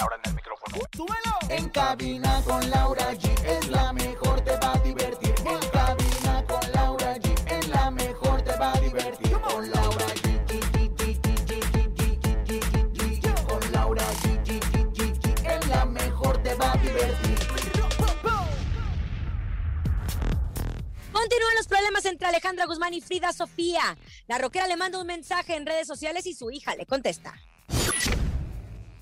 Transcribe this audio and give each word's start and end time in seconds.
En 0.00 0.08
el 0.24 0.34
micrófono. 0.34 0.76
¡Súbelo! 0.96 1.38
En 1.50 1.68
cabina 1.68 2.42
con 2.46 2.70
Laura 2.70 3.12
G 3.12 3.44
es 3.44 3.68
la 3.68 3.92
mejor, 3.92 4.40
te 4.40 4.56
va 4.56 4.72
a 4.72 4.78
divertir. 4.78 5.34
En 5.44 5.60
cabina 5.68 6.44
con 6.48 6.72
Laura 6.72 7.16
G 7.16 7.52
es 7.52 7.68
la 7.68 7.90
mejor, 7.90 8.40
te 8.40 8.56
va 8.56 8.72
a 8.72 8.80
divertir. 8.80 9.38
Con 9.40 9.70
Laura 9.70 10.06
G. 10.06 10.40
Con 13.46 13.72
Laura 13.72 14.04
G. 14.22 14.50
Es 15.46 15.66
la 15.68 15.84
mejor, 15.84 16.42
te 16.42 16.54
va 16.54 16.72
a 16.72 16.76
divertir. 16.78 17.38
Continúan 21.12 21.54
los 21.56 21.66
problemas 21.68 22.06
entre 22.06 22.26
Alejandra 22.26 22.64
Guzmán 22.64 22.94
y 22.94 23.02
Frida 23.02 23.34
Sofía. 23.34 23.98
La 24.28 24.38
roquera 24.38 24.66
le 24.66 24.78
manda 24.78 24.98
un 24.98 25.06
mensaje 25.06 25.56
en 25.56 25.66
redes 25.66 25.86
sociales 25.86 26.24
y 26.26 26.32
su 26.32 26.50
hija 26.50 26.74
le 26.74 26.86
contesta. 26.86 27.34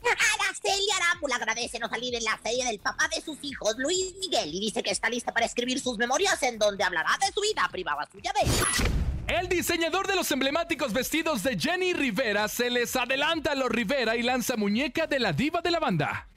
Araceli 0.40 0.86
Arámbula 0.96 1.36
agradece 1.36 1.78
no 1.78 1.88
salir 1.88 2.14
en 2.14 2.24
la 2.24 2.38
serie 2.42 2.64
del 2.64 2.78
papá 2.78 3.08
de 3.14 3.20
sus 3.20 3.38
hijos, 3.42 3.74
Luis 3.78 4.14
Miguel, 4.18 4.54
y 4.54 4.60
dice 4.60 4.82
que 4.82 4.90
está 4.90 5.08
lista 5.08 5.32
para 5.32 5.46
escribir 5.46 5.80
sus 5.80 5.98
memorias 5.98 6.42
en 6.42 6.58
donde 6.58 6.84
hablará 6.84 7.10
de 7.20 7.32
su 7.32 7.40
vida 7.40 7.68
privada 7.70 8.08
suya 8.10 8.32
de. 8.32 9.34
El 9.34 9.48
diseñador 9.48 10.06
de 10.06 10.16
los 10.16 10.30
emblemáticos 10.30 10.92
vestidos 10.92 11.42
de 11.42 11.58
Jenny 11.58 11.92
Rivera 11.92 12.48
se 12.48 12.70
les 12.70 12.96
adelanta 12.96 13.52
a 13.52 13.54
los 13.54 13.68
Rivera 13.68 14.16
y 14.16 14.22
lanza 14.22 14.56
muñeca 14.56 15.06
de 15.06 15.18
la 15.18 15.32
diva 15.32 15.60
de 15.60 15.70
la 15.70 15.80
banda. 15.80 16.28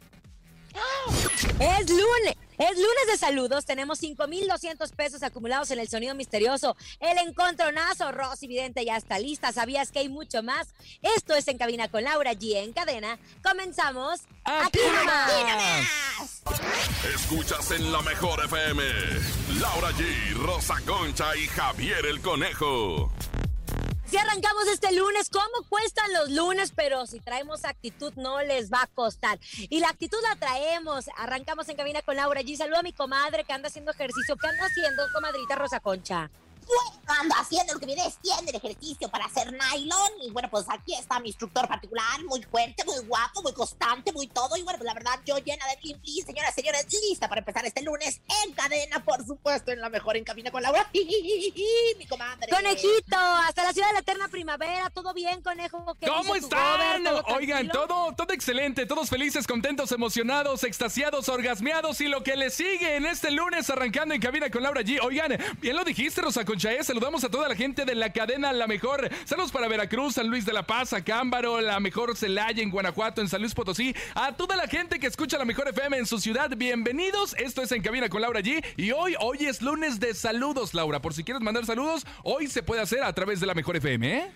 Es 1.59 1.89
lunes. 1.89 2.35
Es 2.57 2.77
lunes 2.77 3.07
de 3.07 3.17
saludos. 3.17 3.65
Tenemos 3.65 3.99
5,200 3.99 4.91
pesos 4.91 5.23
acumulados 5.23 5.71
en 5.71 5.79
el 5.79 5.89
sonido 5.89 6.13
misterioso. 6.15 6.75
El 6.99 7.17
encontronazo. 7.17 8.11
Rosy 8.11 8.47
Vidente 8.47 8.85
ya 8.85 8.97
está 8.97 9.17
lista. 9.19 9.51
¿Sabías 9.51 9.91
que 9.91 9.99
hay 9.99 10.09
mucho 10.09 10.43
más? 10.43 10.73
Esto 11.01 11.33
es 11.35 11.47
En 11.47 11.57
Cabina 11.57 11.87
con 11.89 12.03
Laura 12.03 12.33
G. 12.33 12.57
En 12.57 12.73
cadena. 12.73 13.17
Comenzamos. 13.43 14.21
¡Aquí 14.43 14.79
nomás! 14.95 16.41
Escuchas 17.15 17.71
en 17.71 17.91
la 17.91 18.01
mejor 18.01 18.43
FM. 18.45 18.83
Laura 19.59 19.91
G, 19.91 20.33
Rosa 20.35 20.75
Concha 20.85 21.35
y 21.35 21.47
Javier 21.47 22.05
el 22.05 22.21
Conejo. 22.21 23.11
Si 24.11 24.17
arrancamos 24.17 24.67
este 24.67 24.91
lunes, 24.91 25.29
¿cómo 25.29 25.65
cuestan 25.69 26.11
los 26.11 26.29
lunes? 26.31 26.73
Pero 26.75 27.07
si 27.07 27.21
traemos 27.21 27.63
actitud, 27.63 28.11
no 28.17 28.41
les 28.41 28.69
va 28.69 28.81
a 28.81 28.87
costar. 28.87 29.39
Y 29.69 29.79
la 29.79 29.87
actitud 29.87 30.17
la 30.21 30.35
traemos. 30.35 31.05
Arrancamos 31.15 31.69
en 31.69 31.77
cabina 31.77 32.01
con 32.01 32.17
Laura 32.17 32.41
G. 32.41 32.57
Saluda 32.57 32.79
a 32.79 32.83
mi 32.83 32.91
comadre 32.91 33.45
que 33.45 33.53
anda 33.53 33.69
haciendo 33.69 33.91
ejercicio. 33.91 34.35
¿Qué 34.35 34.47
anda 34.47 34.65
haciendo, 34.65 35.03
comadrita 35.13 35.55
Rosa 35.55 35.79
Concha? 35.79 36.29
Ando 37.07 37.35
haciendo 37.35 37.73
lo 37.73 37.79
que 37.79 37.85
viene 37.85 38.03
siendo 38.23 38.49
el 38.49 38.55
ejercicio 38.55 39.09
para 39.09 39.25
hacer 39.25 39.51
nylon. 39.51 40.11
Y 40.23 40.31
bueno, 40.31 40.49
pues 40.49 40.65
aquí 40.69 40.95
está 40.95 41.19
mi 41.19 41.29
instructor 41.29 41.67
particular, 41.67 42.23
muy 42.25 42.41
fuerte, 42.43 42.83
muy 42.85 42.99
guapo, 43.05 43.41
muy 43.41 43.53
constante, 43.53 44.11
muy 44.11 44.27
todo. 44.27 44.55
Y 44.57 44.63
bueno, 44.63 44.77
pues 44.79 44.87
la 44.87 44.93
verdad, 44.93 45.19
yo 45.25 45.37
llena 45.39 45.65
de 45.67 45.77
plim 45.77 45.97
señoras, 46.25 46.55
señores, 46.55 46.85
lista 47.09 47.27
para 47.27 47.39
empezar 47.39 47.65
este 47.65 47.81
lunes 47.81 48.21
en 48.43 48.53
cadena, 48.53 49.03
por 49.03 49.25
supuesto, 49.25 49.71
en 49.71 49.81
la 49.81 49.89
mejor 49.89 50.17
en 50.17 50.23
cabina 50.23 50.51
con 50.51 50.61
Laura. 50.61 50.89
mi 51.97 52.05
comadre. 52.07 52.47
Conejito, 52.49 53.17
hasta 53.17 53.63
la 53.63 53.73
ciudad 53.73 53.87
de 53.87 53.93
la 53.93 53.99
eterna 53.99 54.27
primavera. 54.27 54.89
¿Todo 54.89 55.13
bien, 55.13 55.41
conejo? 55.41 55.95
¿Qué 55.99 56.07
¿Cómo 56.07 56.35
están? 56.35 57.03
gober? 57.03 57.03
¿Todo 57.03 57.35
Oigan, 57.35 57.69
todo, 57.69 58.13
todo 58.15 58.33
excelente, 58.33 58.85
todos 58.85 59.09
felices, 59.09 59.47
contentos, 59.47 59.91
emocionados, 59.91 60.63
extasiados, 60.63 61.29
orgasmeados 61.29 62.01
y 62.01 62.07
lo 62.07 62.23
que 62.23 62.35
les 62.35 62.53
sigue 62.53 62.95
en 62.95 63.05
este 63.05 63.31
lunes 63.31 63.69
arrancando 63.69 64.13
en 64.13 64.21
cabina 64.21 64.49
con 64.49 64.63
Laura 64.63 64.81
G. 64.81 64.99
Oigan, 65.01 65.37
bien 65.59 65.75
lo 65.75 65.83
dijiste, 65.83 66.21
Rosa 66.21 66.45
¿eh? 66.69 66.83
saludamos 66.83 67.23
a 67.23 67.29
toda 67.29 67.49
la 67.49 67.55
gente 67.55 67.85
de 67.85 67.95
la 67.95 68.13
cadena 68.13 68.53
La 68.53 68.67
Mejor. 68.67 69.09
Saludos 69.25 69.51
para 69.51 69.67
Veracruz, 69.67 70.15
San 70.15 70.27
Luis 70.27 70.45
de 70.45 70.53
la 70.53 70.67
Paz, 70.67 70.93
a 70.93 71.03
Cámbaro, 71.03 71.59
La 71.59 71.79
Mejor 71.79 72.15
Celaya 72.15 72.61
en 72.61 72.69
Guanajuato, 72.69 73.21
en 73.21 73.29
San 73.29 73.41
Luis 73.41 73.55
Potosí. 73.55 73.95
A 74.13 74.35
toda 74.35 74.55
la 74.55 74.67
gente 74.67 74.99
que 74.99 75.07
escucha 75.07 75.37
La 75.37 75.45
Mejor 75.45 75.67
FM 75.69 75.97
en 75.97 76.05
su 76.05 76.19
ciudad, 76.19 76.51
bienvenidos. 76.55 77.35
Esto 77.39 77.63
es 77.63 77.71
En 77.71 77.81
Cabina 77.81 78.09
con 78.09 78.21
Laura 78.21 78.41
G. 78.41 78.63
Y 78.77 78.91
hoy, 78.91 79.15
hoy 79.19 79.45
es 79.45 79.61
lunes 79.61 79.99
de 79.99 80.13
saludos, 80.13 80.73
Laura. 80.73 81.01
Por 81.01 81.13
si 81.13 81.23
quieres 81.23 81.41
mandar 81.41 81.65
saludos, 81.65 82.05
hoy 82.23 82.47
se 82.47 82.61
puede 82.61 82.81
hacer 82.81 83.03
a 83.03 83.13
través 83.13 83.39
de 83.39 83.47
La 83.47 83.55
Mejor 83.55 83.77
FM, 83.77 84.17
¿eh? 84.17 84.31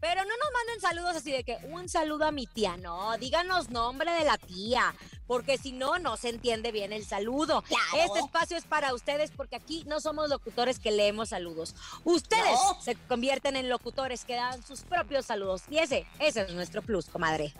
Pero 0.00 0.22
no 0.22 0.30
nos 0.30 0.52
manden 0.52 0.80
saludos 0.80 1.16
así 1.16 1.32
de 1.32 1.44
que 1.44 1.58
un 1.70 1.88
saludo 1.88 2.24
a 2.24 2.30
mi 2.30 2.46
tía, 2.46 2.76
no, 2.76 3.16
díganos 3.18 3.68
nombre 3.70 4.12
de 4.12 4.24
la 4.24 4.38
tía, 4.38 4.94
porque 5.26 5.58
si 5.58 5.72
no, 5.72 5.98
no 5.98 6.16
se 6.16 6.28
entiende 6.28 6.70
bien 6.72 6.92
el 6.92 7.04
saludo. 7.04 7.62
Claro. 7.62 7.84
Este 8.04 8.20
espacio 8.20 8.56
es 8.56 8.64
para 8.64 8.94
ustedes 8.94 9.30
porque 9.36 9.56
aquí 9.56 9.84
no 9.86 10.00
somos 10.00 10.28
locutores 10.28 10.78
que 10.78 10.90
leemos 10.92 11.30
saludos. 11.30 11.74
Ustedes 12.04 12.44
No. 12.44 12.80
se 12.80 12.94
convierten 12.94 13.56
en 13.56 13.68
locutores 13.68 14.24
que 14.24 14.34
dan 14.36 14.64
sus 14.64 14.82
propios 14.82 15.26
saludos 15.26 15.62
y 15.68 15.78
ese, 15.78 16.06
ese 16.18 16.42
es 16.42 16.52
nuestro 16.54 16.82
plus, 16.82 17.06
comadre. 17.06 17.52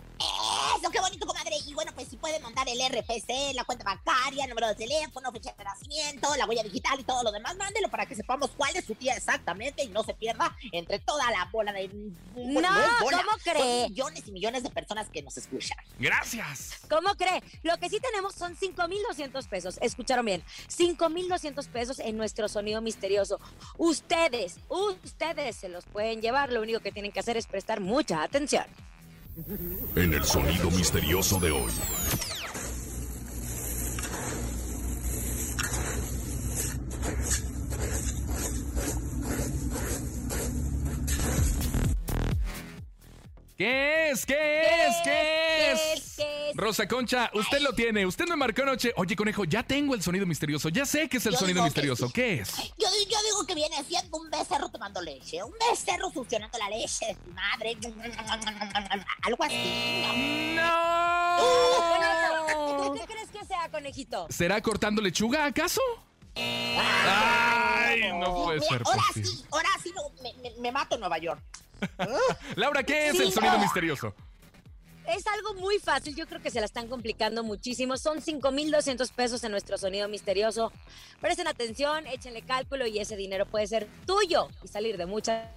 Eso, 0.77 0.89
qué 0.91 0.99
bonito, 0.99 1.25
comadre. 1.25 1.55
Y 1.65 1.73
bueno, 1.73 1.91
pues 1.95 2.07
si 2.07 2.17
pueden 2.17 2.41
mandar 2.41 2.67
el 2.69 2.79
RFC, 2.79 3.53
la 3.53 3.63
cuenta 3.63 3.83
bancaria, 3.85 4.45
número 4.47 4.67
de 4.67 4.75
teléfono, 4.75 5.31
fecha 5.31 5.53
de 5.57 5.63
nacimiento, 5.63 6.35
la 6.35 6.45
huella 6.45 6.63
digital 6.63 6.99
y 6.99 7.03
todo 7.03 7.23
lo 7.23 7.31
demás, 7.31 7.55
mándelo 7.57 7.89
para 7.89 8.05
que 8.05 8.15
sepamos 8.15 8.51
cuál 8.55 8.75
es 8.75 8.85
su 8.85 8.95
tía 8.95 9.15
exactamente 9.15 9.83
y 9.83 9.87
no 9.89 10.03
se 10.03 10.13
pierda 10.13 10.55
entre 10.71 10.99
toda 10.99 11.29
la 11.31 11.45
bola 11.51 11.71
de. 11.73 11.87
bueno, 12.33 12.61
No, 12.61 13.03
bola, 13.03 13.17
¿cómo 13.17 13.31
son 13.31 13.39
cree? 13.53 13.89
millones 13.89 14.27
y 14.27 14.31
millones 14.31 14.63
de 14.63 14.69
personas 14.69 15.09
que 15.09 15.21
nos 15.21 15.37
escuchan. 15.37 15.77
Gracias. 15.97 16.79
¿Cómo 16.89 17.15
cree? 17.15 17.41
Lo 17.63 17.77
que 17.77 17.89
sí 17.89 17.99
tenemos 17.99 18.35
son 18.35 18.55
5,200 18.55 19.47
pesos. 19.47 19.77
Escucharon 19.81 20.25
bien. 20.25 20.43
5,200 20.67 21.67
pesos 21.67 21.99
en 21.99 22.17
nuestro 22.17 22.47
sonido 22.47 22.81
misterioso. 22.81 23.39
Ustedes, 23.77 24.57
ustedes 24.69 25.55
se 25.55 25.69
los 25.69 25.85
pueden 25.85 26.21
llevar. 26.21 26.51
Lo 26.51 26.61
único 26.61 26.79
que 26.79 26.91
tienen 26.91 27.11
que 27.11 27.19
hacer 27.19 27.37
es 27.37 27.47
prestar 27.47 27.79
mucha 27.79 28.23
atención. 28.23 28.65
En 29.95 30.13
el 30.13 30.23
sonido 30.25 30.69
misterioso 30.71 31.39
de 31.39 31.51
hoy. 31.51 31.71
¿Qué 43.57 44.11
es? 44.11 44.25
¿Qué 44.25 44.61
es? 44.61 44.95
¿Qué 45.03 45.09
¿Qué 45.09 45.71
es? 45.73 45.79
es? 45.97 46.15
¿Qué 46.15 46.49
es? 46.51 46.55
Rosa 46.55 46.87
Concha, 46.87 47.29
usted 47.33 47.59
lo 47.59 47.73
tiene. 47.73 48.05
Usted 48.05 48.25
me 48.27 48.37
marcó 48.37 48.61
anoche. 48.61 48.93
Oye, 48.95 49.15
conejo, 49.17 49.43
ya 49.43 49.63
tengo 49.63 49.95
el 49.95 50.01
sonido 50.01 50.25
misterioso. 50.25 50.69
Ya 50.69 50.85
sé 50.85 51.09
que 51.09 51.17
es 51.17 51.25
el 51.25 51.33
Yo 51.33 51.39
sonido 51.39 51.61
que 51.61 51.65
misterioso. 51.65 52.07
sí. 52.07 52.13
¿Qué 52.13 52.33
es? 52.35 52.49
Yo, 52.77 52.87
que 53.45 53.55
viene 53.55 53.83
siendo 53.83 54.17
un 54.17 54.29
becerro 54.29 54.69
tomando 54.69 55.01
leche, 55.01 55.43
un 55.43 55.53
becerro 55.69 56.09
succionando 56.11 56.57
la 56.57 56.69
leche 56.69 57.07
de 57.07 57.15
su 57.15 57.31
madre, 57.31 57.77
algo 59.23 59.43
así. 59.43 60.03
¡No! 60.55 61.39
¿Qué 62.93 63.05
crees 63.05 63.29
que 63.29 63.45
sea, 63.45 63.69
conejito? 63.69 64.27
¿Será 64.29 64.61
cortando 64.61 65.01
lechuga, 65.01 65.45
acaso? 65.45 65.81
Ay, 66.35 68.11
no 68.13 68.33
puede 68.43 68.61
ser 68.61 68.81
Ahora 68.85 69.01
posible. 69.07 69.27
sí, 69.29 69.45
ahora 69.51 69.69
sí 69.83 69.93
no, 69.95 70.01
me, 70.21 70.33
me- 70.41 70.55
me 70.59 70.71
mato 70.71 70.95
en 70.95 71.01
Nueva 71.01 71.17
York. 71.17 71.41
Laura, 72.55 72.83
¿qué 72.83 73.09
es 73.09 73.17
Sí, 73.17 73.23
el 73.23 73.31
sonido 73.31 73.53
no. 73.53 73.59
misterioso? 73.59 74.13
Es 75.15 75.25
algo 75.25 75.55
muy 75.55 75.79
fácil, 75.79 76.15
yo 76.15 76.27
creo 76.27 76.39
que 76.39 76.51
se 76.51 76.59
la 76.59 76.67
están 76.67 76.87
complicando 76.87 77.43
muchísimo. 77.43 77.97
Son 77.97 78.21
5,200 78.21 79.09
pesos 79.11 79.43
en 79.43 79.51
nuestro 79.51 79.75
sonido 79.79 80.07
misterioso. 80.07 80.71
Presten 81.19 81.47
atención, 81.47 82.05
échenle 82.05 82.43
cálculo 82.43 82.85
y 82.85 82.99
ese 82.99 83.15
dinero 83.15 83.47
puede 83.47 83.65
ser 83.65 83.87
tuyo 84.05 84.49
y 84.63 84.67
salir 84.67 84.97
de 84.97 85.07
muchas 85.07 85.47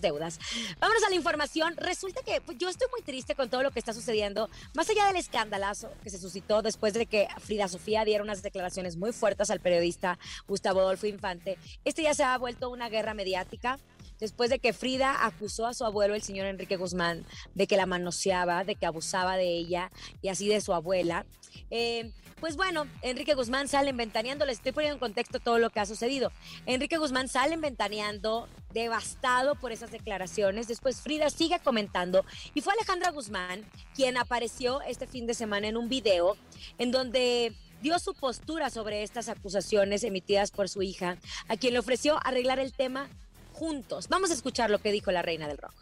deudas. 0.00 0.40
Vámonos 0.80 1.02
a 1.04 1.10
la 1.10 1.16
información. 1.16 1.76
Resulta 1.76 2.22
que 2.22 2.40
pues, 2.40 2.56
yo 2.56 2.70
estoy 2.70 2.88
muy 2.90 3.02
triste 3.02 3.34
con 3.34 3.50
todo 3.50 3.62
lo 3.62 3.70
que 3.70 3.78
está 3.78 3.92
sucediendo, 3.92 4.48
más 4.74 4.88
allá 4.88 5.06
del 5.06 5.16
escandalazo 5.16 5.90
que 6.02 6.08
se 6.08 6.18
suscitó 6.18 6.62
después 6.62 6.94
de 6.94 7.04
que 7.04 7.28
Frida 7.40 7.68
Sofía 7.68 8.04
diera 8.04 8.24
unas 8.24 8.42
declaraciones 8.42 8.96
muy 8.96 9.12
fuertes 9.12 9.50
al 9.50 9.60
periodista 9.60 10.18
Gustavo 10.48 10.80
Adolfo 10.80 11.06
Infante. 11.06 11.58
Este 11.84 12.02
ya 12.02 12.14
se 12.14 12.24
ha 12.24 12.38
vuelto 12.38 12.70
una 12.70 12.88
guerra 12.88 13.12
mediática 13.12 13.78
después 14.22 14.50
de 14.50 14.60
que 14.60 14.72
Frida 14.72 15.26
acusó 15.26 15.66
a 15.66 15.74
su 15.74 15.84
abuelo, 15.84 16.14
el 16.14 16.22
señor 16.22 16.46
Enrique 16.46 16.76
Guzmán, 16.76 17.26
de 17.56 17.66
que 17.66 17.76
la 17.76 17.86
manoseaba, 17.86 18.62
de 18.62 18.76
que 18.76 18.86
abusaba 18.86 19.36
de 19.36 19.48
ella 19.48 19.90
y 20.22 20.28
así 20.28 20.46
de 20.46 20.60
su 20.60 20.72
abuela. 20.72 21.26
Eh, 21.72 22.12
pues 22.38 22.54
bueno, 22.54 22.86
Enrique 23.02 23.34
Guzmán 23.34 23.66
sale 23.66 23.90
ventaneando, 23.92 24.46
les 24.46 24.58
estoy 24.58 24.70
poniendo 24.70 24.94
en 24.94 25.00
contexto 25.00 25.40
todo 25.40 25.58
lo 25.58 25.70
que 25.70 25.80
ha 25.80 25.86
sucedido. 25.86 26.30
Enrique 26.66 26.98
Guzmán 26.98 27.26
sale 27.26 27.56
ventaneando, 27.56 28.48
devastado 28.72 29.56
por 29.56 29.72
esas 29.72 29.90
declaraciones. 29.90 30.68
Después 30.68 31.00
Frida 31.00 31.28
sigue 31.28 31.58
comentando 31.58 32.24
y 32.54 32.60
fue 32.60 32.74
Alejandra 32.74 33.10
Guzmán 33.10 33.64
quien 33.96 34.16
apareció 34.16 34.82
este 34.82 35.08
fin 35.08 35.26
de 35.26 35.34
semana 35.34 35.66
en 35.66 35.76
un 35.76 35.88
video 35.88 36.36
en 36.78 36.92
donde 36.92 37.56
dio 37.80 37.98
su 37.98 38.14
postura 38.14 38.70
sobre 38.70 39.02
estas 39.02 39.28
acusaciones 39.28 40.04
emitidas 40.04 40.52
por 40.52 40.68
su 40.68 40.82
hija, 40.82 41.18
a 41.48 41.56
quien 41.56 41.72
le 41.72 41.80
ofreció 41.80 42.24
arreglar 42.24 42.60
el 42.60 42.72
tema 42.72 43.08
juntos. 43.52 44.08
Vamos 44.08 44.30
a 44.30 44.34
escuchar 44.34 44.70
lo 44.70 44.78
que 44.80 44.92
dijo 44.92 45.10
la 45.12 45.22
reina 45.22 45.46
del 45.48 45.58
rock. 45.58 45.74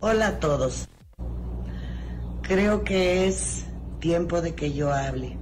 Hola 0.00 0.28
a 0.28 0.40
todos. 0.40 0.88
Creo 2.42 2.82
que 2.84 3.28
es 3.28 3.64
tiempo 4.00 4.40
de 4.40 4.54
que 4.54 4.72
yo 4.72 4.92
hable. 4.92 5.36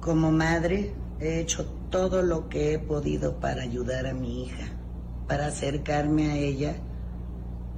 Como 0.00 0.30
madre 0.30 0.94
he 1.20 1.40
hecho 1.40 1.66
todo 1.90 2.22
lo 2.22 2.48
que 2.48 2.74
he 2.74 2.78
podido 2.78 3.40
para 3.40 3.62
ayudar 3.62 4.06
a 4.06 4.14
mi 4.14 4.44
hija, 4.44 4.66
para 5.26 5.46
acercarme 5.46 6.30
a 6.30 6.36
ella 6.36 6.76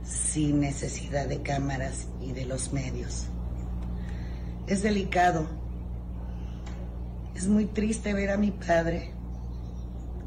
sin 0.04 0.60
necesidad 0.60 1.26
de 1.26 1.42
cámaras 1.42 2.08
y 2.20 2.32
de 2.32 2.44
los 2.44 2.72
medios. 2.72 3.26
Es 4.66 4.82
delicado. 4.82 5.46
Es 7.34 7.48
muy 7.48 7.66
triste 7.66 8.14
ver 8.14 8.31
a 8.31 8.36
mi 8.36 8.50
padre, 8.50 9.12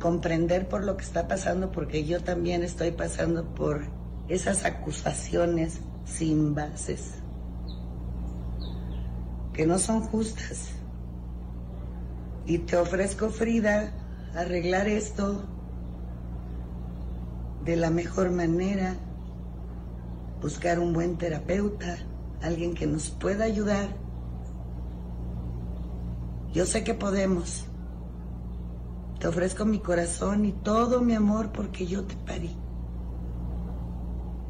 comprender 0.08 0.70
por 0.70 0.86
lo 0.86 0.96
que 0.96 1.04
está 1.04 1.28
pasando, 1.28 1.70
porque 1.70 2.06
yo 2.06 2.24
también 2.24 2.64
estoy 2.64 2.92
pasando 2.92 3.44
por 3.54 3.82
esas 4.30 4.64
acusaciones 4.64 5.82
sin 6.06 6.56
bases, 6.56 7.16
que 9.52 9.68
no 9.68 9.78
son 9.80 10.00
justas 10.00 10.70
y 12.46 12.60
te 12.60 12.78
ofrezco, 12.78 13.28
Frida, 13.28 13.92
arreglar 14.34 14.88
esto 14.88 15.44
de 17.66 17.76
la 17.76 17.90
mejor 17.90 18.32
manera, 18.32 18.96
buscar 20.42 20.80
un 20.80 20.94
buen 20.94 21.18
terapeuta, 21.18 21.98
alguien 22.42 22.76
que 22.76 22.88
nos 22.88 23.10
pueda 23.10 23.44
ayudar. 23.44 23.90
Yo 26.54 26.66
sé 26.66 26.86
que 26.86 26.94
podemos. 26.94 27.66
Te 29.20 29.28
ofrezco 29.28 29.66
mi 29.66 29.80
corazón 29.80 30.46
y 30.46 30.52
todo 30.52 31.02
mi 31.02 31.16
amor 31.16 31.52
porque 31.52 31.88
yo 31.88 32.04
te 32.04 32.16
parí. 32.16 32.56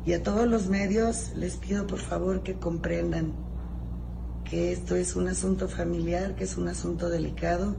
Y 0.06 0.14
a 0.14 0.24
todos 0.24 0.48
los 0.48 0.68
medios 0.68 1.34
les 1.36 1.58
pido 1.58 1.88
por 1.88 2.00
favor 2.00 2.44
que 2.44 2.60
comprendan 2.60 3.34
que 4.44 4.72
esto 4.72 4.96
es 4.96 5.16
un 5.16 5.28
asunto 5.28 5.68
familiar, 5.68 6.36
que 6.36 6.46
es 6.46 6.58
un 6.58 6.68
asunto 6.68 7.10
delicado 7.10 7.76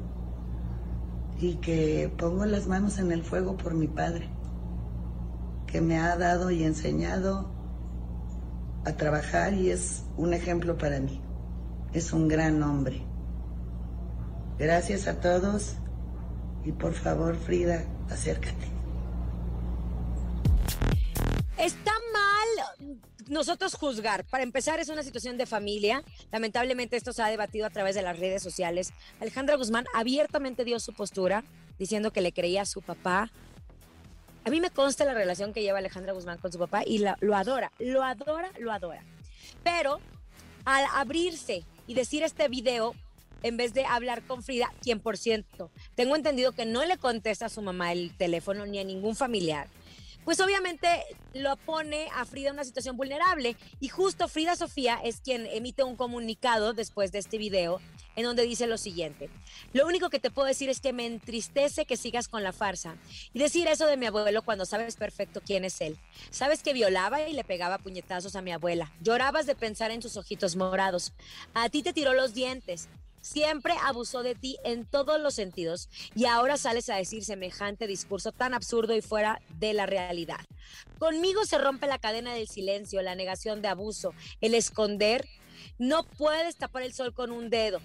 y 1.40 1.56
que 1.56 2.12
pongo 2.17 2.44
las 2.44 2.67
manos 2.67 2.99
en 2.99 3.12
el 3.12 3.23
fuego 3.23 3.56
por 3.56 3.75
mi 3.75 3.87
padre, 3.87 4.29
que 5.67 5.81
me 5.81 5.99
ha 5.99 6.17
dado 6.17 6.50
y 6.50 6.64
enseñado 6.64 7.50
a 8.85 8.93
trabajar 8.93 9.55
y 9.55 9.70
es 9.70 10.05
un 10.17 10.35
ejemplo 10.35 10.76
para 10.79 11.00
mí. 11.00 11.23
Es 11.93 12.12
un 12.12 12.29
gran 12.29 12.62
hombre. 12.62 13.02
Gracias 14.58 15.06
a 15.06 15.20
todos 15.20 15.76
y 16.69 16.73
por 16.73 16.93
favor 16.93 17.35
Frida, 17.35 17.82
acércate. 18.11 18.69
Está 21.56 21.93
mal 22.12 22.99
nosotros 23.26 23.75
juzgar. 23.75 24.25
Para 24.25 24.43
empezar, 24.43 24.79
es 24.79 24.91
una 24.91 25.03
situación 25.03 25.38
de 25.38 25.47
familia. 25.47 26.03
Lamentablemente 26.31 26.99
esto 26.99 27.15
se 27.15 27.23
ha 27.23 27.29
debatido 27.29 27.65
a 27.65 27.70
través 27.70 27.94
de 27.94 28.03
las 28.03 28.19
redes 28.19 28.43
sociales. 28.43 28.93
Alejandra 29.19 29.56
Guzmán 29.56 29.87
abiertamente 29.94 30.67
dio 30.67 30.79
su 30.79 30.93
postura 30.93 31.43
diciendo 31.79 32.12
que 32.12 32.20
le 32.20 32.32
creía 32.32 32.62
a 32.62 32.67
su 32.67 32.82
papá. 32.82 33.31
A 34.44 34.50
mí 34.50 34.61
me 34.61 34.69
consta 34.69 35.06
la 35.06 35.14
relación 35.14 35.55
que 35.55 35.62
lleva 35.62 35.79
Alejandra 35.79 36.12
Guzmán 36.12 36.37
con 36.37 36.53
su 36.53 36.59
papá 36.59 36.82
y 36.85 36.99
lo 36.99 37.35
adora, 37.35 37.73
lo 37.79 38.05
adora, 38.05 38.53
lo 38.59 38.73
adora. 38.73 39.03
Pero 39.64 40.00
al 40.67 40.85
abrirse 40.94 41.64
y 41.87 41.94
decir 41.94 42.23
este 42.23 42.49
video, 42.49 42.94
en 43.43 43.56
vez 43.56 43.75
de 43.75 43.85
hablar 43.85 44.23
con 44.23 44.43
Frida, 44.43 44.73
quien 44.82 45.00
por 45.00 45.17
cierto, 45.17 45.70
tengo 45.94 46.17
entendido 46.17 46.52
que 46.52 46.67
no 46.67 46.85
le 46.85 46.99
contesta 46.99 47.46
a 47.46 47.50
su 47.50 47.62
mamá 47.62 47.93
el 47.93 48.17
teléfono 48.17 48.67
ni 48.67 48.79
a 48.79 48.85
ningún 48.85 49.17
familiar, 49.17 49.69
pues 50.29 50.40
obviamente 50.40 50.88
lo 51.32 51.56
pone 51.56 52.08
a 52.14 52.26
Frida 52.26 52.49
en 52.49 52.56
una 52.56 52.64
situación 52.64 52.99
vulnerable. 52.99 53.56
Y 53.81 53.88
justo 53.88 54.29
Frida 54.29 54.56
Sofía 54.56 55.00
es 55.02 55.23
quien 55.23 55.46
emite 55.46 55.85
un 55.85 55.96
comunicado 55.96 56.75
después 56.75 57.12
de 57.12 57.19
este 57.19 57.38
video 57.38 57.81
en 58.14 58.25
donde 58.25 58.43
dice 58.43 58.67
lo 58.67 58.76
siguiente. 58.76 59.31
Lo 59.73 59.87
único 59.87 60.11
que 60.11 60.20
te 60.20 60.31
puedo 60.31 60.46
decir 60.46 60.69
es 60.69 60.81
que 60.81 60.93
me 60.93 61.06
entristece 61.06 61.87
que 61.87 61.96
sigas 61.96 62.29
con 62.29 62.43
la 62.43 62.52
farsa. 62.52 62.99
Y 63.32 63.38
decir 63.38 63.69
eso 63.69 63.87
de 63.87 63.96
mi 63.96 64.05
abuelo 64.05 64.43
cuando 64.43 64.67
sabes 64.67 64.96
perfecto 64.96 65.40
quién 65.40 65.64
es 65.64 65.81
él. 65.81 65.96
Sabes 66.29 66.62
que 66.62 66.75
violaba 66.75 67.23
y 67.23 67.32
le 67.32 67.43
pegaba 67.43 67.79
puñetazos 67.79 68.37
a 68.37 68.43
mi 68.43 68.52
abuela. 68.52 68.93
Llorabas 69.00 69.46
de 69.46 69.55
pensar 69.55 69.93
en 69.93 70.02
sus 70.02 70.19
ojitos 70.19 70.56
morados. 70.56 71.14
A 71.55 71.70
ti 71.70 71.82
te 71.82 71.94
tiró 71.94 72.12
los 72.12 72.35
dientes 72.35 72.90
siempre 73.20 73.75
abusó 73.85 74.23
de 74.23 74.35
ti 74.35 74.56
en 74.65 74.85
todos 74.85 75.20
los 75.20 75.35
sentidos 75.35 75.88
y 76.15 76.26
ahora 76.26 76.56
sales 76.56 76.88
a 76.88 76.97
decir 76.97 77.25
semejante 77.25 77.87
discurso 77.87 78.32
tan 78.32 78.55
absurdo 78.55 78.94
y 78.94 79.03
fuera 79.03 79.41
de 79.59 79.75
la 79.75 79.87
realidad. 79.87 80.41
Conmigo 80.99 81.44
se 81.44 81.59
rompe 81.59 81.87
la 81.87 81.99
cadena 81.99 82.35
del 82.35 82.49
silencio, 82.49 83.03
la 83.03 83.15
negación 83.15 83.62
de 83.62 83.69
abuso, 83.69 84.12
el 84.41 84.55
esconder. 84.55 85.29
No 85.79 86.05
puedes 86.05 86.56
tapar 86.56 86.82
el 86.82 86.93
sol 86.93 87.15
con 87.15 87.31
un 87.31 87.50
dedo. 87.50 87.81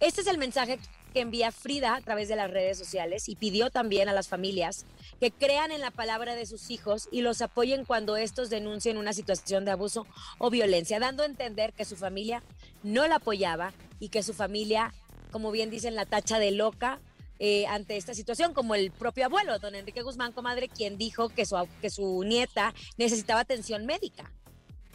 Este 0.00 0.20
es 0.20 0.26
el 0.26 0.38
mensaje 0.38 0.78
que 1.16 1.22
envía 1.22 1.50
Frida 1.50 1.94
a 1.94 2.02
través 2.02 2.28
de 2.28 2.36
las 2.36 2.50
redes 2.50 2.76
sociales 2.76 3.30
y 3.30 3.36
pidió 3.36 3.70
también 3.70 4.10
a 4.10 4.12
las 4.12 4.28
familias 4.28 4.84
que 5.18 5.30
crean 5.30 5.72
en 5.72 5.80
la 5.80 5.90
palabra 5.90 6.34
de 6.34 6.44
sus 6.44 6.70
hijos 6.70 7.08
y 7.10 7.22
los 7.22 7.40
apoyen 7.40 7.86
cuando 7.86 8.18
estos 8.18 8.50
denuncien 8.50 8.98
una 8.98 9.14
situación 9.14 9.64
de 9.64 9.70
abuso 9.70 10.06
o 10.36 10.50
violencia, 10.50 11.00
dando 11.00 11.22
a 11.22 11.26
entender 11.26 11.72
que 11.72 11.86
su 11.86 11.96
familia 11.96 12.42
no 12.82 13.08
la 13.08 13.14
apoyaba 13.14 13.72
y 13.98 14.10
que 14.10 14.22
su 14.22 14.34
familia, 14.34 14.92
como 15.32 15.50
bien 15.52 15.70
dicen, 15.70 15.94
la 15.94 16.04
tacha 16.04 16.38
de 16.38 16.50
loca 16.50 17.00
eh, 17.38 17.66
ante 17.66 17.96
esta 17.96 18.12
situación, 18.12 18.52
como 18.52 18.74
el 18.74 18.90
propio 18.90 19.24
abuelo, 19.24 19.58
don 19.58 19.74
Enrique 19.74 20.02
Guzmán, 20.02 20.32
comadre, 20.32 20.68
quien 20.68 20.98
dijo 20.98 21.30
que 21.30 21.46
su, 21.46 21.56
que 21.80 21.88
su 21.88 22.24
nieta 22.24 22.74
necesitaba 22.98 23.40
atención 23.40 23.86
médica 23.86 24.30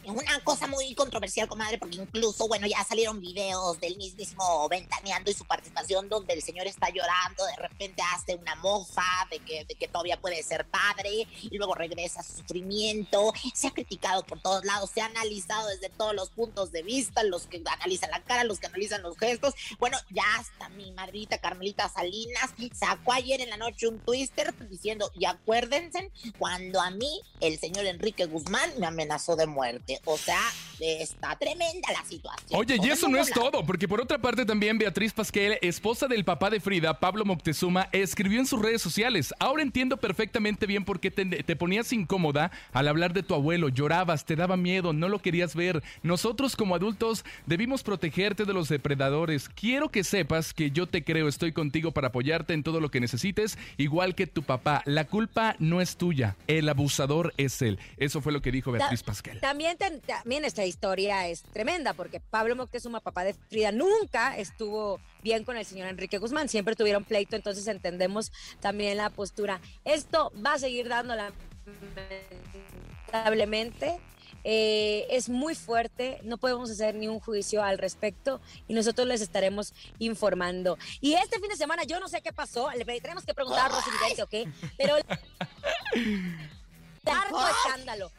una 0.06 0.40
cosa 0.44 0.68
muy 0.68 0.94
controversial, 0.96 1.48
comadre, 1.48 1.78
porque 1.78 1.98
incluso, 1.98 2.48
bueno, 2.48 2.68
ya 2.68 2.84
salieron 2.84 3.20
videos 3.22 3.80
del 3.80 3.98
mismísimo 3.98 4.68
Ventaneando 4.70 5.30
y 5.30 5.34
su 5.34 5.46
participación 5.46 6.10
donde 6.10 6.34
el 6.34 6.42
señor 6.42 6.68
está 6.68 6.90
llorando, 6.90 7.46
de 7.46 7.56
repente 7.58 8.02
hace 8.14 8.36
una 8.36 8.56
mofa 8.56 9.28
de 9.30 9.40
que, 9.40 9.66
de 9.66 9.76
que 9.76 9.88
todavía 9.88 10.20
puede 10.20 10.42
ser 10.44 10.66
padre 10.66 11.28
y 11.42 11.58
luego 11.58 11.76
regresa 11.76 12.22
a 12.22 12.24
su 12.24 12.38
sufrimiento. 12.38 13.34
Se 13.54 13.68
ha 13.68 13.72
criticado 13.72 14.24
por 14.24 14.40
todos 14.42 14.66
lados, 14.66 14.90
se 14.92 15.02
ha 15.02 15.06
analizado 15.06 15.68
desde 15.68 15.90
todos 15.90 16.16
los 16.16 16.30
puntos 16.30 16.72
de 16.72 16.84
vista, 16.84 17.24
los 17.24 17.48
que 17.48 17.62
analizan 17.66 18.12
la 18.12 18.24
cara, 18.24 18.44
los 18.44 18.60
que 18.60 18.68
analizan 18.68 19.02
los 19.02 19.18
gestos. 19.18 19.54
Bueno, 19.80 19.98
ya 20.10 20.24
hasta 20.38 20.70
mi 20.70 20.92
madrita 20.92 21.38
Carmelita 21.38 21.90
Salinas 21.90 22.52
sacó 22.74 23.14
ayer 23.14 23.42
en 23.42 23.50
la 23.50 23.58
noche 23.58 23.88
un 23.88 24.00
twister 24.00 24.54
diciendo, 24.70 25.12
y 25.14 25.26
acuérdense, 25.26 26.12
cuando 26.40 26.82
a 26.82 26.90
mí 26.92 27.22
el 27.40 27.60
señor 27.60 27.86
Enrique 27.86 28.26
Guzmán 28.26 28.72
me 28.80 28.88
amenazó 28.88 29.36
de 29.36 29.48
muerte. 29.48 29.91
O 30.06 30.18
sea, 30.18 30.42
está 30.80 31.36
tremenda 31.36 31.92
la 31.92 32.04
situación. 32.06 32.60
Oye, 32.60 32.78
y 32.82 32.90
eso 32.90 33.08
no 33.08 33.18
es 33.18 33.30
todo, 33.32 33.66
porque 33.66 33.88
por 33.88 34.02
otra 34.02 34.18
parte 34.18 34.46
también 34.46 34.78
Beatriz 34.78 35.14
Pasquel, 35.14 35.58
esposa 35.62 36.08
del 36.08 36.26
papá 36.26 36.50
de 36.50 36.60
Frida, 36.60 37.00
Pablo 37.00 37.26
Moctezuma, 37.26 37.88
escribió 37.92 38.40
en 38.40 38.46
sus 38.46 38.62
redes 38.62 38.82
sociales, 38.82 39.34
ahora 39.40 39.62
entiendo 39.62 39.98
perfectamente 39.98 40.66
bien 40.66 40.84
por 40.84 41.00
qué 41.00 41.12
te, 41.12 41.26
te 41.26 41.56
ponías 41.56 41.92
incómoda 41.94 42.52
al 42.74 42.88
hablar 42.88 43.14
de 43.14 43.24
tu 43.24 43.34
abuelo, 43.34 43.70
llorabas, 43.70 44.26
te 44.26 44.36
daba 44.36 44.58
miedo, 44.58 44.94
no 44.94 45.10
lo 45.10 45.20
querías 45.20 45.56
ver. 45.56 45.84
Nosotros 46.04 46.56
como 46.56 46.76
adultos 46.76 47.26
debimos 47.46 47.84
protegerte 47.84 48.46
de 48.46 48.54
los 48.54 48.70
depredadores. 48.70 49.50
Quiero 49.50 49.90
que 49.90 50.04
sepas 50.04 50.54
que 50.54 50.72
yo 50.72 50.88
te 50.88 51.04
creo, 51.04 51.28
estoy 51.28 51.52
contigo 51.52 51.92
para 51.92 52.08
apoyarte 52.08 52.54
en 52.54 52.64
todo 52.64 52.80
lo 52.80 52.90
que 52.90 53.00
necesites, 53.00 53.58
igual 53.78 54.16
que 54.16 54.28
tu 54.28 54.44
papá. 54.44 54.82
La 54.86 55.06
culpa 55.06 55.56
no 55.60 55.82
es 55.82 55.98
tuya, 55.98 56.36
el 56.48 56.68
abusador 56.70 57.34
es 57.38 57.62
él. 57.62 57.80
Eso 57.98 58.22
fue 58.22 58.32
lo 58.32 58.42
que 58.42 58.52
dijo 58.52 58.72
Beatriz 58.72 59.04
Pasquel. 59.04 59.40
También 59.40 59.78
también 60.06 60.46
esta 60.46 60.66
historia 60.66 61.28
es 61.28 61.44
tremenda 61.44 61.94
porque 61.94 62.20
Pablo 62.20 62.56
Moctezuma, 62.56 63.00
papá 63.00 63.24
de 63.24 63.34
Frida, 63.34 63.72
nunca 63.72 64.38
estuvo 64.38 65.00
bien 65.24 65.44
con 65.44 65.58
el 65.58 65.66
señor 65.66 65.88
Enrique 65.88 66.18
Guzmán, 66.18 66.50
siempre 66.50 66.76
tuvieron 66.76 67.04
pleito, 67.04 67.36
entonces 67.36 67.68
entendemos 67.68 68.32
también 68.60 68.98
la 68.98 69.10
postura. 69.10 69.62
Esto 69.86 70.32
va 70.44 70.54
a 70.54 70.60
seguir 70.60 70.88
dando 70.88 71.16
lamentablemente. 71.16 74.00
Eh, 74.44 75.06
es 75.12 75.30
muy 75.30 75.54
fuerte, 75.54 76.20
no 76.24 76.38
podemos 76.38 76.72
hacer 76.72 76.96
ni 76.96 77.08
un 77.08 77.20
juicio 77.20 77.64
al 77.64 77.78
respecto 77.78 78.42
y 78.68 78.74
nosotros 78.74 79.08
les 79.08 79.22
estaremos 79.22 79.76
informando. 80.00 80.80
Y 81.00 81.14
este 81.14 81.40
fin 81.40 81.50
de 81.50 81.56
semana 81.56 81.84
yo 81.84 82.00
no 82.00 82.08
sé 82.08 82.22
qué 82.22 82.34
pasó, 82.34 82.72
le 82.72 82.84
tenemos 83.02 83.24
que 83.24 83.36
preguntar 83.36 83.66
a 83.66 83.70
Rosy 83.76 83.92
¿ok? 84.22 84.34
Pero 84.78 84.96
harto 87.06 87.50
escándalo. 87.50 88.12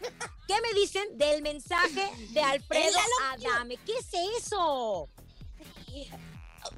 ¿Qué 0.53 0.61
me 0.61 0.79
dicen 0.79 1.17
del 1.17 1.41
mensaje 1.41 2.11
de 2.31 2.41
Alfredo 2.43 2.99
Adame? 3.31 3.79
¿Qué 3.87 3.95
es 3.97 4.09
eso? 4.37 5.09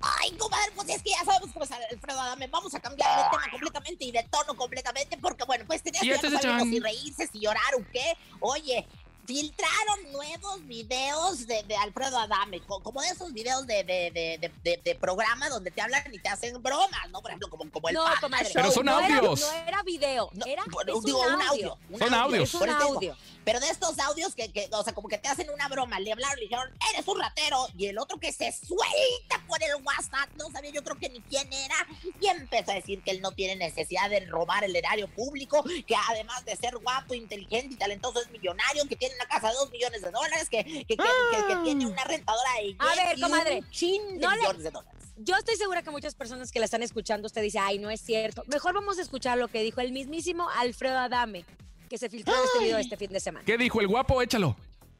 Ay, 0.00 0.30
comadre, 0.38 0.70
pues 0.76 0.88
es 0.90 1.02
que 1.02 1.10
ya 1.10 1.24
sabemos 1.24 1.50
cómo 1.52 1.64
es 1.64 1.72
Alfredo 1.72 2.20
Adame. 2.20 2.46
Vamos 2.46 2.72
a 2.76 2.80
cambiar 2.80 3.24
de 3.24 3.30
tema 3.30 3.50
completamente 3.50 4.04
y 4.04 4.12
de 4.12 4.22
tono 4.30 4.54
completamente, 4.54 5.18
porque 5.18 5.42
bueno, 5.42 5.64
pues 5.66 5.82
tenías 5.82 6.04
Y 6.04 6.08
que 6.08 6.30
no 6.30 6.60
si 6.60 6.78
reírse, 6.78 7.26
si 7.26 7.40
llorar 7.40 7.74
o 7.74 7.84
qué. 7.92 8.16
Oye, 8.38 8.86
filtraron 9.26 10.12
nuevos 10.12 10.66
videos 10.66 11.46
de, 11.46 11.62
de 11.64 11.76
Alfredo 11.76 12.18
Adame, 12.18 12.60
co- 12.60 12.82
como 12.82 13.00
de 13.02 13.08
esos 13.08 13.32
videos 13.32 13.66
de, 13.66 13.84
de, 13.84 14.10
de, 14.10 14.38
de, 14.38 14.52
de- 14.62 14.80
de 14.84 14.94
programa 14.94 15.48
donde 15.48 15.70
te 15.70 15.80
hablan 15.80 16.02
y 16.12 16.18
te 16.18 16.28
hacen 16.28 16.62
bromas, 16.62 17.10
¿no? 17.10 17.20
Por 17.22 17.30
ejemplo, 17.30 17.48
como, 17.50 17.70
como 17.70 17.88
el 17.88 17.94
No. 17.94 18.04
Pero 18.52 18.70
son 18.70 18.86
no 18.86 18.98
era- 19.00 19.18
audios. 19.18 19.40
no 19.40 19.52
era 19.52 19.82
video, 19.82 20.30
No, 20.32 20.46
era 20.46 20.62
bueno, 20.70 20.96
es 20.98 21.04
digo, 21.04 21.20
un 21.20 21.34
un 21.34 21.42
audio. 21.42 21.78
un 21.90 21.98
Son 21.98 22.14
audios. 22.14 22.54
Es 22.54 22.60
un 22.60 22.70
audio. 22.70 23.16
Pero 23.44 23.60
de 23.60 23.68
estos 23.68 23.98
audios 23.98 24.34
que, 24.34 24.50
que, 24.52 24.68
o 24.72 24.82
sea, 24.82 24.94
como 24.94 25.06
que 25.08 25.18
te 25.18 25.28
hacen 25.28 25.50
una 25.50 25.68
broma, 25.68 26.00
le 26.00 26.12
hablaron, 26.12 26.36
le 26.36 26.42
dijeron, 26.44 26.70
eres 26.94 27.06
un 27.06 27.20
ratero, 27.20 27.66
y 27.76 27.86
el 27.86 27.98
otro 27.98 28.18
que 28.18 28.32
se 28.32 28.50
suelta 28.52 29.44
por 29.46 29.62
el 29.62 29.74
WhatsApp, 29.84 30.30
no 30.36 30.50
sabía 30.50 30.70
yo 30.70 30.82
creo 30.82 30.96
que 30.98 31.10
ni 31.10 31.20
quién 31.20 31.52
era, 31.52 31.74
y 32.20 32.26
empezó 32.28 32.70
a 32.70 32.74
decir 32.74 33.02
que 33.02 33.10
él 33.10 33.20
no 33.20 33.32
tiene 33.32 33.56
necesidad 33.56 34.08
de 34.08 34.20
robar 34.20 34.64
el 34.64 34.74
erario 34.74 35.08
público, 35.08 35.62
que 35.86 35.94
además 36.08 36.42
de 36.46 36.56
ser 36.56 36.76
guapo, 36.78 37.12
inteligente 37.12 37.74
y 37.74 37.76
talentoso 37.76 38.22
es 38.22 38.30
millonario, 38.30 38.86
que 38.88 38.96
tiene 38.96 39.13
una 39.14 39.26
casa 39.26 39.48
de 39.48 39.54
dos 39.54 39.70
millones 39.70 40.02
de 40.02 40.10
dólares, 40.10 40.48
que, 40.50 40.64
que, 40.64 40.84
que, 40.84 40.96
que- 40.96 41.46
que 41.48 41.56
tiene 41.64 41.86
una 41.86 42.04
rentadora 42.04 42.50
de 42.62 42.76
A 42.78 43.06
ver, 43.06 43.20
comadre, 43.20 43.58
un 43.60 43.70
chin 43.70 44.02
de 44.14 44.18
no 44.18 44.30
le- 44.30 44.36
millones 44.40 44.62
de 44.64 44.70
dólares. 44.70 45.00
Yo 45.18 45.36
estoy 45.36 45.56
segura 45.56 45.82
que 45.82 45.90
muchas 45.90 46.14
personas 46.14 46.50
que 46.50 46.58
la 46.58 46.64
están 46.64 46.82
escuchando, 46.82 47.26
usted 47.26 47.40
dice, 47.42 47.58
ay, 47.60 47.78
no 47.78 47.88
es 47.90 48.00
cierto. 48.00 48.42
Mejor 48.46 48.74
vamos 48.74 48.98
a 48.98 49.02
escuchar 49.02 49.38
lo 49.38 49.46
que 49.48 49.62
dijo 49.62 49.80
el 49.80 49.92
mismísimo 49.92 50.48
Alfredo 50.50 50.98
Adame, 50.98 51.44
que 51.88 51.98
se 51.98 52.08
filtró 52.08 52.34
este 52.44 52.64
video 52.64 52.78
este 52.78 52.96
fin 52.96 53.10
de 53.12 53.20
semana. 53.20 53.44
¿Qué 53.44 53.56
dijo 53.56 53.80
el 53.80 53.86
guapo? 53.86 54.20
Échalo. 54.22 54.56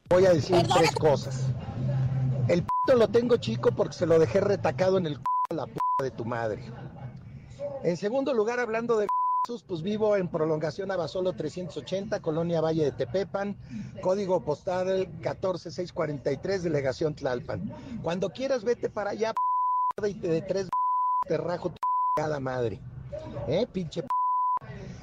Voy 0.09 0.25
a 0.25 0.33
decir 0.33 0.55
tres 0.73 0.91
cosas. 0.95 1.41
El 2.47 2.61
p 2.63 2.69
lo 2.95 3.07
tengo 3.09 3.37
chico 3.37 3.71
porque 3.71 3.93
se 3.95 4.05
lo 4.05 4.19
dejé 4.19 4.39
retacado 4.39 4.97
en 4.99 5.07
el 5.07 5.15
c 5.15 5.21
a 5.49 5.53
la 5.55 5.65
p 5.67 5.73
de 6.03 6.11
tu 6.11 6.23
madre. 6.25 6.63
En 7.83 7.97
segundo 7.97 8.33
lugar, 8.33 8.59
hablando 8.59 8.97
de 8.97 9.07
pues 9.67 9.81
vivo 9.83 10.15
en 10.15 10.27
prolongación 10.27 10.89
Abasolo 10.89 11.33
380, 11.33 12.19
Colonia 12.19 12.61
Valle 12.61 12.83
de 12.85 12.91
Tepepan, 12.91 13.55
código 14.01 14.43
postal 14.43 15.07
14643, 15.21 16.63
delegación 16.63 17.13
Tlalpan. 17.13 17.71
Cuando 18.01 18.31
quieras, 18.31 18.63
vete 18.63 18.89
para 18.89 19.11
allá 19.11 19.33
p 20.01 20.09
y 20.09 20.13
te 20.15 20.27
de 20.29 20.41
tres 20.41 20.69
te 21.27 21.37
rajo 21.37 21.69
tu 21.69 21.75
cada 22.15 22.39
madre. 22.39 22.79
¿Eh, 23.47 23.67
pinche 23.71 24.01
p 24.01 24.07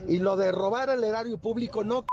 Y 0.08 0.18
lo 0.18 0.36
de 0.36 0.50
robar 0.50 0.90
al 0.90 1.04
erario 1.04 1.38
público, 1.38 1.84
no 1.84 2.04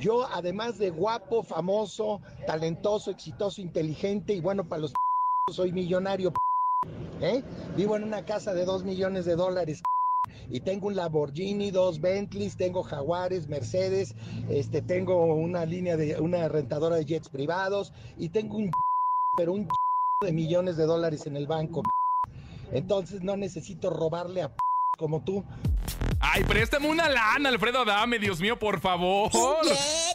yo, 0.00 0.26
además 0.32 0.78
de 0.78 0.90
guapo, 0.90 1.42
famoso, 1.42 2.20
talentoso, 2.46 3.10
exitoso, 3.10 3.60
inteligente 3.60 4.32
y 4.32 4.40
bueno, 4.40 4.64
para 4.64 4.82
los 4.82 4.92
p- 4.92 5.52
soy 5.52 5.72
millonario. 5.72 6.32
p- 6.32 6.38
¿eh? 7.20 7.44
Vivo 7.76 7.96
en 7.96 8.04
una 8.04 8.24
casa 8.24 8.54
de 8.54 8.64
dos 8.64 8.82
millones 8.82 9.24
de 9.26 9.36
dólares 9.36 9.82
p- 9.82 9.93
y 10.50 10.60
tengo 10.60 10.88
un 10.88 10.96
Lamborghini, 10.96 11.70
dos 11.70 12.00
Bentleys, 12.00 12.56
tengo 12.56 12.82
Jaguares, 12.82 13.48
Mercedes, 13.48 14.14
este, 14.48 14.82
tengo 14.82 15.24
una 15.34 15.64
línea 15.64 15.96
de 15.96 16.20
una 16.20 16.48
rentadora 16.48 16.96
de 16.96 17.04
jets 17.04 17.28
privados 17.28 17.92
y 18.16 18.28
tengo 18.28 18.56
un 18.56 18.70
pero 19.36 19.52
un 19.52 19.68
de 20.24 20.32
millones 20.32 20.76
de 20.76 20.84
dólares 20.84 21.26
en 21.26 21.36
el 21.36 21.46
banco. 21.46 21.82
Entonces 22.72 23.22
no 23.22 23.36
necesito 23.36 23.90
robarle 23.90 24.42
a 24.42 24.48
p- 24.48 24.56
como 24.98 25.22
tú. 25.22 25.44
Ay, 26.20 26.42
préstame 26.44 26.88
una 26.88 27.08
lana, 27.08 27.50
Alfredo 27.50 27.80
Adame, 27.82 28.18
Dios 28.18 28.40
mío, 28.40 28.58
por 28.58 28.80
favor. 28.80 29.30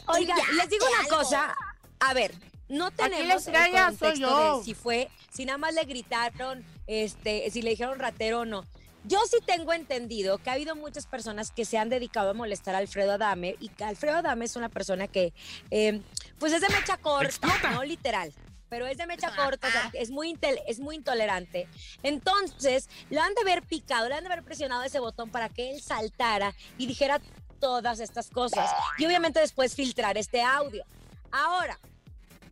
Oiga, 0.06 0.34
les 0.56 0.68
digo 0.68 0.84
una 0.98 1.08
cosa. 1.08 1.54
A 2.00 2.14
ver, 2.14 2.32
no 2.68 2.90
tenemos 2.90 3.46
el 3.46 3.54
soy 3.54 3.70
contexto 3.70 4.14
yo. 4.14 4.58
de 4.58 4.64
si 4.64 4.74
fue, 4.74 5.08
si 5.30 5.44
nada 5.44 5.58
más 5.58 5.74
le 5.74 5.84
gritaron, 5.84 6.64
este, 6.88 7.48
si 7.50 7.62
le 7.62 7.70
dijeron 7.70 7.98
ratero 8.00 8.40
o 8.40 8.44
no. 8.44 8.64
Yo 9.04 9.18
sí 9.30 9.38
tengo 9.46 9.72
entendido 9.72 10.38
que 10.38 10.50
ha 10.50 10.54
habido 10.54 10.76
muchas 10.76 11.06
personas 11.06 11.50
que 11.50 11.64
se 11.64 11.78
han 11.78 11.88
dedicado 11.88 12.30
a 12.30 12.34
molestar 12.34 12.74
a 12.74 12.78
Alfredo 12.78 13.12
Adame 13.12 13.56
y 13.58 13.68
que 13.70 13.84
Alfredo 13.84 14.16
Adame 14.18 14.44
es 14.44 14.56
una 14.56 14.68
persona 14.68 15.08
que, 15.08 15.32
eh, 15.70 16.00
pues 16.38 16.52
es 16.52 16.60
de 16.60 16.68
mecha 16.68 16.96
corta, 16.98 17.26
Explota. 17.28 17.70
no 17.70 17.82
literal. 17.84 18.32
Pero 18.68 18.86
es 18.86 18.98
de 18.98 19.06
mecha 19.06 19.34
corta, 19.34 19.66
o 19.66 19.70
sea, 19.72 19.90
es 19.94 20.10
muy, 20.10 20.32
intel- 20.32 20.60
es 20.68 20.78
muy 20.78 20.94
intolerante. 20.94 21.66
Entonces, 22.04 22.88
lo 23.10 23.20
han 23.20 23.34
de 23.34 23.40
haber 23.40 23.62
picado, 23.62 24.08
le 24.08 24.14
han 24.14 24.22
de 24.22 24.32
haber 24.32 24.44
presionado 24.44 24.84
ese 24.84 25.00
botón 25.00 25.28
para 25.30 25.48
que 25.48 25.70
él 25.72 25.82
saltara 25.82 26.54
y 26.78 26.86
dijera 26.86 27.20
todas 27.58 27.98
estas 27.98 28.30
cosas. 28.30 28.70
Y 28.98 29.06
obviamente 29.06 29.40
después 29.40 29.74
filtrar 29.74 30.16
este 30.18 30.40
audio. 30.42 30.84
Ahora, 31.32 31.80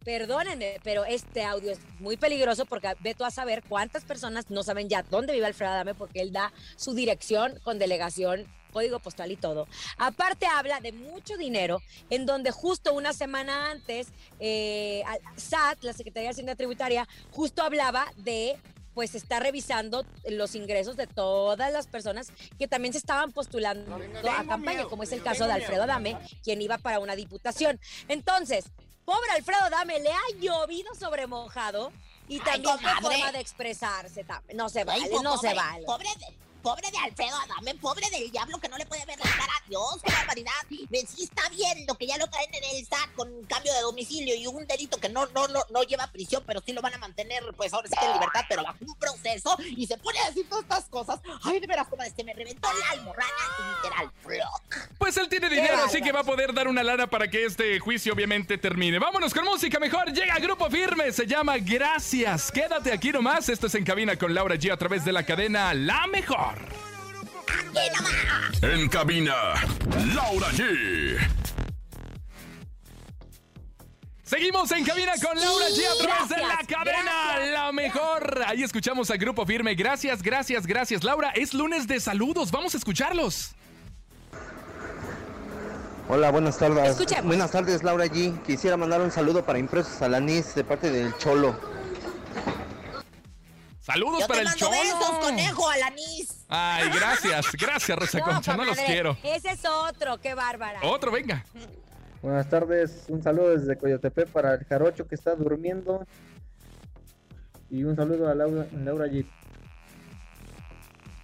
perdónenme, 0.08 0.80
pero 0.82 1.04
este 1.04 1.44
audio 1.44 1.70
es 1.70 1.80
muy 1.98 2.16
peligroso 2.16 2.64
porque 2.64 2.88
ve 3.00 3.14
tú 3.14 3.26
a 3.26 3.30
saber 3.30 3.62
cuántas 3.68 4.04
personas 4.04 4.48
no 4.48 4.62
saben 4.62 4.88
ya 4.88 5.02
dónde 5.02 5.34
vive 5.34 5.44
Alfredo 5.44 5.72
Adame 5.72 5.94
porque 5.94 6.22
él 6.22 6.32
da 6.32 6.50
su 6.76 6.94
dirección 6.94 7.60
con 7.62 7.78
delegación, 7.78 8.46
código 8.72 9.00
postal 9.00 9.32
y 9.32 9.36
todo. 9.36 9.68
Aparte 9.98 10.46
habla 10.46 10.80
de 10.80 10.92
mucho 10.92 11.36
dinero 11.36 11.82
en 12.08 12.24
donde 12.24 12.52
justo 12.52 12.94
una 12.94 13.12
semana 13.12 13.70
antes 13.70 14.06
eh, 14.40 15.02
SAT, 15.36 15.82
la 15.82 15.92
Secretaría 15.92 16.28
de 16.28 16.32
Hacienda 16.32 16.56
Tributaria, 16.56 17.06
justo 17.30 17.62
hablaba 17.62 18.06
de 18.16 18.56
pues 18.94 19.14
está 19.14 19.40
revisando 19.40 20.06
los 20.30 20.54
ingresos 20.54 20.96
de 20.96 21.06
todas 21.06 21.70
las 21.70 21.86
personas 21.86 22.32
que 22.58 22.66
también 22.66 22.92
se 22.92 22.98
estaban 22.98 23.30
postulando 23.30 24.00
a 24.28 24.44
campaña, 24.44 24.86
como 24.86 25.02
es 25.02 25.12
el 25.12 25.22
caso 25.22 25.46
de 25.46 25.52
Alfredo 25.52 25.82
Adame, 25.82 26.16
quien 26.42 26.62
iba 26.62 26.78
para 26.78 26.98
una 26.98 27.14
diputación. 27.14 27.78
Entonces, 28.08 28.72
pobre 29.08 29.30
Alfredo 29.30 29.62
Adame, 29.64 29.98
le 30.00 30.10
ha 30.12 30.20
llovido 30.38 30.94
sobre 30.94 31.26
mojado 31.26 31.90
y 32.28 32.34
Ay, 32.34 32.40
también 32.40 32.76
comadre. 32.76 33.00
forma 33.16 33.32
de 33.32 33.40
expresarse. 33.40 34.26
No 34.54 34.68
se 34.68 34.80
Ay, 34.80 34.84
vale, 34.84 35.08
po- 35.08 35.22
no 35.22 35.38
se 35.38 35.54
vale. 35.54 35.86
Pobre 35.86 36.08
de, 36.18 36.26
pobre 36.58 36.90
de 36.90 36.98
Alfredo 36.98 37.36
Adame, 37.36 37.74
pobre 37.76 38.08
del 38.10 38.30
diablo 38.30 38.58
que 38.58 38.68
no 38.68 38.76
le 38.76 38.86
puede 38.86 39.04
ver 39.06 39.18
la 39.18 39.30
cara 39.30 39.52
a 39.56 39.68
Dios, 39.68 40.00
qué 40.04 40.12
barbaridad. 40.12 40.52
Ve, 40.90 41.06
Sí 41.08 41.24
está 41.24 41.48
viendo 41.48 41.96
que 41.96 42.06
ya 42.06 42.18
lo 42.18 42.28
traen 42.28 42.52
en 42.54 42.76
el 42.76 42.86
SAT 42.86 43.14
con 43.14 43.32
un 43.32 43.44
cambio 43.46 43.72
de 43.72 43.80
domicilio 43.80 44.34
y 44.34 44.46
un 44.46 44.66
delito 44.66 44.98
que 44.98 45.08
no, 45.08 45.26
no, 45.26 45.48
no, 45.48 45.62
no 45.70 45.82
lleva 45.82 46.06
prisión, 46.08 46.42
pero 46.46 46.60
sí 46.64 46.72
lo 46.72 46.82
van 46.82 46.94
a 46.94 46.98
mantener, 46.98 47.42
pues 47.56 47.72
ahora 47.72 47.88
sí 47.88 47.94
que 47.98 48.04
en 48.04 48.12
libertad, 48.12 48.44
pero 48.48 48.62
bajo 48.62 48.78
un 48.80 48.94
proceso 48.96 49.56
y 49.76 49.86
se 49.86 49.96
pone 49.98 50.18
a 50.20 50.28
decir 50.28 50.48
todas 50.48 50.64
estas 50.64 50.84
cosas. 50.86 51.20
Ay, 51.42 51.60
de 51.60 51.66
veras, 51.66 51.88
como 51.88 52.02
este 52.02 52.24
me 52.24 52.34
reventó 52.34 52.68
la 52.72 52.90
almorrana, 52.90 53.32
literal. 53.82 54.12
Pues 54.98 55.16
él 55.16 55.28
tiene 55.28 55.48
dinero, 55.48 55.84
así 55.84 56.00
que 56.00 56.12
va 56.12 56.20
a 56.20 56.24
poder 56.24 56.52
dar 56.52 56.68
una 56.68 56.82
lana 56.82 57.06
para 57.08 57.28
que 57.28 57.44
este 57.44 57.78
juicio 57.78 58.12
obviamente 58.12 58.58
termine. 58.58 58.98
Vámonos 58.98 59.32
con 59.32 59.44
música 59.44 59.78
mejor. 59.78 60.12
Llega 60.12 60.38
Grupo 60.38 60.68
Firme, 60.70 61.12
se 61.12 61.26
llama 61.26 61.58
Gracias. 61.58 62.50
Quédate 62.52 62.92
aquí 62.92 63.10
nomás. 63.12 63.48
Esto 63.48 63.66
es 63.66 63.74
En 63.74 63.84
Cabina 63.84 64.16
con 64.16 64.34
Laura 64.34 64.56
G 64.56 64.72
a 64.72 64.76
través 64.76 65.04
de 65.04 65.12
la 65.12 65.24
cadena 65.24 65.72
La 65.74 66.06
Mejor. 66.06 66.47
¡Aquí 66.52 67.90
nomás! 67.96 68.62
En 68.62 68.88
cabina, 68.88 69.34
Laura 70.14 70.48
G. 70.52 71.18
Seguimos 74.22 74.70
en 74.72 74.84
cabina 74.84 75.12
con 75.24 75.40
Laura 75.40 75.66
G 75.70 75.80
a 75.86 76.02
través 76.04 76.28
de 76.28 76.36
la 76.36 76.58
cadena 76.68 77.32
gracias, 77.34 77.52
La 77.52 77.72
Mejor. 77.72 78.44
Ahí 78.46 78.62
escuchamos 78.62 79.10
a 79.10 79.16
Grupo 79.16 79.46
Firme. 79.46 79.74
Gracias, 79.74 80.22
gracias, 80.22 80.66
gracias. 80.66 81.02
Laura, 81.02 81.30
es 81.30 81.54
lunes 81.54 81.86
de 81.86 81.98
saludos. 81.98 82.50
Vamos 82.50 82.74
a 82.74 82.76
escucharlos. 82.76 83.54
Hola, 86.10 86.30
buenas 86.30 86.58
tardes. 86.58 86.90
Escuchemos. 86.90 87.24
Buenas 87.24 87.50
tardes, 87.50 87.82
Laura 87.82 88.04
G. 88.04 88.42
Quisiera 88.42 88.76
mandar 88.76 89.00
un 89.00 89.10
saludo 89.10 89.46
para 89.46 89.58
Impresos 89.58 90.02
Alanís 90.02 90.54
de 90.54 90.64
parte 90.64 90.90
del 90.90 91.16
Cholo. 91.16 91.58
Saludos 93.88 94.20
Yo 94.20 94.26
para 94.28 94.34
te 94.34 94.40
el 94.40 94.44
mando 94.48 94.66
Cholo. 94.66 94.76
besos, 94.82 95.10
conejo, 95.18 95.70
Alanis. 95.70 96.44
Ay, 96.46 96.90
gracias, 96.90 97.52
gracias, 97.52 97.98
Rosa 97.98 98.20
Concha. 98.20 98.54
No 98.54 98.64
los 98.66 98.76
comadre, 98.76 98.92
quiero. 98.92 99.16
Ese 99.22 99.48
es 99.52 99.64
otro, 99.64 100.18
qué 100.18 100.34
bárbara. 100.34 100.80
Otro, 100.82 101.10
venga. 101.10 101.42
Buenas 102.20 102.50
tardes, 102.50 103.04
un 103.08 103.22
saludo 103.22 103.56
desde 103.56 103.78
Coyotepec 103.78 104.28
para 104.28 104.52
el 104.56 104.64
jarocho 104.66 105.08
que 105.08 105.14
está 105.14 105.34
durmiendo. 105.34 106.06
Y 107.70 107.84
un 107.84 107.96
saludo 107.96 108.28
a 108.28 108.34
Laura, 108.34 108.66
Laura 108.72 109.06
G. 109.06 109.24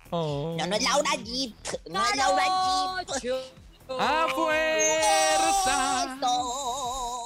Oh. 0.08 0.56
No, 0.58 0.66
no 0.66 0.76
es 0.76 0.82
Laura 0.84 1.10
Jeep. 1.22 1.54
No 1.90 2.02
es 2.02 2.16
Laura 2.16 2.44
Jeep. 2.44 3.08
Jarocho. 3.08 3.40
¡A 3.90 4.26
fuerza! 4.34 6.18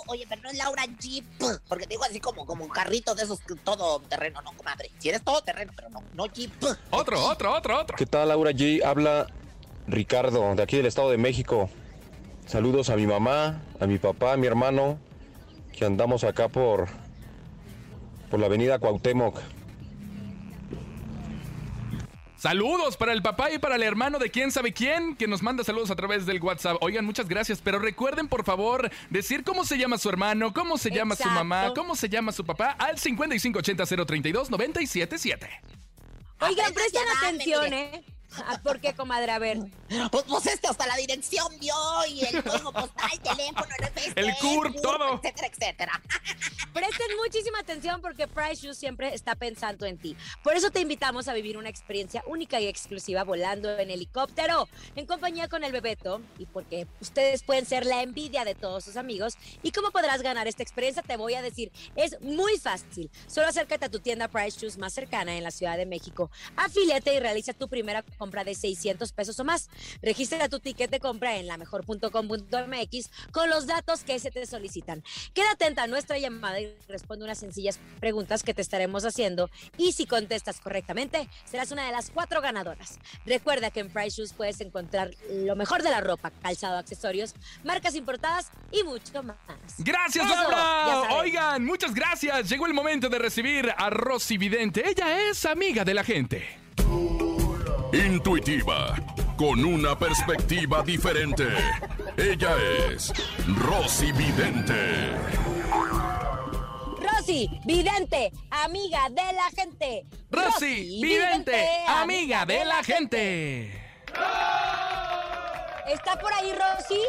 Oye, 0.08 0.24
pero 0.28 0.40
no 0.42 0.50
es 0.50 0.56
Laura 0.56 0.84
Jeep. 0.98 1.24
Porque 1.68 1.86
te 1.86 1.90
digo 1.90 2.04
así 2.04 2.18
como, 2.18 2.46
como 2.46 2.64
un 2.64 2.70
carrito 2.70 3.14
de 3.14 3.24
esos 3.24 3.40
que 3.40 3.54
todo 3.56 4.00
terreno, 4.00 4.40
no, 4.42 4.52
comadre. 4.56 4.90
Si 4.98 5.10
eres 5.10 5.22
todo 5.22 5.42
terreno, 5.42 5.72
pero 5.76 5.90
no, 5.90 6.02
no 6.14 6.26
Jeep. 6.26 6.50
Otro, 6.90 7.22
otro, 7.24 7.54
otro, 7.54 7.78
otro. 7.78 7.96
¿Qué 7.96 8.06
tal, 8.06 8.28
Laura 8.28 8.52
G? 8.52 8.82
Habla 8.82 9.26
Ricardo, 9.86 10.54
de 10.54 10.62
aquí 10.62 10.76
del 10.76 10.86
Estado 10.86 11.10
de 11.10 11.18
México. 11.18 11.68
Saludos 12.46 12.88
a 12.88 12.96
mi 12.96 13.06
mamá, 13.06 13.60
a 13.78 13.86
mi 13.86 13.98
papá, 13.98 14.32
a 14.32 14.36
mi 14.38 14.46
hermano, 14.46 14.98
que 15.76 15.84
andamos 15.84 16.24
acá 16.24 16.48
por, 16.48 16.88
por 18.30 18.40
la 18.40 18.46
avenida 18.46 18.78
Cuauhtémoc. 18.78 19.38
Saludos 22.38 22.96
para 22.96 23.12
el 23.12 23.20
papá 23.20 23.50
y 23.50 23.58
para 23.58 23.74
el 23.74 23.82
hermano 23.82 24.20
de 24.20 24.30
quién 24.30 24.52
sabe 24.52 24.72
quién, 24.72 25.16
que 25.16 25.26
nos 25.26 25.42
manda 25.42 25.64
saludos 25.64 25.90
a 25.90 25.96
través 25.96 26.24
del 26.24 26.40
WhatsApp. 26.40 26.76
Oigan, 26.80 27.04
muchas 27.04 27.28
gracias, 27.28 27.60
pero 27.60 27.80
recuerden 27.80 28.28
por 28.28 28.44
favor 28.44 28.88
decir 29.10 29.42
cómo 29.42 29.64
se 29.64 29.76
llama 29.76 29.98
su 29.98 30.08
hermano, 30.08 30.54
cómo 30.54 30.78
se 30.78 30.92
llama 30.92 31.16
su 31.16 31.28
mamá, 31.28 31.72
cómo 31.74 31.96
se 31.96 32.08
llama 32.08 32.30
su 32.30 32.44
papá 32.44 32.76
al 32.78 32.96
5580-032-977. 32.96 35.48
Oigan, 36.40 36.72
presten 36.72 37.02
ya 37.02 37.08
dame, 37.12 37.26
atención. 37.26 37.72
¿eh? 37.72 38.04
Ah, 38.36 38.60
¿Por 38.62 38.80
qué, 38.80 38.94
comadre? 38.94 39.32
A 39.32 39.38
ver. 39.38 39.58
Pues, 40.10 40.24
pues 40.24 40.46
este 40.46 40.68
hasta 40.68 40.86
la 40.86 40.96
dirección 40.96 41.46
dio 41.60 41.74
y 42.08 42.24
el 42.24 42.42
código 42.44 42.72
postal, 42.72 43.10
teléfono, 43.22 43.66
NFC, 43.80 44.12
El 44.16 44.34
CURP, 44.36 44.80
todo. 44.82 45.14
etcétera, 45.22 45.48
etcétera. 45.48 46.02
Presten 46.72 47.16
muchísima 47.16 47.58
atención 47.60 48.00
porque 48.00 48.28
Price 48.28 48.56
Shoes 48.66 48.76
siempre 48.78 49.14
está 49.14 49.34
pensando 49.34 49.86
en 49.86 49.98
ti. 49.98 50.16
Por 50.44 50.54
eso 50.54 50.70
te 50.70 50.80
invitamos 50.80 51.26
a 51.26 51.32
vivir 51.34 51.56
una 51.56 51.68
experiencia 51.70 52.22
única 52.26 52.60
y 52.60 52.66
exclusiva 52.68 53.24
volando 53.24 53.76
en 53.78 53.90
helicóptero 53.90 54.68
en 54.94 55.06
compañía 55.06 55.48
con 55.48 55.64
el 55.64 55.72
Bebeto 55.72 56.20
y 56.38 56.46
porque 56.46 56.86
ustedes 57.00 57.42
pueden 57.42 57.64
ser 57.66 57.86
la 57.86 58.02
envidia 58.02 58.44
de 58.44 58.54
todos 58.54 58.84
sus 58.84 58.96
amigos. 58.96 59.36
¿Y 59.62 59.72
cómo 59.72 59.90
podrás 59.90 60.22
ganar 60.22 60.46
esta 60.46 60.62
experiencia? 60.62 61.02
Te 61.02 61.16
voy 61.16 61.34
a 61.34 61.42
decir, 61.42 61.72
es 61.96 62.20
muy 62.20 62.58
fácil. 62.58 63.10
Solo 63.26 63.48
acércate 63.48 63.86
a 63.86 63.90
tu 63.90 64.00
tienda 64.00 64.28
Price 64.28 64.60
Shoes 64.60 64.76
más 64.78 64.92
cercana 64.92 65.36
en 65.36 65.42
la 65.44 65.50
Ciudad 65.50 65.76
de 65.78 65.86
México. 65.86 66.30
Afíliate 66.56 67.14
y 67.14 67.20
realiza 67.20 67.54
tu 67.54 67.68
primera 67.68 68.02
compra 68.18 68.44
de 68.44 68.54
600 68.54 69.12
pesos 69.12 69.40
o 69.40 69.44
más. 69.44 69.70
Registra 70.02 70.48
tu 70.48 70.60
ticket 70.60 70.90
de 70.90 71.00
compra 71.00 71.36
en 71.36 71.46
lamejor.com.mx 71.46 73.10
con 73.32 73.48
los 73.48 73.66
datos 73.66 74.04
que 74.04 74.18
se 74.18 74.30
te 74.30 74.44
solicitan. 74.44 75.02
Queda 75.32 75.52
atenta 75.52 75.84
a 75.84 75.86
nuestra 75.86 76.18
llamada 76.18 76.60
y 76.60 76.74
responde 76.88 77.24
unas 77.24 77.38
sencillas 77.38 77.78
preguntas 78.00 78.42
que 78.42 78.52
te 78.52 78.62
estaremos 78.62 79.04
haciendo. 79.04 79.50
Y 79.76 79.92
si 79.92 80.06
contestas 80.06 80.60
correctamente, 80.60 81.28
serás 81.44 81.70
una 81.70 81.86
de 81.86 81.92
las 81.92 82.10
cuatro 82.10 82.40
ganadoras. 82.40 82.98
Recuerda 83.24 83.70
que 83.70 83.80
en 83.80 83.90
Price 83.90 84.16
Shoes 84.16 84.32
puedes 84.32 84.60
encontrar 84.60 85.10
lo 85.30 85.56
mejor 85.56 85.82
de 85.82 85.90
la 85.90 86.00
ropa, 86.00 86.30
calzado, 86.30 86.76
accesorios, 86.76 87.34
marcas 87.64 87.94
importadas 87.94 88.50
y 88.72 88.82
mucho 88.82 89.22
más. 89.22 89.36
Gracias, 89.78 90.26
Eso, 90.26 90.34
Laura. 90.34 91.14
Oigan, 91.16 91.64
muchas 91.64 91.94
gracias. 91.94 92.48
Llegó 92.48 92.66
el 92.66 92.74
momento 92.74 93.08
de 93.08 93.18
recibir 93.18 93.72
a 93.76 93.90
Rosy 93.90 94.38
Vidente. 94.38 94.88
Ella 94.88 95.28
es 95.28 95.44
amiga 95.44 95.84
de 95.84 95.94
la 95.94 96.04
gente. 96.04 96.58
Intuitiva, 98.18 98.96
con 99.36 99.64
una 99.64 99.96
perspectiva 99.96 100.82
diferente. 100.82 101.46
Ella 102.16 102.56
es 102.90 103.12
Rosy 103.46 104.10
Vidente. 104.10 105.12
Rosy, 107.00 107.48
vidente, 107.64 108.32
amiga 108.50 109.08
de 109.08 109.32
la 109.34 109.48
gente. 109.54 110.04
Rosy 110.32 111.00
Vidente, 111.00 111.64
amiga 111.86 112.44
de 112.44 112.64
la 112.64 112.82
gente. 112.82 113.72
¿Está 115.86 116.18
por 116.18 116.32
ahí, 116.32 116.52
Rosy? 116.52 117.00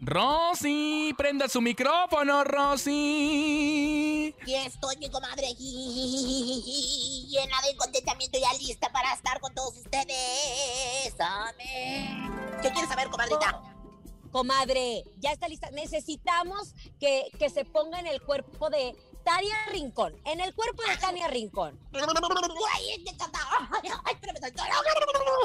Rosy, 0.00 1.14
prenda 1.16 1.48
su 1.48 1.60
micrófono, 1.60 2.44
Rosy. 2.44 4.34
Y 4.46 4.54
estoy, 4.54 4.96
mi 4.98 5.10
comadre, 5.10 5.54
llena 5.54 7.62
de 7.62 7.76
contentamiento 7.76 8.38
y 8.38 8.42
ya 8.42 8.52
lista 8.54 8.90
para 8.92 9.12
estar 9.14 9.40
con 9.40 9.54
todos 9.54 9.76
ustedes. 9.78 11.14
Amén. 11.18 12.30
¿Qué 12.62 12.70
quieres 12.70 12.88
saber, 12.88 13.08
comadrita? 13.08 13.62
Comadre, 14.30 15.04
ya 15.18 15.32
está 15.32 15.48
lista. 15.48 15.70
Necesitamos 15.70 16.74
que, 16.98 17.28
que 17.38 17.48
se 17.48 17.64
ponga 17.64 18.00
en 18.00 18.06
el 18.06 18.20
cuerpo 18.20 18.68
de 18.68 18.94
Tania 19.24 19.56
Rincón. 19.72 20.14
En 20.24 20.40
el 20.40 20.54
cuerpo 20.54 20.82
de 20.82 20.96
Tania 20.98 21.28
Rincón. 21.28 21.78
Ay, 21.92 23.02
me 23.04 23.10
encanta. 23.10 23.38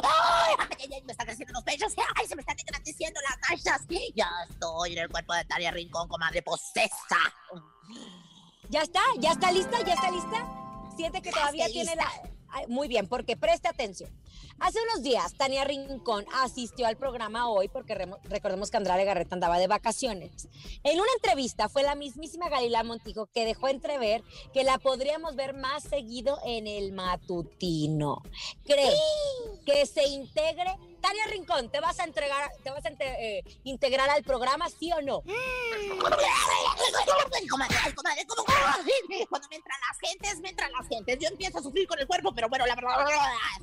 Ay, 0.01 1.01
me 1.05 1.11
están 1.11 1.25
creciendo 1.25 1.53
los 1.53 1.63
pechos. 1.63 1.93
Ay, 2.15 2.27
se 2.27 2.35
me 2.35 2.41
están 2.41 2.59
engrandeciendo 2.59 3.19
las 3.21 3.49
manchas. 3.49 3.81
Ya 4.15 4.29
estoy 4.49 4.93
en 4.93 4.99
el 4.99 5.09
cuerpo 5.09 5.33
de 5.33 5.45
Tania 5.45 5.71
Rincón, 5.71 6.07
comadre 6.07 6.41
posesa. 6.41 7.17
¿Ya 8.69 8.81
está? 8.81 9.01
¿Ya 9.17 9.31
está 9.31 9.51
lista? 9.51 9.81
¿Ya 9.83 9.93
está 9.93 10.11
lista? 10.11 10.45
Siente 10.95 11.21
que 11.21 11.31
todavía 11.31 11.65
estoy 11.65 11.83
tiene 11.83 11.95
la... 11.95 12.11
Ay, 12.49 12.67
Muy 12.67 12.87
bien, 12.87 13.07
porque 13.07 13.37
preste 13.37 13.67
atención. 13.67 14.11
Hace 14.59 14.79
unos 14.91 15.03
días, 15.03 15.33
Tania 15.35 15.63
Rincón 15.63 16.25
asistió 16.33 16.85
al 16.85 16.97
programa 16.97 17.49
hoy 17.49 17.69
porque 17.69 17.95
recordemos 18.25 18.69
que 18.69 18.77
Andrade 18.77 19.05
Garreta 19.05 19.35
andaba 19.35 19.57
de 19.57 19.67
vacaciones. 19.67 20.49
En 20.83 20.99
una 20.99 21.11
entrevista 21.15 21.69
fue 21.69 21.83
la 21.83 21.95
mismísima 21.95 22.49
Galila 22.49 22.83
Montijo 22.83 23.27
que 23.27 23.45
dejó 23.45 23.69
entrever 23.69 24.21
que 24.53 24.63
la 24.63 24.77
podríamos 24.77 25.35
ver 25.35 25.53
más 25.53 25.83
seguido 25.83 26.39
en 26.45 26.67
el 26.67 26.91
matutino. 26.91 28.21
¿Cree 28.65 28.91
que 29.65 29.85
se 29.85 30.05
integre? 30.07 30.75
Tania 31.01 31.25
Rincón, 31.27 31.69
¿te 31.69 31.79
vas 31.79 31.99
a 31.99 32.03
entregar, 32.03 32.51
te 32.63 32.71
vas 32.71 32.85
a 32.85 32.89
eh, 32.89 33.43
integrar 33.63 34.09
al 34.09 34.23
programa, 34.23 34.69
sí 34.69 34.91
o 34.91 35.01
no? 35.01 35.23
¿cómo? 38.27 38.43
Cuando 39.29 39.47
me 39.49 39.55
entran 39.55 39.79
las 39.89 39.99
gentes, 39.99 40.39
me 40.41 40.49
entran 40.49 40.71
las 40.71 40.87
gentes. 40.87 41.19
Yo 41.19 41.29
empiezo 41.29 41.59
a 41.59 41.61
sufrir 41.61 41.87
con 41.87 41.99
el 41.99 42.07
cuerpo, 42.07 42.33
pero 42.33 42.49
bueno, 42.49 42.65
la 42.65 42.75
verdad, 42.75 42.97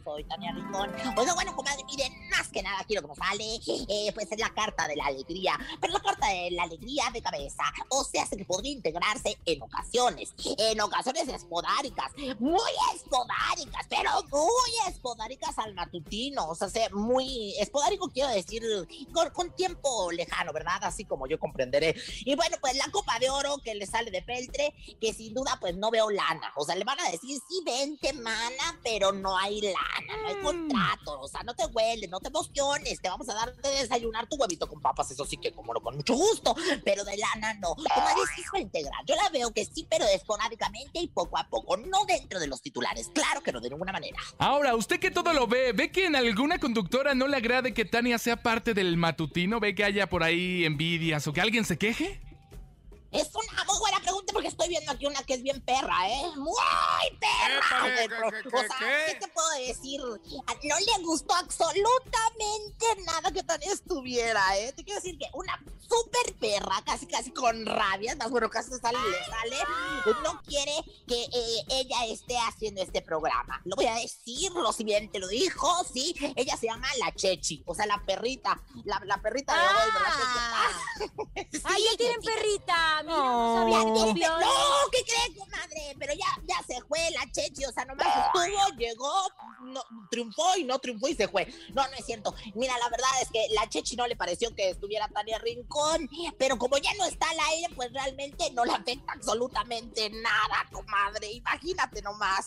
soy 0.05 0.25
Tania 0.25 0.53
Rincón. 0.53 0.86
Oiga, 1.17 1.35
bueno, 1.35 1.55
comadre, 1.57 1.83
miren, 1.85 2.13
más 2.31 2.49
que 2.49 2.63
nada 2.63 2.85
quiero 2.87 3.03
que 3.03 3.09
nos 3.09 3.19
sale, 3.19 3.61
eh, 3.89 4.13
pues 4.15 4.31
es 4.31 4.39
la 4.39 4.51
carta 4.51 4.87
de 4.87 4.97
la 4.97 5.07
alegría. 5.07 5.59
Pero 5.81 5.93
la 5.93 6.01
carta 6.01 6.29
de 6.29 6.51
la 6.51 6.65
alegría 6.65 7.05
de 7.13 7.23
cabeza, 7.23 7.65
o 7.89 8.05
sea, 8.05 8.23
hace 8.23 8.37
que 8.37 8.45
podría 8.45 8.73
integrarse 8.73 9.39
en 9.47 9.63
ocasiones, 9.63 10.35
en 10.59 10.81
ocasiones 10.81 11.29
espodáricas, 11.29 12.13
muy 12.39 12.71
espodáricas, 12.95 13.87
pero 13.89 14.11
muy 14.31 14.71
espodáricas 14.89 15.59
al 15.59 15.75
matutino. 15.75 16.49
O 16.49 16.55
sea, 16.55 16.69
muy 16.93 17.55
espodárico 17.59 18.11
quiero 18.11 18.31
decir 18.31 18.63
con, 19.13 19.31
con 19.31 19.55
tiempo 19.55 20.13
lejano, 20.13 20.53
¿verdad? 20.53 20.79
Así 20.83 21.05
como 21.05 21.27
yo 21.27 21.39
comprenderé. 21.39 21.95
Y 22.25 22.35
bueno, 22.37 22.57
pues 22.61 22.77
la 22.77 22.91
copa 22.91 23.19
de 23.19 23.31
oro 23.31 23.59
que 23.65 23.75
le 23.75 23.87
sale 23.87 24.11
de 24.11 24.23
peltre, 24.23 24.75
que 25.01 25.13
sin 25.13 25.35
duda 25.35 25.59
pues 25.61 25.77
no 25.77 25.91
veo 25.91 26.11
lana. 26.11 26.53
O 26.57 26.65
sea, 26.65 26.75
le 26.75 26.85
van 26.85 27.01
a 27.01 27.11
decir, 27.11 27.41
sí, 27.49 27.63
vente, 27.65 28.13
mana, 28.13 28.79
pero 28.83 29.13
no 29.13 29.37
hay 29.37 29.61
lana, 29.61 30.23
no 30.23 30.29
hay 30.29 30.43
contrato. 30.43 30.76
O 31.07 31.29
sea, 31.29 31.43
no 31.43 31.55
te 31.55 31.67
huele, 31.67 32.09
no 32.09 32.21
te 32.21 32.29
emociones, 32.29 33.01
te 33.01 33.09
vamos 33.09 33.29
a 33.29 33.35
dar 33.35 33.55
de 33.57 33.69
desayunar 33.71 34.27
tu 34.29 34.37
huevito 34.37 34.69
con 34.69 34.81
papas, 34.81 35.11
eso 35.11 35.25
sí 35.25 35.37
que 35.37 35.53
como 35.53 35.73
no, 35.75 35.81
con 35.81 35.97
mucho 35.97 36.15
gusto, 36.15 36.55
pero 36.85 37.05
de 37.05 37.17
lana 37.17 37.55
no. 37.55 37.75
Como 37.75 38.09
es 38.23 38.39
hijo 38.39 38.59
integral, 38.59 39.05
yo 39.07 39.15
la 39.17 39.29
veo 39.31 39.53
que 39.53 39.65
sí, 39.65 39.87
pero 39.89 40.05
esporádicamente 40.07 41.01
y 41.01 41.09
poco 41.09 41.39
a 41.39 41.49
poco, 41.49 41.77
no 41.77 42.05
dentro 42.05 42.39
de 42.39 42.47
los 42.47 42.63
titulares. 42.63 43.11
Claro 43.15 43.43
que 43.43 43.53
no, 43.53 43.61
de 43.61 43.71
ninguna 43.71 43.93
manera. 43.93 44.19
Ahora, 44.39 44.75
usted 44.75 45.01
que 45.01 45.11
todo 45.11 45.33
lo 45.33 45.47
ve, 45.47 45.73
¿ve 45.73 45.91
que 45.91 46.07
en 46.07 46.17
alguna 46.17 46.59
conductora 46.59 47.15
no 47.15 47.27
le 47.27 47.37
agrade 47.37 47.75
que 47.75 47.85
Tania 47.85 48.19
sea 48.19 48.43
parte 48.43 48.75
del 48.75 48.97
matutino? 48.97 49.61
¿Ve 49.61 49.75
que 49.75 49.85
haya 49.85 50.09
por 50.09 50.23
ahí 50.23 50.65
envidias 50.65 51.27
o 51.27 51.33
que 51.33 51.41
alguien 51.41 51.65
se 51.65 51.79
queje? 51.79 52.21
Es 53.13 53.31
una 53.35 53.65
muy 53.65 53.86
porque 54.33 54.49
estoy 54.49 54.69
viendo 54.69 54.93
aquí 54.93 55.07
una 55.07 55.23
que 55.23 55.35
es 55.35 55.43
bien 55.43 55.61
perra, 55.61 56.09
¿eh? 56.09 56.23
¡Muy 56.37 56.55
perra! 57.21 57.85
¿Qué, 57.85 58.09
Pero, 58.09 58.31
qué, 58.31 58.43
qué, 58.43 58.57
o 58.57 58.61
sea, 58.61 58.77
qué? 58.79 59.13
¿qué 59.13 59.21
te 59.21 59.29
puedo 59.29 59.51
decir? 59.67 60.01
No 60.01 60.77
le 60.79 61.05
gustó 61.05 61.35
absolutamente 61.35 62.87
nada 63.05 63.31
que 63.31 63.43
Tania 63.43 63.73
estuviera, 63.73 64.59
¿eh? 64.59 64.73
Te 64.73 64.85
quiero 64.85 65.01
decir 65.01 65.19
que 65.19 65.27
una 65.33 65.59
súper 65.89 66.35
perra, 66.37 66.83
casi 66.85 67.07
casi 67.07 67.31
con 67.31 67.65
rabia, 67.65 68.17
más 68.17 68.31
bueno, 68.31 68.51
casi 68.51 68.71
sale 68.81 68.99
y 68.99 69.11
le 69.11 69.25
sale, 69.25 69.57
no 70.23 70.43
quiere 70.43 70.73
que 71.07 71.23
eh, 71.25 71.65
ella 71.69 72.07
esté 72.07 72.37
haciendo 72.39 72.83
este 72.83 73.03
programa. 73.03 73.61
Lo 73.65 73.77
voy 73.77 73.87
a 73.87 73.95
decirlo, 73.95 74.73
si 74.73 74.85
bien 74.85 75.11
te 75.11 75.19
lo 75.19 75.29
dijo, 75.29 75.85
sí. 75.93 76.15
Ella 76.35 76.57
se 76.57 76.67
llama 76.67 76.89
la 76.99 77.13
Chechi, 77.15 77.63
o 77.67 77.75
sea, 77.75 77.87
la 77.87 78.03
perrita, 78.05 78.61
la, 78.85 79.01
la 79.05 79.21
perrita 79.23 79.55
de 79.55 79.61
hoy, 79.61 79.93
¿verdad? 79.93 80.13
Sí, 81.53 81.61
¡Ay, 81.65 81.83
ya 81.91 81.97
tienen 81.97 82.21
sí. 82.23 82.29
perrita! 82.29 83.03
Mira, 83.03 83.85
no 83.85 83.95
Ya 83.95 84.07
sabía 84.07 84.16
no, 84.17 84.91
¿qué 84.91 85.03
crees, 85.05 85.39
comadre? 85.39 85.97
Pero 85.99 86.13
ya, 86.15 86.27
ya 86.47 86.63
se 86.67 86.81
fue 86.83 86.99
la 87.11 87.31
Chechi, 87.31 87.65
o 87.65 87.73
sea, 87.73 87.85
nomás 87.85 88.07
estuvo, 88.07 88.79
llegó, 88.79 89.13
no, 89.63 89.83
triunfó 90.11 90.57
y 90.57 90.65
no 90.65 90.79
triunfó 90.79 91.09
y 91.09 91.15
se 91.15 91.29
fue. 91.29 91.47
No, 91.75 91.87
no 91.87 91.93
es 91.97 92.05
cierto. 92.05 92.35
Mira, 92.55 92.75
la 92.79 92.89
verdad 92.89 93.09
es 93.23 93.31
que 93.31 93.47
la 93.55 93.69
Chechi 93.69 93.97
no 93.97 94.07
le 94.07 94.17
pareció 94.17 94.55
que 94.55 94.71
estuviera 94.71 95.09
Tania 95.09 95.39
Rincón, 95.39 96.09
pero 96.39 96.59
como 96.59 96.79
ya 96.79 96.93
no 96.95 97.05
está 97.05 97.29
al 97.31 97.41
aire, 97.53 97.75
pues 97.75 97.93
realmente 97.93 98.51
no 98.53 98.65
le 98.65 98.73
afecta 98.73 99.13
absolutamente 99.13 100.11
nada, 100.11 100.67
comadre. 100.73 101.33
Imagínate 101.33 102.03
nomás. 102.03 102.47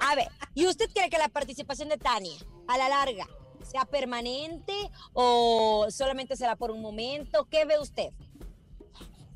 A 0.00 0.14
ver, 0.14 0.28
¿y 0.54 0.66
usted 0.66 0.90
cree 0.92 1.10
que 1.10 1.18
la 1.18 1.28
participación 1.28 1.88
de 1.88 1.96
Tania, 1.96 2.38
a 2.68 2.78
la 2.78 2.88
larga, 2.88 3.26
sea 3.64 3.84
permanente 3.84 4.74
o 5.14 5.86
solamente 5.90 6.36
será 6.36 6.56
por 6.56 6.70
un 6.70 6.82
momento? 6.82 7.46
¿Qué 7.46 7.64
ve 7.64 7.78
usted? 7.78 8.10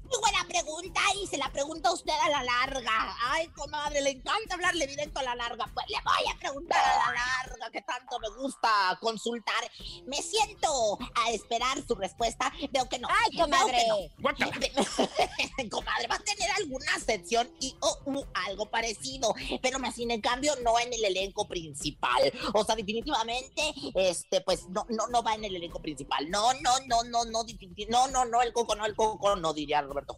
Muy 0.08 0.20
buena 0.20 0.44
pregunta 0.48 1.00
y 1.20 1.26
se 1.26 1.36
la 1.36 1.52
pregunta 1.52 1.90
a 1.90 1.92
usted 1.92 2.12
a 2.12 2.30
la 2.30 2.42
larga. 2.42 3.16
Ay, 3.24 3.48
comadre, 3.48 4.00
le 4.00 4.10
encanta 4.10 4.54
hablarle 4.54 4.86
directo 4.86 5.20
a 5.20 5.22
la 5.22 5.34
larga. 5.34 5.70
Pues 5.74 5.86
le 5.88 5.96
voy 6.02 6.32
a 6.34 6.38
preguntar 6.38 6.78
a 6.78 7.12
la 7.12 7.12
larga, 7.12 7.70
que 7.70 7.82
tanto 7.82 8.18
me 8.18 8.28
gusta 8.30 8.98
consultar. 9.00 9.70
Me 10.06 10.22
siento 10.22 10.98
a 11.14 11.30
esperar 11.30 11.86
su 11.86 11.94
respuesta. 11.94 12.50
Veo 12.70 12.88
que 12.88 12.98
no. 12.98 13.08
Ay, 13.10 13.36
comadre. 13.36 13.84
comadre, 15.70 16.06
va 16.08 16.14
a 16.14 16.20
tener 16.20 16.50
alguna 16.56 16.98
sección 17.04 17.50
y 17.60 17.76
o 17.80 17.98
u 18.06 18.24
algo 18.46 18.66
parecido, 18.66 19.34
pero 19.60 19.78
más 19.78 19.96
sin 19.96 20.10
en 20.10 20.20
cambio 20.20 20.54
no 20.62 20.78
en 20.78 20.92
el 20.92 21.04
elenco 21.04 21.46
principal. 21.46 22.32
O 22.54 22.64
sea, 22.64 22.76
definitivamente, 22.76 23.74
este, 23.94 24.40
pues 24.40 24.68
no, 24.68 24.86
no, 24.88 25.06
no 25.08 25.22
va 25.22 25.34
en 25.34 25.44
el 25.44 25.56
elenco 25.56 25.80
principal. 25.80 26.30
No, 26.30 26.54
no, 26.54 26.80
no, 26.86 27.02
no, 27.04 27.24
no, 27.24 27.44
no, 27.44 28.08
no, 28.08 28.24
no, 28.24 28.42
el 28.42 28.52
coco, 28.52 28.74
no, 28.74 28.86
el 28.86 28.96
coco, 28.96 29.36
no 29.36 29.52
diría 29.52 29.82
Roberto. 30.06 30.16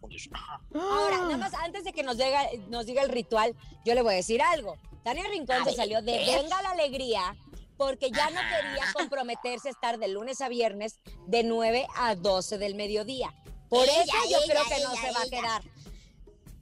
Ahora, 0.75 1.19
nada 1.19 1.37
más 1.37 1.55
antes 1.55 1.85
de 1.85 1.93
que 1.93 2.03
nos 2.03 2.17
diga, 2.17 2.47
nos 2.69 2.87
diga 2.87 3.03
el 3.03 3.09
ritual, 3.09 3.55
yo 3.85 3.95
le 3.95 4.03
voy 4.03 4.15
a 4.15 4.17
decir 4.17 4.43
algo. 4.43 4.77
Tania 5.05 5.25
Rincón 5.29 5.65
se 5.65 5.75
salió 5.75 6.03
de 6.03 6.13
Venga 6.13 6.61
la 6.63 6.71
Alegría 6.73 7.37
porque 7.77 8.11
ya 8.11 8.29
no 8.31 8.41
quería 8.41 8.93
comprometerse 8.93 9.69
a 9.69 9.71
estar 9.71 9.99
de 9.99 10.09
lunes 10.09 10.41
a 10.43 10.49
viernes 10.49 11.01
de 11.27 11.43
9 11.45 11.87
a 11.97 12.15
12 12.15 12.59
del 12.59 12.75
mediodía. 12.75 13.35
Por 13.71 13.85
Ella, 13.89 14.03
eso 14.03 14.13
yo 14.31 14.37
ella, 14.39 14.53
creo 14.53 14.65
que 14.65 14.85
no 14.85 14.93
ella, 14.93 15.01
se 15.03 15.13
va 15.13 15.23
a 15.23 15.29
quedar. 15.31 15.63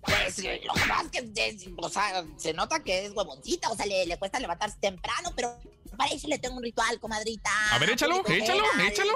Pues 0.00 0.38
eh, 0.38 0.61
lo 0.64 0.72
que 0.74 0.81
pasa 0.81 1.02
es 1.02 1.11
que, 1.11 1.46
es- 1.48 1.66
o 1.76 1.88
sea, 1.88 2.24
se 2.37 2.52
nota 2.54 2.81
que 2.85 3.04
es 3.07 3.12
huevoncita, 3.16 3.68
o 3.70 3.74
sea, 3.76 3.85
le, 3.87 4.07
le 4.07 4.16
cuesta 4.16 4.38
levantarse 4.38 4.76
temprano, 4.81 5.33
pero 5.35 5.59
para 5.98 6.12
eso 6.12 6.28
le 6.28 6.38
tengo 6.38 6.56
un 6.56 6.62
ritual, 6.62 6.98
comadrita. 7.00 7.50
A 7.72 7.78
ver, 7.78 7.90
échalo, 7.90 8.22
Público 8.22 8.44
échalo, 8.44 8.64
échalo. 8.87 9.12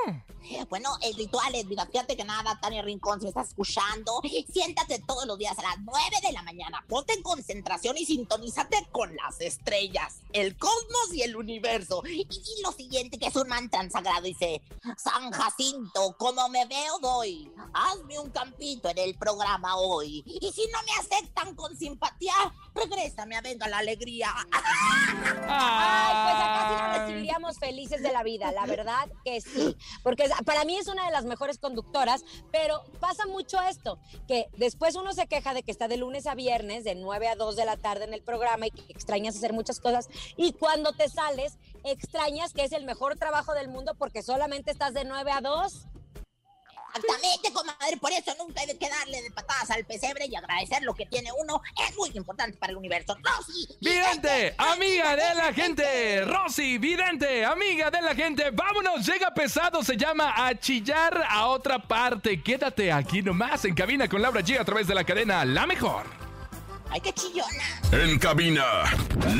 Bueno, 0.68 0.98
el 1.02 1.14
ritual 1.14 1.54
es, 1.54 1.64
mira, 1.66 1.86
fíjate 1.86 2.16
que 2.16 2.24
nada, 2.24 2.58
Tania 2.60 2.82
Rincón, 2.82 3.20
si 3.20 3.24
me 3.26 3.28
estás 3.28 3.48
escuchando, 3.48 4.20
siéntate 4.52 4.98
todos 4.98 5.24
los 5.24 5.38
días 5.38 5.56
a 5.58 5.62
las 5.62 5.78
9 5.80 6.16
de 6.20 6.32
la 6.32 6.42
mañana, 6.42 6.84
ponte 6.88 7.14
en 7.14 7.22
concentración 7.22 7.96
y 7.96 8.04
sintonízate 8.04 8.88
con 8.90 9.14
las 9.14 9.40
estrellas, 9.40 10.16
el 10.32 10.56
cosmos 10.56 11.14
y 11.14 11.22
el 11.22 11.36
universo. 11.36 12.02
Y 12.04 12.24
di 12.24 12.62
lo 12.62 12.72
siguiente, 12.72 13.18
que 13.18 13.26
es 13.26 13.36
un 13.36 13.48
mantra 13.48 13.88
sagrado, 13.88 14.22
dice, 14.22 14.60
San 14.96 15.30
Jacinto, 15.30 16.16
como 16.18 16.48
me 16.48 16.66
veo 16.66 16.98
doy, 16.98 17.50
hazme 17.72 18.18
un 18.18 18.30
campito 18.30 18.88
en 18.88 18.98
el 18.98 19.14
programa 19.16 19.76
hoy. 19.76 20.24
Y 20.26 20.52
si 20.52 20.66
no 20.72 20.78
me 20.82 20.92
aceptan 20.98 21.54
con 21.54 21.76
simpatía, 21.76 22.34
regrésame 22.74 23.36
a 23.36 23.40
Venga 23.40 23.68
la 23.68 23.78
Alegría. 23.78 24.28
Ay, 25.48 26.14
pues 26.24 26.36
acá 26.36 26.68
sí 26.68 26.74
nos 26.82 26.98
recibiríamos 26.98 27.58
felices 27.58 28.02
de 28.02 28.12
la 28.12 28.22
vida, 28.22 28.52
la 28.52 28.66
verdad 28.66 29.08
que 29.24 29.40
sí. 29.40 29.76
Porque 30.02 30.28
para 30.44 30.64
mí 30.64 30.76
es 30.76 30.88
una 30.88 31.04
de 31.04 31.12
las 31.12 31.24
mejores 31.24 31.58
conductoras, 31.58 32.24
pero 32.50 32.82
pasa 33.00 33.26
mucho 33.26 33.60
esto, 33.62 33.98
que 34.26 34.48
después 34.56 34.94
uno 34.94 35.12
se 35.12 35.26
queja 35.26 35.54
de 35.54 35.62
que 35.62 35.70
está 35.70 35.88
de 35.88 35.96
lunes 35.96 36.26
a 36.26 36.34
viernes, 36.34 36.84
de 36.84 36.94
9 36.94 37.28
a 37.28 37.36
2 37.36 37.56
de 37.56 37.64
la 37.64 37.76
tarde 37.76 38.04
en 38.04 38.14
el 38.14 38.22
programa 38.22 38.66
y 38.66 38.70
que 38.70 38.92
extrañas 38.92 39.36
hacer 39.36 39.52
muchas 39.52 39.80
cosas. 39.80 40.08
Y 40.36 40.52
cuando 40.52 40.92
te 40.92 41.08
sales, 41.08 41.58
extrañas 41.84 42.52
que 42.52 42.64
es 42.64 42.72
el 42.72 42.84
mejor 42.84 43.16
trabajo 43.16 43.54
del 43.54 43.68
mundo 43.68 43.94
porque 43.98 44.22
solamente 44.22 44.70
estás 44.70 44.94
de 44.94 45.04
9 45.04 45.30
a 45.32 45.40
2. 45.40 45.86
Exactamente, 46.94 47.52
comadre, 47.52 47.96
por 47.96 48.12
eso 48.12 48.34
nunca 48.38 48.60
hay 48.60 48.76
que 48.76 48.88
darle 48.88 49.22
de 49.22 49.30
patadas 49.30 49.70
al 49.70 49.84
pesebre 49.84 50.26
y 50.26 50.36
agradecer 50.36 50.82
lo 50.82 50.94
que 50.94 51.06
tiene 51.06 51.30
uno. 51.40 51.62
Es 51.88 51.96
muy 51.96 52.10
importante 52.14 52.56
para 52.58 52.72
el 52.72 52.76
universo. 52.76 53.16
Rosy, 53.22 53.66
Vidente, 53.80 54.54
amiga 54.58 55.16
de 55.16 55.34
la 55.34 55.52
gente. 55.52 56.24
Rosy, 56.24 56.78
vidente, 56.78 57.44
amiga 57.44 57.90
de 57.90 58.02
la 58.02 58.14
gente. 58.14 58.50
Vámonos, 58.50 59.06
llega 59.06 59.32
pesado, 59.32 59.82
se 59.82 59.96
llama 59.96 60.34
a 60.36 60.54
chillar 60.58 61.24
a 61.28 61.46
otra 61.46 61.78
parte. 61.78 62.42
Quédate 62.42 62.92
aquí 62.92 63.22
nomás 63.22 63.64
en 63.64 63.74
cabina 63.74 64.08
con 64.08 64.20
Laura 64.20 64.40
G 64.40 64.58
a 64.58 64.64
través 64.64 64.86
de 64.86 64.94
la 64.94 65.04
cadena 65.04 65.44
La 65.44 65.66
Mejor. 65.66 66.21
Ay, 66.92 67.00
qué 67.00 67.12
chillona. 67.14 67.80
En 67.90 68.18
cabina, 68.18 68.64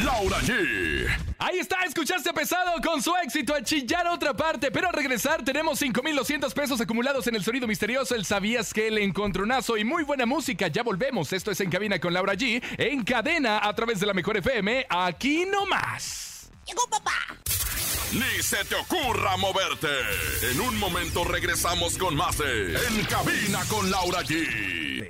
Laura 0.05 0.39
G. 0.41 1.07
Ahí 1.39 1.59
está, 1.59 1.83
escuchaste 1.83 2.33
pesado 2.33 2.81
con 2.83 3.03
su 3.03 3.15
éxito 3.17 3.55
a 3.55 3.63
chillar 3.63 4.07
a 4.07 4.15
otra 4.15 4.35
parte. 4.35 4.71
Pero 4.71 4.89
al 4.89 4.95
regresar 4.95 5.45
tenemos 5.45 5.79
5,200 5.79 6.55
pesos 6.55 6.81
acumulados 6.81 7.27
en 7.27 7.35
el 7.35 7.45
sonido 7.45 7.67
misterioso, 7.67 8.15
el 8.15 8.25
sabías 8.25 8.73
que 8.73 8.89
el 8.89 8.97
encontronazo 8.97 9.77
y 9.77 9.85
muy 9.85 10.03
buena 10.03 10.25
música. 10.25 10.69
Ya 10.69 10.83
volvemos. 10.83 11.31
Esto 11.35 11.51
es 11.51 11.61
En 11.61 11.69
Cabina 11.69 12.01
con 12.01 12.15
Laura 12.15 12.33
G. 12.33 12.63
En 12.79 13.05
cadena 13.05 13.61
a 13.63 13.75
través 13.75 14.01
de 14.01 14.07
la 14.07 14.15
Mejor 14.15 14.39
FM. 14.39 14.87
Aquí 14.89 15.45
nomás. 15.45 16.51
Llegó 16.67 16.89
papá. 16.89 17.37
Ni 18.13 18.43
se 18.43 18.65
te 18.65 18.77
ocurra 18.77 19.37
moverte. 19.37 19.89
En 20.51 20.61
un 20.61 20.79
momento 20.79 21.23
regresamos 21.25 21.99
con 21.99 22.17
más 22.17 22.39
de 22.39 22.77
En 22.77 23.05
cabina 23.05 23.61
con 23.69 23.91
Laura 23.91 24.23
G. 24.23 24.82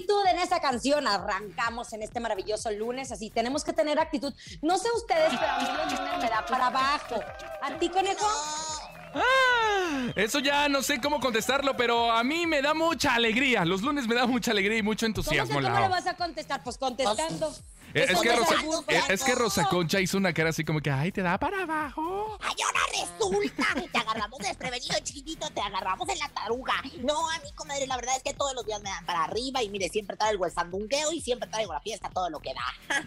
Actitud 0.00 0.26
en 0.26 0.38
esa 0.38 0.60
canción, 0.60 1.06
arrancamos 1.06 1.92
en 1.92 2.02
este 2.02 2.20
maravilloso 2.20 2.70
lunes. 2.70 3.12
Así, 3.12 3.30
tenemos 3.30 3.64
que 3.64 3.72
tener 3.72 3.98
actitud. 3.98 4.32
No 4.62 4.78
sé 4.78 4.88
ustedes, 4.96 5.32
pero 5.38 5.52
a 5.52 5.58
mí 5.58 5.66
los 5.66 5.98
lunes 5.98 6.18
me 6.18 6.30
da 6.30 6.44
para 6.46 6.66
abajo. 6.66 7.16
¿A 7.62 7.78
ti, 7.78 7.88
conejo? 7.88 8.26
Eso 10.16 10.38
ya 10.40 10.68
no 10.68 10.82
sé 10.82 11.00
cómo 11.00 11.20
contestarlo, 11.20 11.76
pero 11.76 12.10
a 12.10 12.22
mí 12.24 12.46
me 12.46 12.62
da 12.62 12.74
mucha 12.74 13.14
alegría. 13.14 13.64
Los 13.64 13.82
lunes 13.82 14.06
me 14.06 14.14
da 14.14 14.26
mucha 14.26 14.50
alegría 14.52 14.78
y 14.78 14.82
mucho 14.82 15.06
¿Cómo, 15.06 15.22
sé 15.22 15.36
entusiasmo. 15.36 15.54
cómo 15.60 15.68
le 15.80 15.88
vas 15.88 16.06
a 16.06 16.14
contestar? 16.14 16.62
Pues 16.62 16.78
contestando. 16.78 17.52
Eh, 17.92 18.06
Es 18.08 18.20
que, 18.20 18.36
Rosa, 18.36 18.54
eh, 18.88 19.00
es 19.08 19.24
que. 19.24 19.34
Rosa 19.34 19.64
Concha 19.64 19.98
hizo 20.00 20.16
una 20.16 20.32
cara 20.32 20.50
así 20.50 20.64
como 20.64 20.80
que, 20.80 20.90
ay, 20.92 21.10
te 21.10 21.22
da 21.22 21.38
para 21.38 21.62
abajo. 21.64 22.38
Ay, 22.40 22.54
ahora 22.64 22.80
resulta. 22.92 23.64
Te 23.92 23.98
agarramos 23.98 24.38
desprevenido, 24.38 24.94
chiquitito. 25.02 25.48
Te 25.50 25.60
agarramos 25.60 26.08
en 26.08 26.18
la 26.20 26.28
taruga. 26.28 26.74
No, 27.02 27.28
a 27.30 27.38
mí, 27.40 27.50
comadre, 27.56 27.86
la 27.88 27.96
verdad 27.96 28.16
es 28.16 28.22
que 28.22 28.32
todos 28.32 28.54
los 28.54 28.64
días 28.64 28.80
me 28.82 28.90
dan 28.90 29.04
para 29.06 29.24
arriba. 29.24 29.62
Y 29.62 29.68
mire, 29.70 29.88
siempre 29.88 30.16
traigo 30.16 30.46
el 30.46 30.52
sandungueo 30.52 31.12
y 31.12 31.20
siempre 31.20 31.48
traigo 31.48 31.72
la 31.72 31.80
fiesta, 31.80 32.08
todo 32.10 32.30
lo 32.30 32.38
que 32.38 32.54
da. 32.54 33.04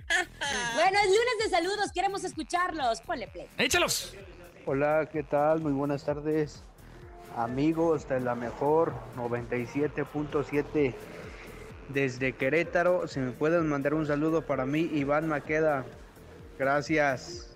Bueno, 0.76 1.00
es 1.00 1.06
lunes 1.08 1.34
de 1.46 1.50
saludos, 1.50 1.92
queremos 1.94 2.24
escucharlos. 2.26 3.00
Ponle 3.02 3.28
play. 3.30 3.48
Échalos. 3.58 4.14
Hola, 4.66 5.10
¿qué 5.12 5.24
tal? 5.24 5.60
Muy 5.60 5.74
buenas 5.74 6.06
tardes. 6.06 6.64
Amigos 7.36 8.08
de 8.08 8.22
la 8.22 8.34
mejor 8.34 8.94
97.7 9.18 10.96
desde 11.90 12.32
Querétaro. 12.32 13.06
Si 13.10 13.20
me 13.20 13.32
pueden 13.32 13.68
mandar 13.68 13.94
un 13.94 14.08
saludo 14.08 14.46
para 14.46 14.66
mí, 14.66 14.90
Iván 14.94 15.28
Maqueda. 15.28 15.84
Gracias. 16.58 17.54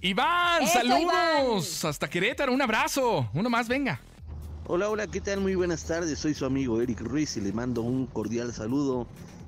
Iván, 0.00 0.64
Eso, 0.64 0.72
saludos. 0.72 1.84
Hasta 1.84 2.10
Querétaro, 2.10 2.52
un 2.52 2.62
abrazo. 2.62 3.30
Uno 3.32 3.48
más, 3.48 3.68
venga. 3.68 4.00
Hola, 4.66 4.90
hola, 4.90 5.06
¿qué 5.06 5.20
tal? 5.20 5.38
Muy 5.38 5.54
buenas 5.54 5.84
tardes. 5.84 6.18
Soy 6.18 6.34
su 6.34 6.46
amigo 6.46 6.80
Eric 6.82 7.00
Ruiz 7.00 7.36
y 7.36 7.42
le 7.42 7.52
mando 7.52 7.82
un 7.82 8.06
cordial 8.06 8.52
saludo 8.52 9.06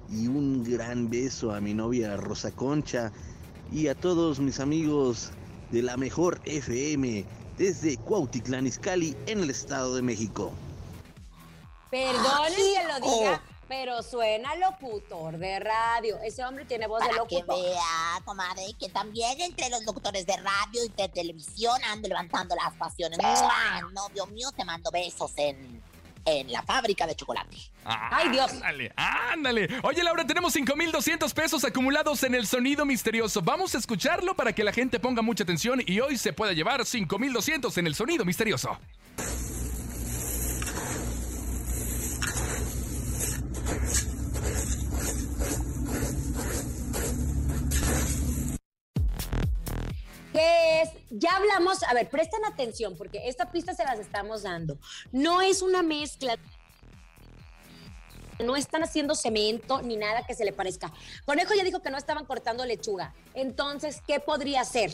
y 0.09 0.29
un 0.29 0.62
gran 0.62 1.11
beso 1.11 1.53
a 1.53 1.61
mi 1.61 1.74
novia 1.74 2.16
Rosa 2.16 2.53
Concha 2.53 3.11
y 3.72 3.88
a 3.88 3.96
todos 3.96 4.38
mis 4.38 4.61
amigos 4.61 5.33
de 5.70 5.83
la 5.83 5.96
mejor 5.96 6.40
FM 6.44 7.24
desde 7.57 7.96
Cuautitlán 7.96 8.66
Izcalli 8.66 9.16
en 9.26 9.40
el 9.40 9.50
Estado 9.50 9.94
de 9.94 10.02
México. 10.02 10.52
Perdonen 11.90 12.54
que 12.54 12.85
lo 12.88 13.00
diga, 13.18 13.42
Oh. 13.44 13.64
pero 13.66 14.02
suena 14.02 14.54
locutor 14.57 15.38
de 15.38 15.59
radio. 15.59 16.18
Ese 16.22 16.44
hombre 16.44 16.64
tiene 16.66 16.87
voz 16.87 17.00
de 17.00 17.09
Para 17.09 17.26
que 17.26 17.37
locutor. 17.40 17.62
vea, 17.64 18.20
comadre, 18.24 18.64
que 18.78 18.88
también 18.90 19.40
entre 19.40 19.70
los 19.70 19.85
locutores 19.85 20.26
de 20.26 20.37
radio 20.37 20.85
y 20.85 20.88
de 20.90 21.09
televisión 21.09 21.78
ando 21.85 22.09
levantando 22.09 22.54
las 22.57 22.74
pasiones. 22.74 23.18
¡Mua! 23.18 23.81
Novio 23.92 24.26
mío, 24.26 24.50
te 24.57 24.64
mando 24.64 24.90
besos 24.90 25.33
en, 25.37 25.83
en 26.24 26.50
la 26.52 26.62
fábrica 26.62 27.07
de 27.07 27.14
chocolate. 27.14 27.57
Ay, 27.85 28.28
Dios. 28.31 28.52
Ándale, 28.52 28.92
ándale. 28.96 29.68
Oye, 29.83 30.02
Laura, 30.02 30.26
tenemos 30.26 30.52
5,200 30.52 31.33
pesos 31.33 31.64
acumulados 31.64 32.22
en 32.22 32.35
el 32.35 32.46
sonido 32.46 32.85
misterioso. 32.85 33.40
Vamos 33.42 33.74
a 33.74 33.78
escucharlo 33.78 34.35
para 34.35 34.52
que 34.52 34.64
la 34.64 34.72
gente 34.72 35.00
ponga 35.00 35.22
mucha 35.22 35.44
atención 35.44 35.83
y 35.87 36.00
hoy 36.00 36.18
se 36.18 36.33
pueda 36.33 36.52
llevar 36.52 36.85
5,200 36.85 37.76
en 37.78 37.87
el 37.87 37.94
sonido 37.94 38.24
misterioso. 38.24 38.78
Ya 51.18 51.37
hablamos, 51.37 51.83
a 51.83 51.94
ver, 51.94 52.09
presten 52.09 52.44
atención 52.44 52.96
porque 52.96 53.28
esta 53.28 53.50
pista 53.50 53.74
se 53.74 53.85
las 53.85 53.98
estamos 53.98 54.42
dando. 54.42 54.78
No 55.12 55.40
es 55.40 55.62
una 55.62 55.83
mezcla. 55.83 56.37
No 58.44 58.54
están 58.54 58.85
haciendo 58.85 59.16
cemento 59.16 59.83
ni 59.83 59.96
nada 59.96 60.24
que 60.24 60.35
se 60.35 60.44
le 60.44 60.52
parezca. 60.52 60.92
Conejo 61.24 61.54
ya 61.54 61.64
dijo 61.64 61.83
que 61.83 61.90
no 61.90 61.98
estaban 61.98 62.24
cortando 62.24 62.64
lechuga. 62.64 63.12
Entonces, 63.35 64.00
¿qué 64.07 64.20
podría 64.20 64.64
ser? 64.64 64.92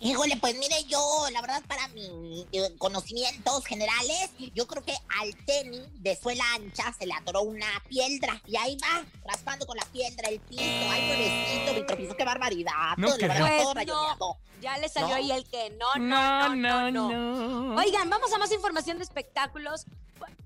Híjole, 0.00 0.36
pues 0.36 0.56
mire, 0.58 0.84
yo, 0.84 1.26
la 1.32 1.40
verdad, 1.40 1.60
para 1.66 1.88
mis 1.88 2.46
eh, 2.52 2.72
conocimientos 2.78 3.64
generales, 3.64 4.30
yo 4.54 4.66
creo 4.68 4.84
que 4.84 4.94
al 5.20 5.34
tenis 5.44 5.82
de 5.94 6.14
suela 6.14 6.44
ancha 6.54 6.94
se 6.96 7.04
le 7.04 7.14
atoró 7.14 7.42
una 7.42 7.66
piedra 7.88 8.40
y 8.46 8.56
ahí 8.56 8.76
va, 8.76 9.04
raspando 9.24 9.66
con 9.66 9.76
la 9.76 9.84
piedra 9.86 10.28
el 10.28 10.38
piso. 10.38 10.62
Ay, 10.62 11.10
pobrecito, 11.10 11.74
mi 11.74 11.86
tropizo, 11.86 12.16
qué 12.16 12.24
barbaridad. 12.24 12.96
No 12.96 13.08
todo, 13.08 13.28
va 13.28 13.34
todo 13.34 13.74
Pues 13.74 13.74
rayoneado. 13.74 14.36
Ya 14.60 14.78
le 14.78 14.88
salió 14.88 15.08
¿No? 15.08 15.14
ahí 15.16 15.32
el 15.32 15.44
que 15.48 15.70
no, 15.70 15.94
no, 15.96 16.48
no, 16.54 16.90
no, 16.90 16.90
no. 16.90 17.10
no. 17.10 17.76
Oigan, 17.80 18.08
vamos 18.08 18.32
a 18.32 18.38
más 18.38 18.52
información 18.52 18.98
de 18.98 19.04
espectáculos. 19.04 19.84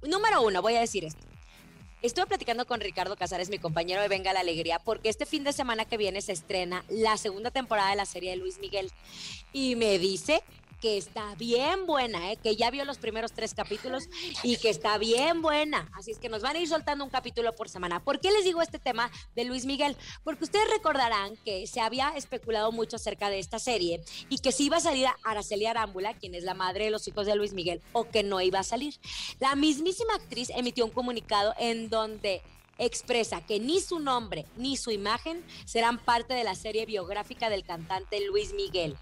Número 0.02 0.42
uno, 0.42 0.62
voy 0.62 0.76
a 0.76 0.80
decir 0.80 1.04
esto. 1.04 1.26
Estuve 2.02 2.26
platicando 2.26 2.66
con 2.66 2.80
Ricardo 2.80 3.14
Casares, 3.14 3.48
mi 3.48 3.60
compañero 3.60 4.02
de 4.02 4.08
Venga 4.08 4.32
la 4.32 4.40
Alegría, 4.40 4.80
porque 4.80 5.08
este 5.08 5.24
fin 5.24 5.44
de 5.44 5.52
semana 5.52 5.84
que 5.84 5.96
viene 5.96 6.20
se 6.20 6.32
estrena 6.32 6.84
la 6.88 7.16
segunda 7.16 7.52
temporada 7.52 7.90
de 7.90 7.96
la 7.96 8.06
serie 8.06 8.30
de 8.30 8.38
Luis 8.38 8.58
Miguel. 8.58 8.90
Y 9.52 9.76
me 9.76 10.00
dice 10.00 10.42
que 10.82 10.98
está 10.98 11.36
bien 11.36 11.86
buena, 11.86 12.32
¿eh? 12.32 12.36
que 12.36 12.56
ya 12.56 12.68
vio 12.72 12.84
los 12.84 12.98
primeros 12.98 13.30
tres 13.30 13.54
capítulos 13.54 14.08
y 14.42 14.56
que 14.56 14.68
está 14.68 14.98
bien 14.98 15.40
buena. 15.40 15.88
Así 15.94 16.10
es 16.10 16.18
que 16.18 16.28
nos 16.28 16.42
van 16.42 16.56
a 16.56 16.58
ir 16.58 16.68
soltando 16.68 17.04
un 17.04 17.10
capítulo 17.10 17.54
por 17.54 17.68
semana. 17.68 18.00
¿Por 18.02 18.18
qué 18.18 18.32
les 18.32 18.42
digo 18.42 18.60
este 18.60 18.80
tema 18.80 19.08
de 19.36 19.44
Luis 19.44 19.64
Miguel? 19.64 19.96
Porque 20.24 20.42
ustedes 20.42 20.68
recordarán 20.70 21.36
que 21.44 21.68
se 21.68 21.80
había 21.80 22.08
especulado 22.16 22.72
mucho 22.72 22.96
acerca 22.96 23.30
de 23.30 23.38
esta 23.38 23.60
serie 23.60 24.02
y 24.28 24.38
que 24.38 24.50
si 24.50 24.64
iba 24.64 24.78
a 24.78 24.80
salir 24.80 25.06
a 25.06 25.16
Araceli 25.22 25.66
Arámbula, 25.66 26.14
quien 26.14 26.34
es 26.34 26.42
la 26.42 26.54
madre 26.54 26.86
de 26.86 26.90
los 26.90 27.06
hijos 27.06 27.26
de 27.26 27.36
Luis 27.36 27.52
Miguel, 27.52 27.80
o 27.92 28.08
que 28.08 28.24
no 28.24 28.40
iba 28.40 28.58
a 28.58 28.64
salir. 28.64 28.96
La 29.38 29.54
mismísima 29.54 30.16
actriz 30.16 30.50
emitió 30.50 30.84
un 30.84 30.90
comunicado 30.90 31.54
en 31.60 31.90
donde 31.90 32.42
expresa 32.84 33.40
que 33.40 33.60
ni 33.60 33.80
su 33.80 34.00
nombre 34.00 34.46
ni 34.56 34.76
su 34.76 34.90
imagen 34.90 35.44
serán 35.64 35.98
parte 35.98 36.34
de 36.34 36.44
la 36.44 36.54
serie 36.54 36.84
biográfica 36.84 37.48
del 37.48 37.64
cantante 37.64 38.24
Luis 38.26 38.52
Miguel, 38.54 38.96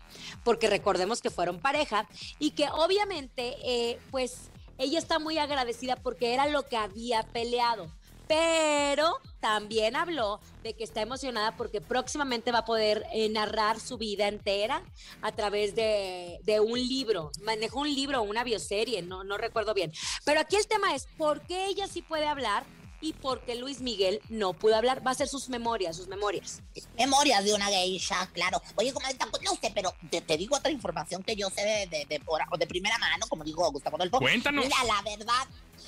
porque 0.45 0.69
recordemos 0.69 1.23
que 1.23 1.31
fueron 1.31 1.61
pareja 1.61 2.07
y 2.39 2.51
que 2.51 2.69
obviamente 2.71 3.57
eh, 3.65 3.99
pues 4.11 4.51
ella 4.79 4.99
está 4.99 5.19
muy 5.19 5.39
agradecida 5.39 5.97
porque 5.97 6.35
era 6.35 6.47
lo 6.47 6.67
que 6.67 6.77
había 6.77 7.23
peleado. 7.23 7.91
Pero 8.29 9.19
también 9.41 9.97
habló 9.97 10.39
de 10.63 10.75
que 10.75 10.85
está 10.85 11.03
emocionada 11.03 11.57
porque 11.57 11.81
próximamente 11.81 12.53
va 12.53 12.59
a 12.59 12.65
poder 12.65 13.05
eh, 13.13 13.29
narrar 13.29 13.81
su 13.81 13.99
vida 13.99 14.29
entera 14.29 14.85
a 15.21 15.33
través 15.33 15.75
de, 15.75 16.39
de 16.45 16.61
un 16.61 16.79
libro. 16.79 17.33
Manejó 17.43 17.81
un 17.81 17.93
libro, 17.93 18.23
una 18.23 18.45
bioserie, 18.45 19.03
no, 19.03 19.25
no 19.25 19.37
recuerdo 19.37 19.75
bien. 19.75 19.93
Pero 20.25 20.39
aquí 20.39 20.55
el 20.55 20.69
tema 20.69 20.95
es, 20.95 21.09
¿por 21.19 21.41
qué 21.43 21.67
ella 21.67 21.89
sí 21.89 22.03
puede 22.03 22.27
hablar 22.27 22.65
y 23.01 23.13
por 23.15 23.41
qué 23.43 23.55
Luis 23.55 23.81
Miguel 23.81 24.21
no 24.29 24.53
pudo 24.53 24.77
hablar? 24.77 25.05
Va 25.07 25.11
a 25.13 25.15
ser 25.15 25.29
sus 25.29 25.49
memorias, 25.49 25.97
sus 25.97 26.09
memorias. 26.09 26.63
Memorias 26.99 27.45
de 27.45 27.55
una 27.55 27.67
geisha, 27.67 28.29
claro. 28.33 28.61
Oye, 28.77 28.93
comadita, 28.93 29.27
pues 29.31 29.43
no 29.43 29.53
sé, 29.57 29.71
pero 29.75 29.95
te, 30.11 30.21
te 30.21 30.37
digo 30.37 30.57
otra 30.57 30.71
información 30.71 31.23
que 31.23 31.37
yo 31.37 31.49
sé 31.51 31.63
de, 31.63 31.87
de, 31.87 32.05
de, 32.07 32.21
por- 32.21 32.41
de 32.59 32.67
primera 32.67 32.99
mano, 32.99 33.27
como 33.29 33.45
digo 33.45 33.71
Gustavo 33.73 33.97
Adolfo. 33.97 34.19
Cuéntanos. 34.19 34.65
Mira, 34.65 34.77
la 34.85 35.03
verdad 35.03 35.47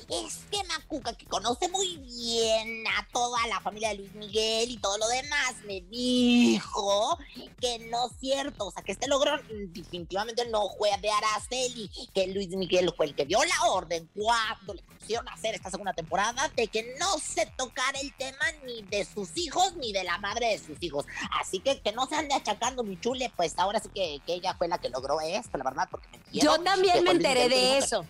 es 0.08 0.40
que 0.50 0.62
Macuca, 0.64 1.12
que 1.14 1.26
conoce 1.26 1.68
muy 1.68 1.96
bien 1.98 2.84
a 2.88 3.06
toda 3.12 3.46
la 3.46 3.60
familia 3.60 3.90
de 3.90 3.96
Luis 3.96 4.14
Miguel 4.14 4.70
y 4.70 4.76
todo 4.78 4.98
lo 4.98 5.08
demás, 5.08 5.54
me 5.66 5.80
dijo 5.82 7.18
que 7.60 7.78
no 7.90 8.06
es 8.06 8.12
cierto. 8.20 8.66
O 8.66 8.70
sea, 8.70 8.82
que 8.82 8.92
este 8.92 9.08
logro 9.08 9.32
definitivamente 9.48 10.46
no 10.48 10.68
fue 10.76 10.90
de 11.00 11.10
Araceli, 11.10 11.90
que 12.14 12.26
Luis 12.28 12.48
Miguel 12.48 12.92
fue 12.96 13.06
el 13.06 13.14
que 13.14 13.24
dio 13.26 13.42
la 13.44 13.70
orden 13.70 14.08
cuando 14.14 14.74
le 14.74 14.82
pusieron 14.82 15.28
a 15.28 15.32
hacer 15.34 15.54
esta 15.54 15.70
segunda 15.70 15.92
temporada 15.92 16.48
de 16.56 16.66
que 16.68 16.94
no 16.98 17.18
se 17.18 17.46
tocara 17.56 17.98
el 18.00 18.14
tema 18.16 18.44
ni 18.64 18.82
de 18.82 19.04
sus 19.04 19.36
hijos 19.36 19.74
ni 19.76 19.92
de 19.92 20.04
la 20.04 20.18
madre 20.18 20.48
de 20.48 20.58
sus 20.58 20.82
hijos. 20.82 21.06
Así 21.40 21.58
que 21.60 21.80
que 21.80 21.92
no 21.92 22.06
se 22.06 22.14
ande 22.16 22.34
achacando 22.34 22.82
mi 22.82 22.98
chule, 23.00 23.32
pues 23.36 23.54
ahora 23.58 23.80
sí 23.80 23.88
que, 23.94 24.20
que 24.26 24.34
ella 24.34 24.54
fue 24.56 24.68
la 24.68 24.78
que 24.78 24.88
logró 24.90 25.20
esto, 25.20 25.56
la 25.58 25.64
verdad, 25.64 25.88
porque 25.90 26.08
me 26.08 26.18
Yo 26.40 26.58
también 26.60 27.02
me 27.04 27.10
enteré 27.12 27.44
de 27.48 27.48
que- 27.56 27.78
eso. 27.78 28.04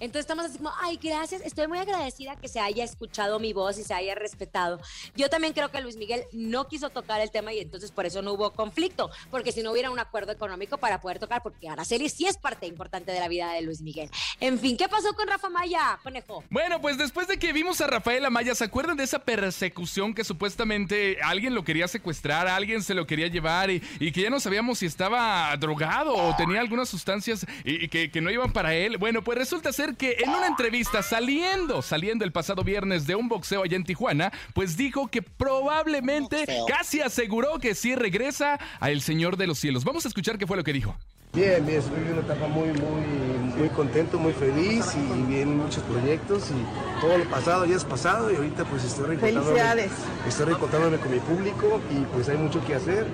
Entonces 0.00 0.20
estamos 0.20 0.46
así 0.46 0.58
como, 0.58 0.72
ay, 0.80 0.98
gracias, 1.00 1.42
estoy 1.42 1.68
muy 1.68 1.78
agradecida 1.78 2.36
que 2.36 2.48
se 2.48 2.58
haya 2.58 2.84
escuchado 2.84 3.38
mi 3.38 3.52
voz 3.52 3.78
y 3.78 3.84
se 3.84 3.94
haya 3.94 4.14
respetado. 4.14 4.80
Yo 5.14 5.28
también 5.28 5.52
creo 5.52 5.70
que 5.70 5.80
Luis 5.80 5.96
Miguel 5.96 6.24
no 6.32 6.68
quiso 6.68 6.90
tocar 6.90 7.20
el 7.20 7.30
tema 7.30 7.52
y 7.52 7.60
entonces 7.60 7.92
por 7.92 8.06
eso 8.06 8.22
no 8.22 8.32
hubo 8.32 8.52
conflicto, 8.52 9.10
porque 9.30 9.52
si 9.52 9.62
no 9.62 9.72
hubiera 9.72 9.90
un 9.90 9.98
acuerdo 9.98 10.32
económico 10.32 10.78
para 10.78 11.00
poder 11.00 11.18
tocar, 11.18 11.42
porque 11.42 11.68
Araceli 11.68 12.08
sí 12.08 12.26
es 12.26 12.38
parte 12.38 12.66
importante 12.66 13.12
de 13.12 13.20
la 13.20 13.28
vida 13.28 13.52
de 13.52 13.60
Luis 13.60 13.82
Miguel. 13.82 14.10
En 14.40 14.58
fin, 14.58 14.76
¿qué 14.76 14.88
pasó 14.88 15.12
con 15.14 15.28
Rafa 15.28 15.50
Maya, 15.50 15.98
conejo? 16.02 16.42
Bueno, 16.48 16.80
pues 16.80 16.96
después 16.96 17.28
de 17.28 17.38
que 17.38 17.52
vimos 17.52 17.80
a 17.82 17.86
Rafael 17.86 18.24
Amaya, 18.24 18.54
¿se 18.54 18.64
acuerdan 18.64 18.96
de 18.96 19.04
esa 19.04 19.18
persecución 19.18 20.14
que 20.14 20.24
supuestamente 20.24 21.18
alguien 21.22 21.54
lo 21.54 21.62
quería 21.62 21.88
secuestrar, 21.88 22.48
alguien 22.48 22.82
se 22.82 22.94
lo 22.94 23.06
quería 23.06 23.26
llevar 23.26 23.70
y, 23.70 23.82
y 23.98 24.12
que 24.12 24.22
ya 24.22 24.30
no 24.30 24.40
sabíamos 24.40 24.78
si 24.78 24.86
estaba 24.86 25.54
drogado 25.58 26.14
o 26.14 26.34
tenía 26.36 26.60
algunas 26.60 26.88
sustancias 26.88 27.46
y, 27.64 27.88
que, 27.88 28.10
que 28.10 28.20
no 28.20 28.30
iban 28.30 28.52
para 28.52 28.74
él? 28.74 28.96
Bueno, 28.96 29.22
pues 29.22 29.36
resulta 29.36 29.72
ser 29.72 29.89
que 29.96 30.16
en 30.20 30.30
una 30.30 30.46
entrevista 30.46 31.02
saliendo, 31.02 31.82
saliendo 31.82 32.24
el 32.24 32.32
pasado 32.32 32.64
viernes 32.64 33.06
de 33.06 33.14
un 33.14 33.28
boxeo 33.28 33.62
allá 33.62 33.76
en 33.76 33.84
Tijuana, 33.84 34.32
pues 34.54 34.76
dijo 34.76 35.08
que 35.08 35.22
probablemente, 35.22 36.44
casi 36.66 37.00
aseguró 37.00 37.58
que 37.58 37.74
sí 37.74 37.94
regresa 37.94 38.58
a 38.80 38.90
El 38.90 39.02
Señor 39.02 39.36
de 39.36 39.46
los 39.46 39.58
Cielos. 39.58 39.84
Vamos 39.84 40.04
a 40.04 40.08
escuchar 40.08 40.38
qué 40.38 40.46
fue 40.46 40.56
lo 40.56 40.64
que 40.64 40.72
dijo. 40.72 40.96
Bien, 41.32 41.64
bien, 41.64 41.78
estoy 41.78 41.96
viviendo 42.00 42.22
una 42.22 42.32
etapa 42.32 42.48
muy, 42.48 42.68
muy, 42.68 43.56
muy 43.56 43.68
contento, 43.68 44.18
muy 44.18 44.32
feliz 44.32 44.84
y 44.96 45.22
vienen 45.28 45.58
muchos 45.58 45.82
proyectos 45.84 46.50
y 46.50 47.00
todo 47.00 47.18
lo 47.18 47.24
pasado 47.30 47.66
ya 47.66 47.76
es 47.76 47.84
pasado 47.84 48.32
y 48.32 48.36
ahorita 48.36 48.64
pues 48.64 48.82
estoy 48.82 49.06
reencontrándome, 49.06 49.46
Felicidades. 49.46 49.92
estoy 50.26 50.46
reencontrándome 50.46 50.96
con 50.98 51.12
mi 51.12 51.20
público 51.20 51.80
y 51.88 52.00
pues 52.12 52.28
hay 52.28 52.36
mucho 52.36 52.60
que 52.66 52.74
hacer, 52.74 53.06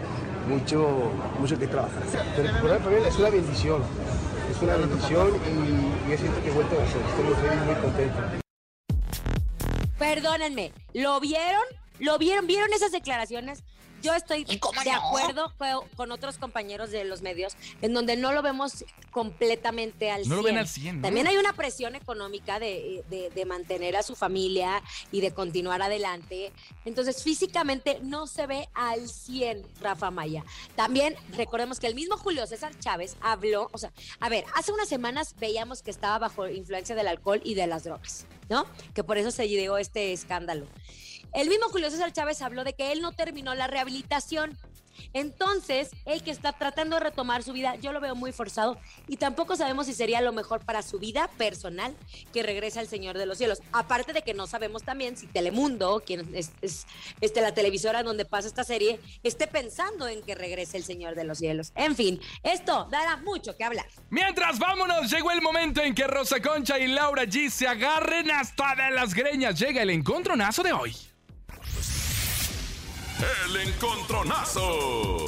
mucho, 0.48 1.10
mucho 1.38 1.58
que 1.58 1.66
trabajar. 1.66 2.02
Pero 2.34 2.48
recuperar 2.48 2.80
familia 2.80 3.08
es 3.08 3.16
una 3.16 3.28
bendición, 3.28 3.82
es 4.56 4.62
una 4.62 4.76
bendición 4.76 5.28
y, 5.36 6.10
yo 6.10 6.16
siento 6.16 6.42
que 6.42 6.48
he 6.48 6.52
vuelto 6.52 6.76
a 6.76 6.82
nacer, 6.82 7.02
estoy 7.02 7.56
muy 7.66 7.74
contento. 7.74 8.18
Perdónenme, 9.98 10.72
¿lo 10.94 11.20
vieron? 11.20 11.62
¿Lo 11.98 12.18
vieron? 12.18 12.46
¿Vieron 12.46 12.72
esas 12.72 12.92
declaraciones? 12.92 13.64
Yo 14.02 14.14
estoy 14.14 14.44
¿Y 14.48 14.58
cómo 14.58 14.80
de 14.82 14.90
no? 14.92 14.96
acuerdo 15.08 15.52
co- 15.58 15.86
con 15.96 16.12
otros 16.12 16.38
compañeros 16.38 16.90
de 16.90 17.04
los 17.04 17.22
medios 17.22 17.56
en 17.82 17.92
donde 17.94 18.16
no 18.16 18.32
lo 18.32 18.42
vemos 18.42 18.84
completamente 19.10 20.10
al 20.10 20.20
100. 20.22 20.28
No 20.30 20.36
lo 20.36 20.42
ven 20.42 20.58
al 20.58 20.68
100, 20.68 20.96
¿no? 20.96 21.02
También 21.02 21.26
hay 21.26 21.36
una 21.38 21.52
presión 21.54 21.94
económica 21.94 22.58
de, 22.60 23.02
de- 23.08 23.30
de 23.30 23.44
mantener 23.46 23.96
a 23.96 24.02
su 24.02 24.14
familia 24.14 24.82
y 25.10 25.20
de 25.20 25.32
continuar 25.32 25.82
adelante. 25.82 26.52
Entonces, 26.84 27.22
físicamente 27.22 27.98
no 28.02 28.26
se 28.26 28.46
ve 28.46 28.68
al 28.74 29.08
100 29.08 29.62
Rafa 29.80 30.10
Maya. 30.10 30.44
También 30.76 31.16
recordemos 31.36 31.80
que 31.80 31.86
el 31.86 31.94
mismo 31.94 32.16
Julio 32.16 32.46
César 32.46 32.78
Chávez 32.78 33.16
habló, 33.20 33.68
o 33.72 33.78
sea, 33.78 33.92
a 34.20 34.28
ver, 34.28 34.44
hace 34.54 34.72
unas 34.72 34.88
semanas 34.88 35.34
veíamos 35.38 35.82
que 35.82 35.90
estaba 35.90 36.18
bajo 36.18 36.46
influencia 36.48 36.94
del 36.94 37.08
alcohol 37.08 37.40
y 37.44 37.54
de 37.54 37.66
las 37.66 37.84
drogas, 37.84 38.26
¿no? 38.48 38.66
Que 38.94 39.02
por 39.02 39.18
eso 39.18 39.30
se 39.30 39.44
dio 39.44 39.78
este 39.78 40.12
escándalo. 40.12 40.66
El 41.32 41.48
mismo 41.48 41.68
Julio 41.68 41.90
César 41.90 42.12
Chávez 42.12 42.42
habló 42.42 42.64
de 42.64 42.74
que 42.74 42.92
él 42.92 43.00
no 43.02 43.12
terminó 43.12 43.54
la 43.54 43.66
rehabilitación. 43.66 44.56
Entonces, 45.12 45.90
el 46.04 46.22
que 46.22 46.30
está 46.30 46.52
tratando 46.52 46.96
de 46.96 47.00
retomar 47.00 47.42
su 47.42 47.52
vida, 47.52 47.76
yo 47.76 47.92
lo 47.92 48.00
veo 48.00 48.14
muy 48.14 48.32
forzado 48.32 48.78
y 49.08 49.16
tampoco 49.16 49.56
sabemos 49.56 49.86
si 49.86 49.94
sería 49.94 50.20
lo 50.20 50.32
mejor 50.32 50.64
para 50.64 50.82
su 50.82 50.98
vida 50.98 51.28
personal 51.38 51.94
que 52.32 52.42
regrese 52.42 52.80
al 52.80 52.88
Señor 52.88 53.18
de 53.18 53.26
los 53.26 53.38
Cielos. 53.38 53.62
Aparte 53.72 54.12
de 54.12 54.22
que 54.22 54.34
no 54.34 54.46
sabemos 54.46 54.82
también 54.82 55.16
si 55.16 55.26
Telemundo, 55.26 56.02
quien 56.04 56.34
es, 56.34 56.50
es, 56.60 56.86
este, 57.20 57.40
la 57.40 57.54
televisora 57.54 58.02
donde 58.02 58.24
pasa 58.24 58.48
esta 58.48 58.64
serie, 58.64 59.00
esté 59.22 59.46
pensando 59.46 60.08
en 60.08 60.22
que 60.22 60.34
regrese 60.34 60.76
el 60.76 60.84
Señor 60.84 61.14
de 61.14 61.24
los 61.24 61.38
Cielos. 61.38 61.72
En 61.74 61.96
fin, 61.96 62.20
esto 62.42 62.86
dará 62.90 63.16
mucho 63.18 63.56
que 63.56 63.64
hablar. 63.64 63.86
Mientras 64.10 64.58
vámonos, 64.58 65.10
llegó 65.10 65.30
el 65.30 65.42
momento 65.42 65.82
en 65.82 65.94
que 65.94 66.06
Rosa 66.06 66.40
Concha 66.40 66.78
y 66.78 66.86
Laura 66.88 67.24
G 67.24 67.50
se 67.50 67.66
agarren 67.66 68.30
hasta 68.30 68.74
de 68.74 68.90
las 68.90 69.14
greñas. 69.14 69.58
Llega 69.58 69.82
el 69.82 69.90
encontronazo 69.90 70.62
de 70.62 70.72
hoy. 70.72 70.96
El 73.46 73.56
encontronazo. 73.68 75.26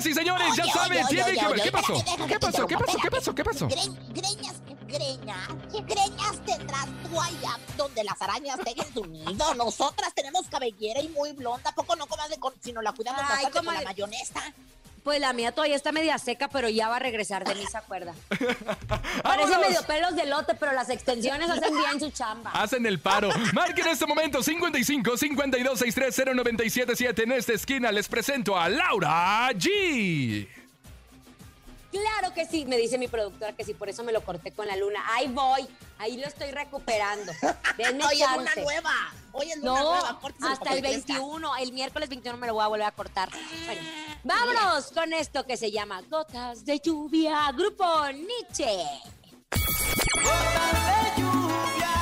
Sí, 0.00 0.14
señores, 0.14 0.56
ya 0.56 0.64
saben, 0.66 1.04
oye, 1.04 1.22
tiene 1.22 1.46
oye, 1.48 1.54
que 1.56 1.62
¿Qué 1.62 1.72
pasó? 1.72 1.94
¿Qué 2.26 2.38
pasó? 2.38 2.66
¿Qué 2.66 2.76
pasó? 2.78 2.98
¿Qué 2.98 3.10
pasó? 3.10 3.34
¿Qué 3.34 3.44
pasó? 3.44 3.68
Gre- 3.68 4.12
greñas, 4.14 4.54
greñas, 4.86 5.48
¿qué 5.70 5.80
greñas 5.82 6.44
tendrás 6.46 6.86
tú 7.02 7.20
allá 7.20 7.58
donde 7.76 8.04
las 8.04 8.20
arañas 8.22 8.58
tejen 8.64 8.92
su 8.94 9.04
nido? 9.04 9.54
Nosotras 9.54 10.14
tenemos 10.14 10.46
cabellera 10.48 11.00
y 11.02 11.08
muy 11.08 11.32
blonda, 11.32 11.70
¿a 11.70 11.74
poco 11.74 11.96
no 11.96 12.06
comas 12.06 12.30
de 12.30 12.38
con, 12.38 12.54
sino 12.62 12.80
la 12.80 12.92
cuidamos 12.92 13.20
Ay, 13.24 13.44
bastante 13.44 13.66
con 13.66 13.74
la 13.74 13.82
mayonesa? 13.82 14.54
Pues 15.02 15.18
la 15.18 15.32
mía 15.32 15.52
todavía 15.52 15.76
está 15.76 15.92
media 15.92 16.18
seca, 16.18 16.48
pero 16.48 16.68
ya 16.68 16.88
va 16.88 16.96
a 16.96 16.98
regresar, 16.98 17.44
de 17.44 17.54
mí 17.54 17.64
se 17.70 17.78
acuerda. 17.78 18.12
Parece 19.22 19.58
medio 19.58 19.82
pelos 19.86 20.14
de 20.14 20.26
lote, 20.26 20.54
pero 20.54 20.72
las 20.72 20.90
extensiones 20.90 21.48
hacen 21.48 21.74
bien 21.74 21.98
su 21.98 22.10
chamba. 22.10 22.50
Hacen 22.50 22.84
el 22.84 22.98
paro. 22.98 23.30
Marquen 23.54 23.86
en 23.86 23.92
este 23.92 24.06
momento 24.06 24.42
55 24.42 25.16
52 25.16 25.78
630 25.78 26.34
977. 26.34 27.22
En 27.22 27.32
esta 27.32 27.52
esquina 27.54 27.90
les 27.90 28.08
presento 28.08 28.58
a 28.58 28.68
Laura 28.68 29.50
G. 29.52 30.46
Claro 31.90 32.34
que 32.34 32.46
sí, 32.46 32.66
me 32.66 32.76
dice 32.76 32.98
mi 32.98 33.08
productora 33.08 33.52
que 33.52 33.64
sí, 33.64 33.74
por 33.74 33.88
eso 33.88 34.04
me 34.04 34.12
lo 34.12 34.20
corté 34.22 34.52
con 34.52 34.66
la 34.66 34.76
luna. 34.76 35.00
Ahí 35.12 35.28
voy, 35.28 35.66
ahí 36.00 36.16
lo 36.16 36.26
estoy 36.26 36.50
recuperando. 36.50 37.32
Denme 37.78 38.04
Hoy 38.04 38.14
es 38.14 38.18
chance. 38.20 38.38
luna 38.38 38.54
nueva. 38.56 38.94
Hoy 39.32 39.50
es 39.50 39.58
No, 39.58 39.74
nueva. 39.78 40.18
córteselo 40.20 40.52
hasta 40.52 40.70
el 40.70 40.76
que 40.76 40.88
crezca. 40.88 41.12
21, 41.14 41.56
el 41.58 41.72
miércoles 41.72 42.08
21 42.08 42.38
me 42.38 42.46
lo 42.48 42.54
voy 42.54 42.64
a 42.64 42.68
volver 42.68 42.86
a 42.86 42.92
cortar. 42.92 43.28
Bueno, 43.66 43.82
vámonos 44.24 44.90
con 44.92 45.12
esto 45.12 45.46
que 45.46 45.56
se 45.56 45.70
llama 45.70 46.00
Gotas 46.08 46.64
de 46.64 46.80
Lluvia, 46.80 47.52
Grupo 47.52 47.84
Nietzsche. 48.12 48.84
No 50.22 51.99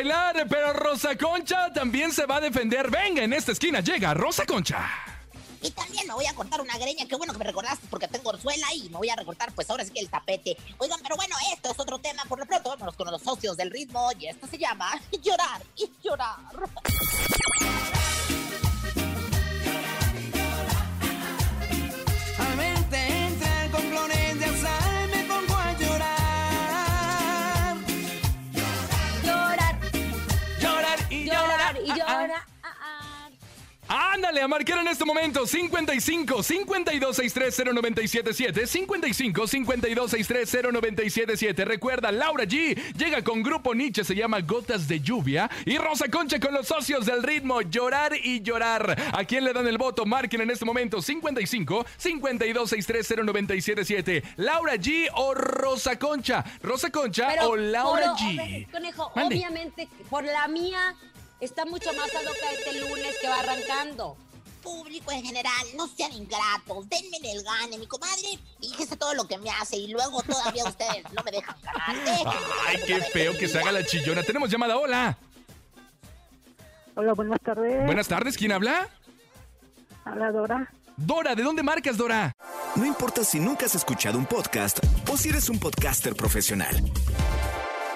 bailar, 0.00 0.46
pero 0.48 0.72
Rosa 0.72 1.16
Concha 1.16 1.70
también 1.72 2.10
se 2.12 2.24
va 2.24 2.36
a 2.36 2.40
defender. 2.40 2.90
Venga, 2.90 3.22
en 3.22 3.34
esta 3.34 3.52
esquina 3.52 3.80
llega 3.80 4.14
Rosa 4.14 4.46
Concha. 4.46 4.88
Y 5.62 5.70
también 5.72 6.06
me 6.06 6.14
voy 6.14 6.24
a 6.24 6.34
cortar 6.34 6.62
una 6.62 6.78
greña. 6.78 7.06
Qué 7.06 7.16
bueno 7.16 7.34
que 7.34 7.38
me 7.38 7.44
recordaste 7.44 7.86
porque 7.90 8.08
tengo 8.08 8.30
orzuela 8.30 8.66
y 8.74 8.88
me 8.88 8.96
voy 8.96 9.10
a 9.10 9.16
recortar, 9.16 9.52
pues 9.52 9.68
ahora 9.68 9.84
sí 9.84 9.90
que 9.90 10.00
el 10.00 10.08
tapete. 10.08 10.56
Oigan, 10.78 11.00
pero 11.02 11.16
bueno, 11.16 11.36
esto 11.52 11.70
es 11.70 11.78
otro 11.78 11.98
tema. 11.98 12.22
Por 12.26 12.38
lo 12.38 12.46
pronto, 12.46 12.70
vámonos 12.70 12.96
con 12.96 13.10
los 13.10 13.20
socios 13.20 13.58
del 13.58 13.70
ritmo. 13.70 14.08
Y 14.18 14.28
esto 14.28 14.46
se 14.46 14.56
llama 14.56 14.90
Llorar 15.22 15.60
y 15.76 15.90
Llorar. 16.02 16.38
Ándale 34.20 34.42
a 34.42 34.48
marcar 34.48 34.78
en 34.80 34.88
este 34.88 35.06
momento 35.06 35.46
55 35.46 36.42
52 36.42 37.16
63 37.16 37.62
0977 37.72 38.66
55 38.66 39.46
52 39.46 40.10
63 40.10 40.62
0977 40.74 41.64
Recuerda, 41.64 42.12
Laura 42.12 42.44
G 42.44 42.76
llega 42.98 43.24
con 43.24 43.42
Grupo 43.42 43.74
Nietzsche, 43.74 44.04
se 44.04 44.14
llama 44.14 44.40
Gotas 44.42 44.86
de 44.86 45.00
Lluvia. 45.00 45.50
Y 45.64 45.78
Rosa 45.78 46.08
Concha 46.10 46.38
con 46.38 46.52
los 46.52 46.66
socios 46.68 47.06
del 47.06 47.22
ritmo, 47.22 47.62
llorar 47.62 48.12
y 48.22 48.42
llorar. 48.42 48.94
¿A 49.14 49.24
quién 49.24 49.42
le 49.42 49.54
dan 49.54 49.66
el 49.66 49.78
voto? 49.78 50.04
Marquen 50.04 50.42
en 50.42 50.50
este 50.50 50.66
momento 50.66 51.00
55 51.00 51.86
52 51.96 52.68
63 52.68 53.14
0977 53.24 54.22
Laura 54.36 54.74
G 54.74 55.08
o 55.14 55.32
Rosa 55.32 55.98
Concha. 55.98 56.44
Rosa 56.62 56.90
Concha 56.90 57.28
Pero, 57.30 57.48
o 57.48 57.56
Laura 57.56 58.08
por- 58.12 58.18
G. 58.18 58.70
Conejo, 58.70 59.12
Mande. 59.16 59.34
obviamente, 59.36 59.88
por 60.10 60.24
la 60.24 60.46
mía 60.46 60.94
está 61.40 61.64
mucho 61.64 61.92
más 61.94 62.14
a 62.14 62.22
loca 62.22 62.52
este 62.52 62.80
lunes 62.80 63.16
que 63.20 63.28
va 63.28 63.40
arrancando. 63.40 64.16
Público 64.62 65.10
en 65.10 65.24
general, 65.24 65.66
no 65.74 65.88
sean 65.88 66.12
ingratos. 66.12 66.88
Denme 66.88 67.16
en 67.16 67.24
el 67.24 67.42
gane, 67.42 67.78
mi 67.78 67.86
comadre. 67.86 68.38
Fíjese 68.60 68.96
todo 68.96 69.14
lo 69.14 69.26
que 69.26 69.38
me 69.38 69.50
hace 69.50 69.76
y 69.76 69.88
luego 69.88 70.22
todavía 70.22 70.64
ustedes 70.64 71.04
no 71.12 71.22
me 71.24 71.30
dejan 71.30 71.56
ganar. 71.62 72.04
Déjenme. 72.04 72.32
Ay, 72.66 72.76
qué 72.86 73.00
feo 73.00 73.38
que 73.38 73.48
se 73.48 73.58
haga 73.58 73.72
la 73.72 73.84
chillona. 73.84 74.22
Tenemos 74.22 74.50
llamada, 74.50 74.76
hola. 74.76 75.16
Hola, 76.94 77.14
buenas 77.14 77.40
tardes. 77.40 77.86
Buenas 77.86 78.08
tardes, 78.08 78.36
¿quién 78.36 78.52
habla? 78.52 78.88
Habla 80.04 80.32
Dora. 80.32 80.72
Dora, 80.96 81.34
¿de 81.34 81.42
dónde 81.42 81.62
marcas, 81.62 81.96
Dora? 81.96 82.36
No 82.76 82.84
importa 82.84 83.24
si 83.24 83.40
nunca 83.40 83.64
has 83.64 83.74
escuchado 83.74 84.18
un 84.18 84.26
podcast 84.26 84.80
o 85.10 85.16
si 85.16 85.30
eres 85.30 85.48
un 85.48 85.58
podcaster 85.58 86.14
profesional. 86.14 86.76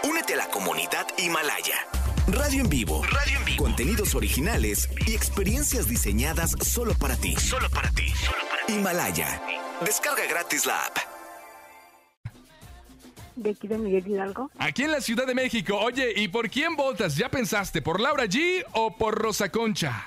Únete 0.05 0.35
a 0.35 0.37
la 0.39 0.49
comunidad 0.49 1.07
Himalaya. 1.19 1.87
Radio 2.29 2.63
en 2.63 2.71
vivo. 2.71 3.03
Radio 3.05 3.39
en 3.39 3.45
vivo. 3.45 3.65
Contenidos 3.65 4.15
originales 4.15 4.89
y 5.07 5.15
experiencias 5.15 5.89
diseñadas 5.89 6.53
solo 6.63 6.95
para 6.95 7.17
ti. 7.17 7.37
Solo 7.37 7.69
para 7.69 7.91
ti. 7.91 8.13
Himalaya. 8.69 9.43
Descarga 9.85 10.25
gratis 10.27 10.65
la 10.65 10.81
app. 10.87 10.97
De 13.37 13.51
aquí 13.51 13.69
de 13.69 13.77
Miguel 13.77 14.07
Hidalgo. 14.09 14.51
Aquí 14.59 14.85
en 14.85 14.93
la 14.93 15.03
Ciudad 15.03 15.27
de 15.27 15.35
México. 15.35 15.77
Oye, 15.77 16.15
¿y 16.17 16.29
por 16.29 16.49
quién 16.49 16.77
votas? 16.77 17.17
¿Ya 17.17 17.29
pensaste? 17.29 17.83
¿Por 17.83 18.01
Laura 18.01 18.25
G 18.25 18.65
o 18.73 18.97
por 18.97 19.15
Rosa 19.17 19.51
Concha? 19.51 20.07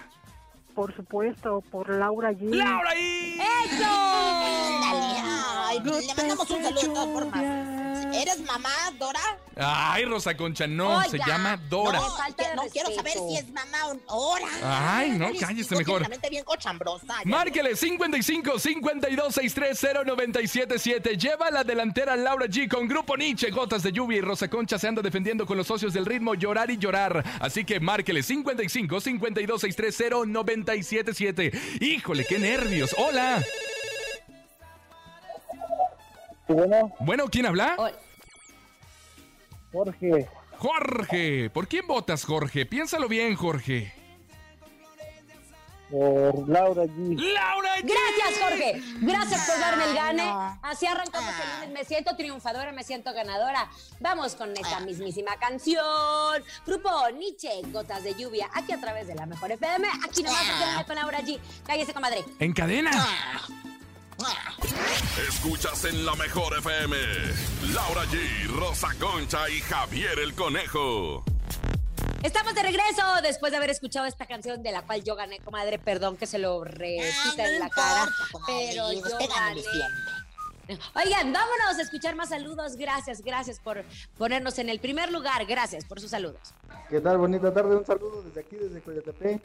Por 0.73 0.95
supuesto, 0.95 1.62
por 1.69 1.89
Laura 1.89 2.32
G. 2.32 2.56
¡Laura 2.56 2.93
G! 2.95 3.41
¡Eso! 3.41 3.86
Ándale, 3.86 5.21
ay, 5.23 5.80
le 5.84 6.13
mandamos 6.15 6.49
un 6.49 6.63
saludo 6.63 6.82
de 6.82 6.88
todas 6.88 7.13
formas. 7.13 8.06
¿Eres 8.15 8.39
mamá, 8.41 8.69
Dora? 8.97 9.37
Ay, 9.59 10.05
Rosa 10.05 10.37
Concha, 10.37 10.67
no, 10.67 11.01
se 11.03 11.17
llama 11.17 11.57
Dora. 11.69 11.99
No, 11.99 12.35
que- 12.35 12.55
no 12.55 12.61
quiero 12.71 12.91
saber 12.93 13.13
si 13.13 13.37
es 13.37 13.51
mamá 13.51 13.87
o 13.87 13.95
Dora. 13.95 14.45
Ay, 14.63 15.11
no, 15.11 15.29
cállese 15.39 15.75
mejor. 15.75 16.05
bien 16.29 16.43
cochambrosa. 16.43 17.15
Márquele 17.25 17.75
55 17.75 18.59
52 18.59 19.33
630 19.33 20.03
977. 20.03 21.17
Lleva 21.17 21.49
la 21.51 21.63
delantera 21.63 22.15
Laura 22.15 22.45
G 22.45 22.67
con 22.69 22.87
Grupo 22.87 23.17
Nietzsche. 23.17 23.49
Gotas 23.49 23.81
de 23.83 23.91
lluvia 23.91 24.17
y 24.19 24.21
Rosa 24.21 24.47
Concha 24.49 24.77
se 24.77 24.87
anda 24.87 25.01
defendiendo 25.01 25.45
con 25.45 25.57
los 25.57 25.67
socios 25.67 25.93
del 25.93 26.05
ritmo 26.05 26.35
Llorar 26.35 26.69
y 26.69 26.77
Llorar. 26.77 27.23
Así 27.39 27.65
que 27.65 27.79
márquele 27.79 28.21
55 28.23 28.99
52 29.01 29.61
630 29.61 30.25
977. 30.31 31.51
Híjole, 31.81 32.25
qué 32.25 32.37
nervios. 32.37 32.93
Hola. 32.97 33.43
Bueno, 36.47 36.93
Bueno, 36.99 37.25
¿quién 37.29 37.45
habla? 37.45 37.75
Jorge, 39.77 40.27
Jorge. 40.57 41.49
¿Por 41.51 41.67
quién 41.67 41.85
votas, 41.85 42.25
Jorge? 42.25 42.65
Piénsalo 42.65 43.07
bien, 43.07 43.35
Jorge. 43.35 43.93
por 45.91 46.49
Laura 46.49 46.83
G. 46.85 47.15
¡Laura 47.15 47.77
G! 47.77 47.83
Gracias, 47.83 48.41
Jorge. 48.41 48.81
Gracias 49.01 49.47
por 49.47 49.59
darme 49.59 49.83
el 49.85 49.93
gane. 49.93 50.23
Así 50.63 50.87
arrancamos 50.87 51.31
el 51.31 51.53
lunes. 51.53 51.69
Me 51.79 51.85
siento 51.85 52.15
triunfadora, 52.15 52.71
me 52.71 52.83
siento 52.83 53.13
ganadora. 53.13 53.69
Vamos 53.99 54.33
con 54.33 54.51
esta 54.57 54.79
mismísima 54.79 55.37
canción. 55.37 56.43
Grupo 56.65 56.89
Nietzsche, 57.15 57.61
Gotas 57.67 58.03
de 58.03 58.15
Lluvia, 58.15 58.49
aquí 58.55 58.71
a 58.73 58.81
través 58.81 59.05
de 59.05 59.13
la 59.13 59.27
Mejor 59.27 59.51
FM. 59.51 59.87
Aquí 60.03 60.23
nomás 60.23 60.41
se 60.41 60.85
con 60.85 60.95
Laura 60.95 61.19
G. 61.19 61.39
Cállese, 61.67 61.93
comadre. 61.93 62.25
En 62.39 62.51
cadena. 62.51 62.91
Escuchas 65.27 65.86
en 65.86 66.06
la 66.06 66.15
mejor 66.15 66.58
FM. 66.58 66.95
Laura 67.73 68.03
G, 68.06 68.47
Rosa 68.58 68.88
Concha 68.99 69.47
y 69.49 69.60
Javier 69.62 70.17
el 70.19 70.34
Conejo. 70.34 71.23
Estamos 72.23 72.56
de 72.56 72.63
regreso 72.63 73.03
después 73.21 73.51
de 73.51 73.58
haber 73.58 73.69
escuchado 73.69 74.08
esta 74.08 74.25
canción 74.25 74.63
de 74.63 74.71
la 74.71 74.82
cual 74.82 75.03
yo 75.03 75.15
gané, 75.15 75.39
comadre. 75.39 75.77
Perdón 75.77 76.17
que 76.17 76.25
se 76.25 76.39
lo 76.39 76.63
repita 76.63 77.45
en 77.45 77.60
la 77.60 77.69
cara. 77.69 78.10
Pero 78.47 78.91
yo 78.91 79.01
gané. 79.01 79.62
Oigan, 80.95 81.32
vámonos 81.32 81.77
a 81.77 81.82
escuchar 81.82 82.15
más 82.15 82.30
saludos. 82.30 82.75
Gracias, 82.75 83.21
gracias 83.21 83.60
por 83.60 83.84
ponernos 84.17 84.58
en 84.58 84.69
el 84.69 84.80
primer 84.80 85.12
lugar. 85.12 85.45
Gracias 85.45 85.86
por 85.86 86.01
sus 86.01 86.10
saludos. 86.10 86.56
¿Qué 86.89 86.99
tal? 87.01 87.19
Bonita 87.19 87.53
tarde, 87.53 87.75
un 87.75 87.86
saludo 87.86 88.23
desde 88.23 88.41
aquí, 88.41 88.56
desde 88.56 88.82
Coyotepec. 88.82 89.41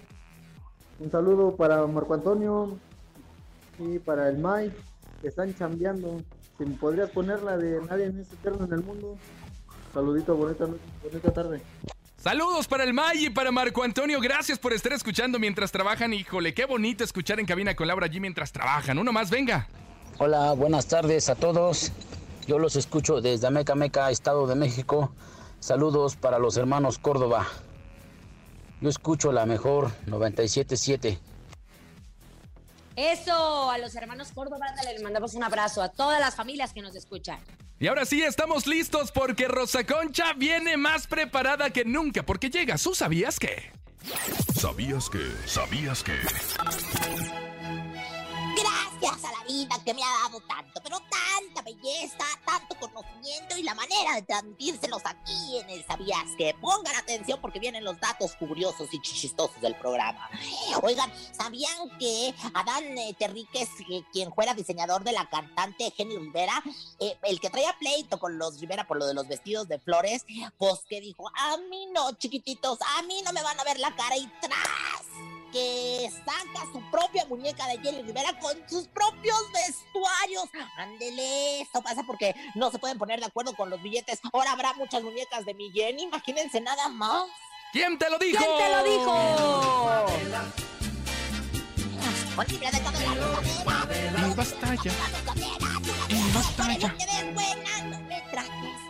Un 0.99 1.11
saludo 1.11 1.55
para 1.57 1.87
Marco 1.87 2.15
Antonio 2.15 2.79
y 3.91 3.99
para 3.99 4.29
el 4.29 4.39
May, 4.39 4.73
que 5.21 5.29
están 5.29 5.55
chambeando. 5.55 6.23
Si 6.59 6.65
me 6.65 6.77
podrías 6.77 7.11
poner 7.11 7.43
la 7.43 7.57
de 7.57 7.81
Nadie 7.83 8.07
es 8.07 8.33
eterno 8.33 8.67
en 8.67 8.73
el 8.73 8.83
mundo. 8.83 9.17
Saludito, 9.93 10.37
bonita, 10.37 10.67
bonita 11.03 11.33
tarde. 11.33 11.63
Saludos 12.17 12.69
para 12.69 12.85
el 12.85 12.95
May 12.95 13.27
y 13.27 13.31
para 13.31 13.51
Marco 13.51 13.83
Antonio. 13.83 14.21
Gracias 14.21 14.59
por 14.59 14.73
estar 14.73 14.93
escuchando 14.93 15.39
mientras 15.39 15.73
trabajan. 15.73 16.13
Híjole, 16.13 16.55
qué 16.55 16.67
bonito 16.67 17.03
escuchar 17.03 17.41
en 17.41 17.47
cabina 17.47 17.75
con 17.75 17.89
Laura 17.89 18.07
G 18.07 18.21
mientras 18.21 18.53
trabajan. 18.53 18.99
Uno 18.99 19.13
más, 19.13 19.29
venga. 19.29 19.67
Hola, 20.19 20.53
buenas 20.53 20.87
tardes 20.87 21.29
a 21.29 21.35
todos. 21.35 21.91
Yo 22.47 22.59
los 22.59 22.77
escucho 22.77 23.21
desde 23.21 23.47
Ameca 23.49 23.75
Meca, 23.75 24.11
Estado 24.11 24.47
de 24.47 24.55
México. 24.55 25.13
Saludos 25.59 26.17
para 26.17 26.39
los 26.39 26.57
hermanos 26.57 26.99
Córdoba. 26.99 27.47
Yo 28.81 28.89
escucho 28.89 29.33
la 29.33 29.47
mejor 29.47 29.91
977. 30.07 31.32
Eso, 32.97 33.71
a 33.71 33.79
los 33.79 33.95
hermanos 33.95 34.33
Córdoba, 34.33 34.67
les 34.85 35.03
mandamos 35.03 35.35
un 35.35 35.45
abrazo 35.45 35.83
a 35.83 35.89
todas 35.89 36.21
las 36.21 36.35
familias 36.35 36.73
que 36.73 36.83
nos 36.83 36.95
escuchan. 36.95 37.39
Y 37.79 37.89
ahora 37.89 38.05
sí, 38.05 38.23
estamos 38.23 38.67
listos 38.67 39.11
porque 39.11 39.49
Rosa 39.49 39.85
Concha 39.85 40.35
viene 40.35 40.77
más 40.77 41.07
preparada 41.07 41.71
que 41.71 41.85
nunca 41.85 42.23
porque 42.23 42.49
llega. 42.51 42.77
¿Tú 42.77 42.95
sabías 42.95 43.39
qué? 43.39 43.73
¿Sabías 44.55 45.09
que? 45.09 45.33
¿Sabías 45.47 46.03
que? 46.03 47.52
Gracias 48.55 49.25
a 49.25 49.33
la 49.33 49.45
vida 49.45 49.75
que 49.85 49.95
me 49.95 50.03
ha 50.03 50.29
dado 50.29 50.41
tanto, 50.41 50.81
pero 50.83 50.99
tanta 50.99 51.63
belleza, 51.63 52.25
tanto 52.45 52.75
conocimiento 52.79 53.57
y 53.57 53.63
la 53.63 53.75
manera 53.75 54.15
de 54.17 54.23
transmitírselos 54.23 55.03
aquí 55.05 55.59
en 55.59 55.71
el 55.71 55.85
Sabías 55.87 56.25
que 56.37 56.55
pongan 56.61 56.95
atención 56.97 57.41
porque 57.41 57.59
vienen 57.59 57.85
los 57.85 57.99
datos 57.99 58.35
curiosos 58.37 58.89
y 58.93 59.01
chistosos 59.01 59.61
del 59.61 59.75
programa. 59.77 60.29
Oigan, 60.83 61.11
¿sabían 61.33 61.99
que 61.99 62.35
Adán 62.55 62.99
eh, 62.99 63.15
Terríquez, 63.19 63.69
eh, 63.91 64.03
quien 64.13 64.33
fuera 64.35 64.55
diseñador 64.55 65.03
de 65.03 65.13
la 65.13 65.29
cantante 65.31 65.93
Jenny 65.97 66.17
Rivera, 66.19 66.63
eh, 67.01 67.17
el 67.23 67.41
que 67.41 67.51
traía 67.51 67.77
pleito 67.79 68.19
con 68.19 68.39
los 68.39 68.61
Rivera 68.61 68.87
por 68.87 68.99
lo 68.99 69.07
de 69.07 69.15
los 69.15 69.27
vestidos 69.29 69.67
de 69.69 69.79
flores, 69.79 70.25
pues 70.59 70.81
que 70.89 71.01
dijo, 71.01 71.31
a 71.35 71.57
mí 71.57 71.89
no, 71.93 72.13
chiquititos, 72.13 72.79
a 72.99 73.03
mí 73.03 73.23
no 73.25 73.33
me 73.33 73.43
van 73.43 73.59
a 73.59 73.65
ver 73.65 73.79
la 73.81 73.95
cara 73.97 74.17
y 74.17 74.31
tras 74.41 75.32
que 75.53 76.11
saca 76.25 76.67
su 76.73 76.81
propia 76.91 77.25
muñeca 77.27 77.67
de 77.69 77.79
Jenny 77.79 78.03
Rivera 78.03 78.33
con 78.41 78.57
sus 78.69 78.89
propios 78.89 79.39
vestuarios. 79.53 80.49
Ándele, 80.77 81.61
esto 81.61 81.83
pasa 81.83 82.03
porque 82.05 82.35
no 82.55 82.71
se 82.71 82.79
pueden 82.79 82.99
poner 82.99 83.21
de 83.21 83.27
acuerdo 83.27 83.55
con 83.55 83.71
los 83.71 83.81
billetes. 83.83 84.21
Ahora 84.33 84.53
habrá 84.53 84.73
muchas 84.75 85.03
muñecas 85.03 85.45
de 85.45 85.55
mi 85.55 85.71
Jenny, 85.71 86.05
imagínense 86.05 86.61
nada 86.61 86.89
más. 86.89 87.29
¿Quién 87.73 87.99
te 87.99 88.11
lo 88.11 88.19
dijo? 88.19 88.39
¿Quién 88.39 88.59
te 88.59 88.71
lo 88.71 88.83
dijo? 88.83 89.13
Olivia 92.37 92.71
de 92.71 92.81
cadera, 92.81 93.13
Y 96.09 96.15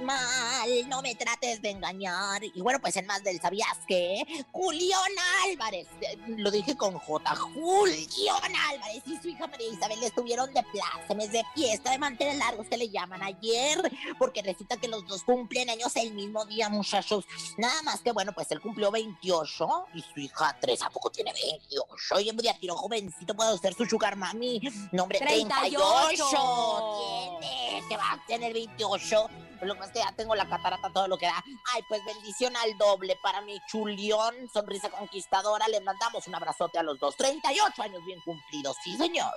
mal, 0.03 0.89
no 0.89 1.03
me 1.03 1.15
trates 1.15 1.63
de 1.63 1.71
engañar. 1.71 2.43
Y 2.45 2.61
bueno, 2.61 2.81
pues 2.81 2.97
en 2.97 3.07
más 3.07 3.23
del 3.23 3.41
¿sabías 3.41 3.79
qué? 3.87 4.23
Julián 4.53 5.01
Álvarez, 5.45 5.87
eh, 6.01 6.19
lo 6.27 6.51
dije 6.51 6.77
con 6.77 6.99
J, 6.99 7.37
Julián 7.37 8.57
Álvarez 8.71 9.03
y 9.07 9.17
su 9.17 9.29
hija 9.29 9.47
María 9.47 9.69
Isabel 9.69 10.03
estuvieron 10.03 10.53
de 10.53 10.63
plácemes, 10.63 11.33
de 11.33 11.43
fiesta, 11.55 11.91
de 11.91 11.99
mantener 11.99 12.37
largos 12.37 12.67
que 12.69 12.77
le 12.77 12.89
llaman 12.89 13.23
ayer, 13.23 13.79
porque 14.19 14.43
resulta 14.43 14.77
que 14.77 14.89
los 14.89 15.07
dos 15.07 15.23
cumplen 15.25 15.71
años 15.71 15.95
el 15.97 16.13
mismo 16.13 16.45
día, 16.45 16.69
muchachos. 16.69 17.25
Nada 17.57 17.83
más 17.83 18.01
que 18.01 18.13
bueno, 18.13 18.33
pues 18.33 18.51
él 18.51 18.61
cumplió 18.61 18.91
28 18.91 19.87
y 19.95 20.03
su 20.03 20.21
hija 20.21 20.57
3, 20.61 20.83
¿a 20.83 20.91
poco 20.91 21.11
tiene 21.11 21.33
28? 21.33 22.21
Y 22.21 22.29
en 22.29 22.37
día 22.37 22.57
tiro 22.59 22.77
jovencito, 22.77 23.35
puedo 23.35 23.57
ser 23.59 23.75
su 23.75 23.87
sugar 23.87 24.17
mami. 24.17 24.61
Nombre 24.93 25.19
38. 25.19 25.79
38. 26.09 27.39
Tiene, 27.41 27.83
te 27.89 27.97
va 27.97 28.13
a 28.13 28.27
tener 28.27 28.53
28. 28.53 29.29
Lo 29.63 29.77
que 29.77 29.85
es 29.85 29.93
que 29.93 30.01
ya 30.01 30.13
tengo 30.13 30.35
la 30.35 30.49
catarata, 30.49 30.91
todo 30.93 31.07
lo 31.07 31.17
que 31.17 31.27
da. 31.27 31.43
Ay, 31.73 31.83
pues 31.89 32.05
bendición 32.05 32.57
al 32.57 32.77
doble 32.77 33.17
para 33.23 33.41
mi 33.43 33.59
chulión, 33.69 34.35
sonrisa 34.53 34.91
conquistadora. 34.91 35.69
Le 35.69 35.81
mandamos 35.81 36.27
un 36.27 36.35
abrazote 36.35 36.79
a 36.79 36.83
los 36.83 36.99
dos. 36.99 37.17
38 37.17 37.83
años 37.83 38.05
bien 38.05 38.21
cumplidos, 38.25 38.77
sí, 38.83 38.97
señor. 38.97 39.33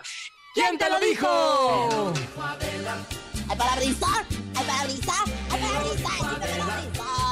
¿Quién 0.54 0.78
te 0.78 0.90
lo 0.90 1.00
dijo? 1.00 2.14
¡Ay, 3.48 3.58
para 3.58 3.76
brisar! 3.76 4.26
¡Ay, 4.56 4.66
para 4.66 4.84
brisar! 4.86 5.26
¡Ay, 5.52 5.62
para 5.62 5.80
brisar! 5.82 6.12
¡Sí, 6.12 6.24
me 6.24 6.64
para 6.64 6.82
brisar! 6.82 7.25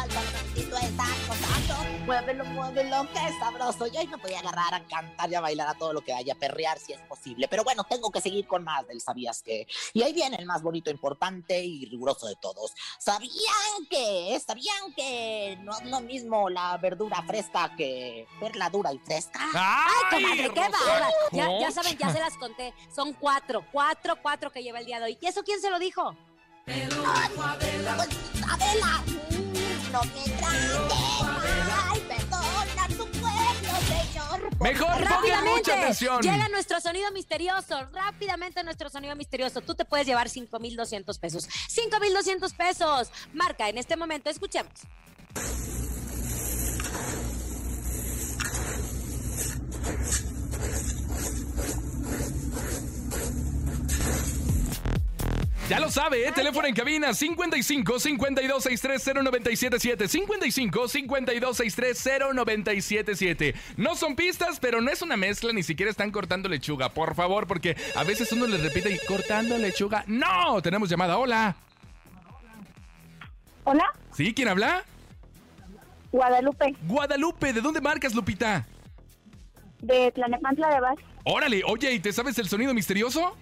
Tantito 0.74 0.88
está 0.88 1.06
gozando. 1.28 2.06
Muévelo, 2.06 2.46
muévelo, 2.46 3.08
qué 3.14 3.20
sabroso. 3.40 3.88
Yo 3.88 4.00
hoy 4.00 4.08
me 4.08 4.18
podía 4.18 4.40
agarrar 4.40 4.74
a 4.74 4.84
cantar 4.86 5.32
y 5.32 5.36
a 5.36 5.42
bailar 5.42 5.68
a 5.70 5.74
todo 5.76 5.94
lo 5.94 6.02
que 6.02 6.12
vaya, 6.12 6.34
a 6.34 6.36
perrear 6.36 6.80
si 6.80 6.94
es 6.94 7.00
posible. 7.02 7.48
Pero 7.48 7.64
bueno, 7.64 7.84
tengo 7.86 8.12
que 8.12 8.22
seguir 8.22 8.46
con 8.48 8.64
más 8.64 8.88
del 8.88 9.00
¿Sabías 9.00 9.42
qué? 9.42 9.68
Y 9.94 10.02
ahí 10.04 10.14
viene 10.14 10.38
el 10.38 10.46
más 10.46 10.62
bonito, 10.62 10.90
importante 10.90 11.64
y 11.64 11.86
riguroso 11.86 12.28
de 12.28 12.36
todos. 12.36 12.74
¿Sabían 13.00 13.86
que? 13.90 14.40
¿Sabían 14.46 14.94
que 14.96 15.58
no 15.62 15.74
es 15.74 15.86
lo 15.86 16.02
mismo 16.02 16.50
la 16.50 16.78
verdura 16.78 17.22
fresca 17.24 17.74
que 17.76 18.28
verla 18.42 18.70
dura 18.70 18.92
y 18.94 19.00
fresca? 19.00 19.40
¡Ay, 19.54 19.94
comadre, 20.10 20.54
qué 20.54 20.60
bárbara! 20.60 21.10
Ya, 21.32 21.60
ya 21.60 21.72
saben, 21.72 21.98
ya 21.98 22.12
se 22.12 22.20
las 22.20 22.38
conté. 22.38 22.74
Son 22.94 23.14
cuatro, 23.14 23.66
cuatro, 23.72 24.18
cuatro 24.22 24.52
que 24.52 24.64
lleva 24.64 24.80
el 24.80 24.86
día 24.86 25.00
de 25.00 25.06
hoy. 25.06 25.18
¿Y 25.22 25.26
eso 25.26 25.44
quién 25.44 25.62
se 25.62 25.70
lo 25.70 25.80
dijo? 25.80 26.16
Adela, 28.50 29.04
mal, 30.02 32.00
perdona 32.08 32.88
tu 32.88 33.06
pueblo, 33.20 33.74
señor. 33.88 34.60
Mejor 34.60 34.88
pongan 34.88 35.04
Rápidamente. 35.04 35.50
mucha 35.52 35.74
atención. 35.80 36.22
Llega 36.22 36.50
nuestro 36.50 36.82
sonido 36.82 37.12
misterioso. 37.12 37.88
Rápidamente 37.94 38.64
nuestro 38.64 38.90
sonido 38.90 39.16
misterioso. 39.16 39.62
Tú 39.62 39.76
te 39.76 39.86
puedes 39.86 40.08
llevar 40.08 40.30
5,200 40.30 41.20
pesos. 41.20 41.48
5,200 41.70 42.54
pesos. 42.54 43.12
Marca 43.34 43.70
en 43.70 43.78
este 43.78 43.96
momento. 43.96 44.30
Escuchemos. 44.30 44.72
Ya 55.70 55.80
lo 55.80 55.90
sabe, 55.90 56.28
¿eh? 56.28 56.32
Teléfono 56.34 56.68
en 56.68 56.76
cabina 56.76 57.14
55 57.14 57.98
52 58.00 58.64
63 58.64 59.24
0977 59.24 60.08
55 60.10 60.88
52 60.90 61.58
63 61.58 62.10
0977 62.36 63.56
No 63.78 63.96
son 63.96 64.16
pistas, 64.16 64.60
pero 64.60 64.82
no 64.82 64.92
es 64.92 65.02
una 65.02 65.16
mezcla, 65.16 65.54
ni 65.54 65.64
siquiera 65.64 65.90
están 65.90 66.12
cortando 66.12 66.50
lechuga. 66.50 66.90
Por 66.90 67.16
favor, 67.16 67.48
porque 67.48 67.78
a 67.96 68.04
veces 68.04 68.32
uno 68.34 68.46
le 68.46 68.58
repite 68.58 68.92
y 68.94 69.00
cortando 69.08 69.58
lechuga. 69.58 70.04
¡No! 70.06 70.62
Tenemos 70.62 70.90
llamada. 70.90 71.18
Hola. 71.18 71.56
Hola, 73.64 73.86
¿Sí? 74.12 74.34
¿Quién 74.34 74.50
habla? 74.50 74.84
Guadalupe, 76.12 76.76
Guadalupe, 76.84 77.54
¿de 77.54 77.62
dónde 77.62 77.80
marcas, 77.80 78.14
Lupita? 78.14 78.68
de 79.80 80.12
Tlanepantla 80.12 80.70
de 80.70 80.80
Vaz. 80.82 80.96
Órale, 81.26 81.62
oye, 81.66 81.92
¿y 81.94 82.00
te 82.00 82.12
sabes 82.14 82.38
el 82.40 82.48
sonido 82.48 82.74
misterioso? 82.74 83.36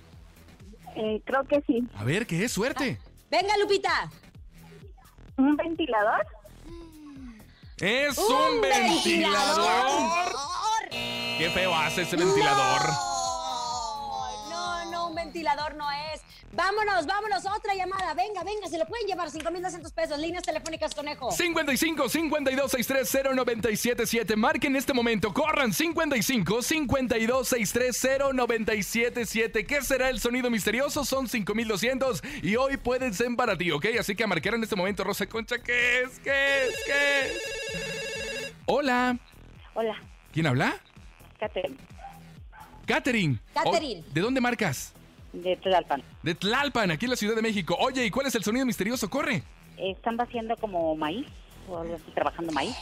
Eh, 0.95 1.21
creo 1.25 1.43
que 1.45 1.61
sí. 1.67 1.87
A 1.95 2.03
ver, 2.03 2.27
¿qué 2.27 2.43
es? 2.43 2.51
Suerte. 2.51 2.99
Venga, 3.29 3.57
Lupita. 3.57 4.09
¿Un 5.37 5.55
ventilador? 5.55 6.25
¡Es 7.77 8.17
un, 8.17 8.55
¡Un 8.55 8.61
ventilador! 8.61 10.31
¡Qué 10.91 11.49
feo 11.51 11.73
hace 11.73 12.03
ese 12.03 12.15
ventilador! 12.15 12.81
No, 12.85 13.20
un 15.11 15.15
ventilador 15.15 15.75
no 15.75 15.85
es. 15.91 16.21
Vámonos, 16.53 17.05
vámonos. 17.05 17.45
Otra 17.45 17.75
llamada. 17.75 18.13
Venga, 18.13 18.43
venga. 18.43 18.67
Se 18.67 18.77
lo 18.77 18.85
pueden 18.85 19.05
llevar 19.07 19.29
5,200 19.29 19.91
pesos. 19.91 20.17
Líneas 20.19 20.43
telefónicas, 20.43 20.95
conejo. 20.95 21.31
55 21.31 22.09
52 22.09 22.71
63 22.71 23.35
0977 23.35 24.35
Marquen 24.35 24.71
en 24.71 24.77
este 24.77 24.93
momento. 24.93 25.33
Corran 25.33 25.73
55 25.73 26.61
52 26.61 27.47
63 27.47 28.19
0977 28.35 29.65
¿Qué 29.65 29.81
será 29.81 30.09
el 30.09 30.19
sonido 30.19 30.49
misterioso? 30.49 31.05
Son 31.05 31.27
5200 31.27 32.23
y 32.41 32.55
hoy 32.55 32.77
pueden 32.77 33.13
ser 33.13 33.21
para 33.37 33.57
ti, 33.57 33.71
¿ok? 33.71 33.85
Así 33.99 34.15
que 34.15 34.23
a 34.23 34.27
marcar 34.27 34.55
en 34.55 34.63
este 34.63 34.75
momento, 34.75 35.03
Rosa 35.03 35.27
Concha. 35.27 35.59
¿Qué 35.59 36.01
es? 36.01 36.19
¿Qué 36.19 36.63
es? 36.63 36.75
¿Qué 36.85 37.21
es? 37.25 38.53
Hola. 38.65 39.17
Hola, 39.73 39.95
¿Quién 40.33 40.47
habla? 40.47 40.81
Catherine, 41.39 41.77
Catherine. 42.85 43.39
Catherine. 43.53 44.03
Oh, 44.05 44.13
¿De 44.13 44.21
dónde 44.21 44.41
marcas? 44.41 44.93
De 45.33 45.55
Tlalpan. 45.57 46.03
De 46.23 46.35
Tlalpan, 46.35 46.91
aquí 46.91 47.05
en 47.05 47.11
la 47.11 47.17
Ciudad 47.17 47.35
de 47.35 47.41
México. 47.41 47.75
Oye, 47.79 48.05
¿y 48.05 48.11
cuál 48.11 48.27
es 48.27 48.35
el 48.35 48.43
sonido 48.43 48.65
misterioso? 48.65 49.09
Corre. 49.09 49.43
¿Están 49.77 50.17
vaciando 50.17 50.55
como 50.57 50.95
maíz? 50.95 51.27
¿O 51.67 51.77
algo 51.77 51.95
así, 51.95 52.11
trabajando 52.13 52.51
maíz? 52.51 52.75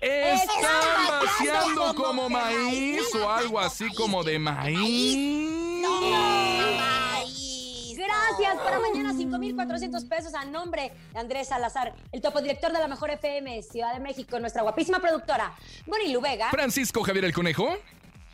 Están 0.00 1.20
vaciando 1.20 1.94
como 1.94 2.28
maíz 2.28 3.02
o 3.14 3.28
algo 3.28 3.58
así 3.58 3.92
como 3.94 4.22
de 4.22 4.38
maíz. 4.38 5.56
Gracias. 7.96 8.62
Para 8.62 8.78
mañana 8.78 9.14
5,400 9.14 10.04
pesos 10.04 10.34
a 10.34 10.44
nombre 10.44 10.92
de 11.12 11.18
Andrés 11.18 11.48
Salazar, 11.48 11.94
el 12.12 12.20
topo 12.20 12.40
director 12.40 12.70
de 12.72 12.78
la 12.78 12.88
Mejor 12.88 13.10
FM 13.10 13.62
Ciudad 13.62 13.94
de 13.94 14.00
México, 14.00 14.38
nuestra 14.38 14.62
guapísima 14.62 15.00
productora, 15.00 15.54
Bonilu 15.86 16.20
Vega 16.20 16.50
Francisco 16.50 17.02
Javier 17.02 17.24
el 17.24 17.32
Conejo. 17.32 17.76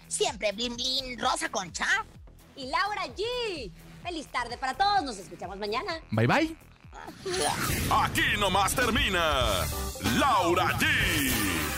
Siempre 0.08 0.52
blin 0.52 0.74
blin, 0.74 1.18
Rosa 1.18 1.48
Concha. 1.48 1.86
Y 2.56 2.66
Laura 2.66 3.06
G. 3.16 3.70
Feliz 4.02 4.26
tarde 4.28 4.56
para 4.58 4.74
todos. 4.74 5.02
Nos 5.02 5.18
escuchamos 5.18 5.58
mañana. 5.58 6.00
Bye 6.10 6.26
bye. 6.26 6.56
Aquí 7.90 8.22
nomás 8.38 8.74
termina 8.74 9.20
Laura 10.18 10.68
G, 10.78 10.86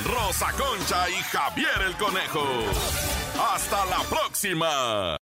Rosa 0.05 0.51
Concha 0.53 1.09
y 1.09 1.15
Javier 1.15 1.83
el 1.87 1.97
Conejo. 1.97 2.45
Hasta 3.53 3.85
la 3.87 4.03
próxima. 4.09 5.17